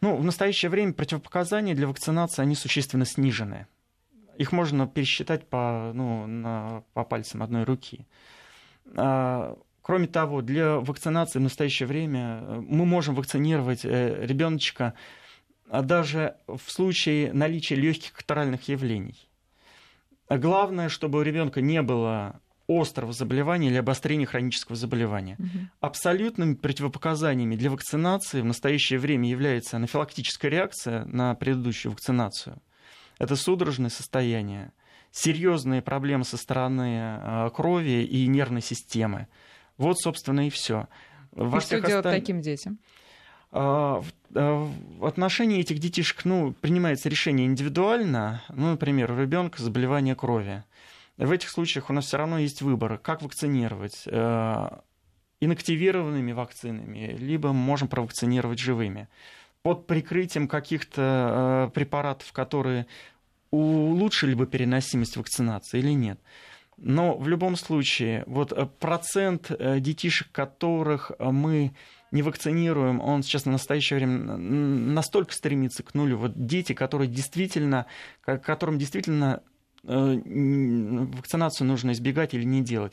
Ну, 0.00 0.16
в 0.16 0.24
настоящее 0.24 0.70
время 0.70 0.92
противопоказания 0.92 1.74
для 1.74 1.86
вакцинации, 1.86 2.42
они 2.42 2.56
существенно 2.56 3.04
снижены. 3.04 3.66
Их 4.38 4.52
можно 4.52 4.88
пересчитать 4.88 5.46
по, 5.48 5.92
ну, 5.94 6.26
на, 6.26 6.82
по 6.92 7.04
пальцам 7.04 7.42
одной 7.42 7.62
руки. 7.64 8.06
А, 9.90 9.92
кроме 9.92 10.06
того, 10.06 10.40
для 10.40 10.76
вакцинации 10.76 11.40
в 11.40 11.42
настоящее 11.42 11.88
время 11.88 12.40
э, 12.42 12.62
мы 12.68 12.86
можем 12.86 13.16
вакцинировать 13.16 13.84
э, 13.84 14.24
ребеночка 14.24 14.94
а 15.68 15.82
даже 15.82 16.36
в 16.48 16.70
случае 16.70 17.32
наличия 17.32 17.76
легких 17.76 18.12
катаральных 18.12 18.68
явлений. 18.68 19.28
Главное, 20.28 20.88
чтобы 20.88 21.20
у 21.20 21.22
ребенка 21.22 21.60
не 21.60 21.82
было 21.82 22.40
острого 22.68 23.12
заболевания 23.12 23.68
или 23.68 23.76
обострения 23.76 24.26
хронического 24.26 24.76
заболевания. 24.76 25.36
Угу. 25.38 25.58
Абсолютными 25.80 26.54
противопоказаниями 26.54 27.56
для 27.56 27.70
вакцинации 27.70 28.40
в 28.40 28.44
настоящее 28.44 28.98
время 29.00 29.28
является 29.28 29.76
анафилактическая 29.76 30.50
реакция 30.50 31.04
на 31.06 31.34
предыдущую 31.34 31.92
вакцинацию. 31.92 32.60
Это 33.18 33.36
судорожное 33.36 33.90
состояние, 33.90 34.72
серьезные 35.10 35.82
проблемы 35.82 36.24
со 36.24 36.36
стороны 36.36 36.98
а, 37.00 37.50
крови 37.50 38.04
и 38.04 38.26
нервной 38.26 38.62
системы. 38.62 39.26
Вот, 39.80 39.98
собственно, 39.98 40.46
и 40.46 40.50
все. 40.50 40.88
И 41.34 41.60
что 41.60 41.80
делать 41.80 42.06
осталь... 42.06 42.20
таким 42.20 42.42
детям? 42.42 42.78
А, 43.50 44.02
а, 44.34 44.70
в 44.98 45.06
отношении 45.06 45.58
этих 45.58 45.78
детишек 45.78 46.26
ну, 46.26 46.52
принимается 46.52 47.08
решение 47.08 47.46
индивидуально. 47.46 48.42
Ну, 48.50 48.72
например, 48.72 49.10
у 49.10 49.18
ребенка 49.18 49.62
заболевание 49.62 50.14
крови. 50.14 50.64
В 51.16 51.30
этих 51.32 51.48
случаях 51.48 51.88
у 51.88 51.94
нас 51.94 52.04
все 52.04 52.18
равно 52.18 52.38
есть 52.38 52.60
выбор, 52.60 52.98
как 52.98 53.22
вакцинировать 53.22 54.02
э, 54.04 54.68
инактивированными 55.40 56.32
вакцинами, 56.32 57.16
либо 57.18 57.54
можем 57.54 57.88
провакцинировать 57.88 58.58
живыми. 58.58 59.08
Под 59.62 59.86
прикрытием 59.86 60.46
каких-то 60.46 61.68
э, 61.68 61.74
препаратов, 61.74 62.30
которые 62.32 62.86
улучшили 63.50 64.34
бы 64.34 64.46
переносимость 64.46 65.16
вакцинации 65.16 65.78
или 65.78 65.92
нет. 65.92 66.20
Но 66.80 67.16
в 67.16 67.28
любом 67.28 67.56
случае, 67.56 68.24
вот 68.26 68.52
э, 68.52 68.66
процент 68.78 69.50
э, 69.50 69.80
детишек, 69.80 70.32
которых 70.32 71.12
мы 71.18 71.72
не 72.10 72.22
вакцинируем, 72.22 73.00
он 73.00 73.22
сейчас 73.22 73.44
на 73.44 73.52
настоящее 73.52 73.98
время 73.98 74.36
настолько 74.36 75.32
стремится 75.32 75.82
к 75.82 75.94
нулю. 75.94 76.16
Вот 76.18 76.46
дети, 76.46 76.72
которые 76.72 77.08
действительно, 77.08 77.86
которым 78.24 78.78
действительно 78.78 79.42
вакцинацию 79.82 81.66
нужно 81.66 81.92
избегать 81.92 82.34
или 82.34 82.44
не 82.44 82.62
делать. 82.62 82.92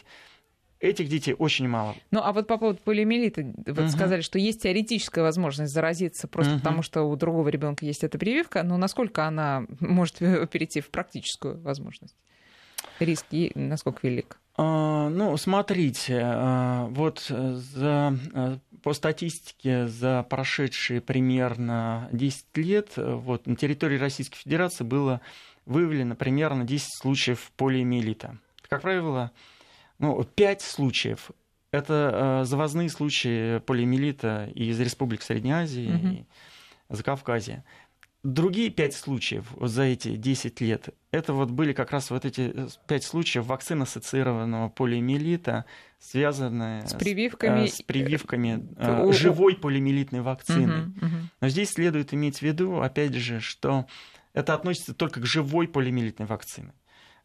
Этих 0.79 1.09
детей 1.09 1.35
очень 1.37 1.67
мало. 1.67 1.95
Ну, 2.11 2.21
а 2.23 2.31
вот 2.31 2.47
по 2.47 2.57
поводу 2.59 2.79
полиомиелита, 2.83 3.41
вы 3.41 3.83
угу. 3.83 3.89
сказали, 3.89 4.21
что 4.21 4.37
есть 4.37 4.61
теоретическая 4.61 5.21
возможность 5.21 5.73
заразиться 5.73 6.27
просто 6.27 6.53
угу. 6.53 6.59
потому, 6.59 6.81
что 6.83 7.03
у 7.03 7.15
другого 7.15 7.49
ребенка 7.49 7.83
есть 7.83 8.03
эта 8.03 8.19
прививка, 8.19 8.61
но 8.61 8.77
насколько 8.77 9.25
она 9.25 9.65
может 9.79 10.19
перейти 10.19 10.81
в 10.81 10.89
практическую 10.89 11.59
возможность? 11.61 12.15
Риски 12.99 13.51
насколько 13.55 14.07
велик? 14.07 14.39
А, 14.55 15.09
ну, 15.09 15.37
смотрите, 15.37 16.19
а, 16.23 16.87
вот 16.87 17.19
за, 17.19 18.17
а, 18.33 18.57
по 18.81 18.93
статистике 18.93 19.87
за 19.87 20.23
прошедшие 20.23 20.99
примерно 20.99 22.09
10 22.11 22.57
лет 22.57 22.93
вот, 22.95 23.45
на 23.45 23.55
территории 23.55 23.97
Российской 23.97 24.37
Федерации 24.37 24.83
было 24.83 25.21
выявлено 25.65 26.15
примерно 26.15 26.63
10 26.63 26.87
случаев 26.97 27.51
полиомиелита. 27.55 28.37
Как 28.67 28.81
правило, 28.81 29.31
ну, 29.99 30.23
пять 30.23 30.61
случаев. 30.61 31.31
Это 31.71 32.41
э, 32.41 32.45
завозные 32.45 32.89
случаи 32.89 33.59
полиомиелита 33.59 34.49
из 34.55 34.79
Республик 34.79 35.21
Средней 35.21 35.51
Азии 35.51 35.93
угу. 35.93 36.07
и 36.07 36.25
Закавказья. 36.89 37.63
Другие 38.27 38.69
пять 38.69 38.93
случаев 38.93 39.45
за 39.57 39.83
эти 39.83 40.17
10 40.17 40.59
лет, 40.59 40.89
это 41.11 41.31
вот 41.31 41.49
были 41.49 41.71
как 41.71 41.91
раз 41.91 42.09
вот 42.11 42.25
эти 42.25 42.51
э, 42.53 42.67
пять 42.85 43.05
случаев 43.05 43.45
вакцин-ассоциированного 43.45 44.67
полиомиелита, 44.67 45.63
связанные 45.97 46.85
с 46.85 46.93
прививками, 46.93 47.67
с, 47.67 47.75
с 47.75 47.81
прививками 47.81 48.67
э, 48.75 49.13
живой 49.13 49.55
полиомиелитной 49.55 50.19
вакцины. 50.19 50.87
Угу, 50.87 51.05
угу. 51.05 51.15
Но 51.39 51.47
здесь 51.47 51.69
следует 51.69 52.13
иметь 52.13 52.39
в 52.39 52.41
виду, 52.41 52.81
опять 52.81 53.13
же, 53.13 53.39
что 53.39 53.85
это 54.33 54.53
относится 54.53 54.93
только 54.93 55.21
к 55.21 55.25
живой 55.25 55.69
полиомиелитной 55.69 56.25
вакцине. 56.25 56.73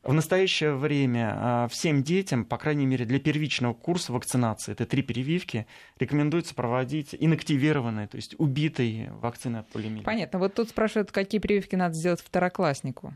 В 0.02 0.12
настоящее 0.12 0.74
время 0.74 1.32
а, 1.36 1.68
всем 1.68 2.02
детям, 2.02 2.44
по 2.44 2.58
крайней 2.58 2.86
мере 2.86 3.04
для 3.04 3.20
первичного 3.20 3.72
курса 3.72 4.12
вакцинации, 4.12 4.72
это 4.72 4.84
три 4.84 5.00
прививки, 5.00 5.68
рекомендуется 5.96 6.56
проводить 6.56 7.14
инактивированные, 7.16 8.08
то 8.08 8.16
есть 8.16 8.34
убитые 8.38 9.12
вакцины 9.12 9.58
от 9.58 9.68
полиомиелита. 9.68 10.04
Понятно. 10.04 10.38
Вот 10.40 10.54
тут 10.54 10.70
спрашивают, 10.70 11.12
какие 11.12 11.40
прививки 11.40 11.76
надо 11.76 11.94
сделать 11.94 12.20
второкласснику? 12.20 13.14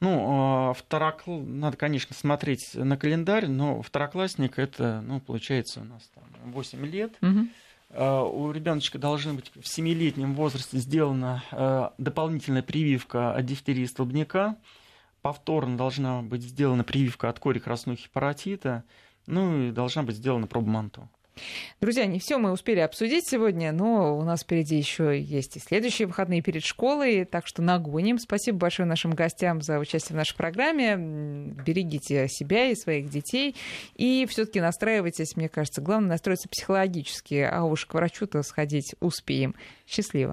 Ну, 0.00 0.70
а, 0.70 0.72
второкл... 0.72 1.40
надо, 1.40 1.76
конечно, 1.76 2.16
смотреть 2.16 2.70
на 2.72 2.96
календарь, 2.96 3.46
но 3.46 3.82
второклассник 3.82 4.58
это, 4.58 5.02
ну, 5.02 5.20
получается, 5.20 5.82
у 5.82 5.84
нас 5.84 6.10
там 6.14 6.24
8 6.50 6.86
лет. 6.86 7.12
Угу. 7.20 7.48
У 8.32 8.50
ребеночка 8.50 8.98
должна 8.98 9.34
быть 9.34 9.52
в 9.54 9.60
7-летнем 9.60 10.34
возрасте 10.34 10.78
сделана 10.78 11.92
дополнительная 11.98 12.62
прививка 12.62 13.34
от 13.34 13.44
дифтерии 13.44 13.84
столбняка 13.84 14.56
повторно 15.24 15.78
должна 15.78 16.20
быть 16.20 16.42
сделана 16.42 16.84
прививка 16.84 17.30
от 17.30 17.38
кори 17.38 17.58
краснухи 17.58 18.10
паротита, 18.12 18.84
ну 19.26 19.68
и 19.68 19.70
должна 19.70 20.02
быть 20.02 20.16
сделана 20.16 20.46
проба 20.46 20.68
МАНТО. 20.68 21.08
Друзья, 21.80 22.04
не 22.04 22.18
все 22.18 22.36
мы 22.36 22.52
успели 22.52 22.80
обсудить 22.80 23.26
сегодня, 23.26 23.72
но 23.72 24.18
у 24.18 24.22
нас 24.22 24.42
впереди 24.42 24.76
еще 24.76 25.18
есть 25.18 25.56
и 25.56 25.60
следующие 25.60 26.06
выходные 26.06 26.42
перед 26.42 26.62
школой, 26.62 27.24
так 27.24 27.46
что 27.46 27.62
нагоним. 27.62 28.18
Спасибо 28.18 28.58
большое 28.58 28.86
нашим 28.86 29.12
гостям 29.12 29.62
за 29.62 29.78
участие 29.78 30.14
в 30.14 30.18
нашей 30.18 30.36
программе. 30.36 30.94
Берегите 31.64 32.28
себя 32.28 32.66
и 32.66 32.76
своих 32.76 33.08
детей. 33.08 33.56
И 33.94 34.26
все-таки 34.28 34.60
настраивайтесь, 34.60 35.36
мне 35.36 35.48
кажется, 35.48 35.80
главное 35.80 36.10
настроиться 36.10 36.50
психологически, 36.50 37.48
а 37.50 37.64
уж 37.64 37.86
к 37.86 37.94
врачу-то 37.94 38.42
сходить 38.42 38.94
успеем. 39.00 39.54
Счастливо. 39.86 40.32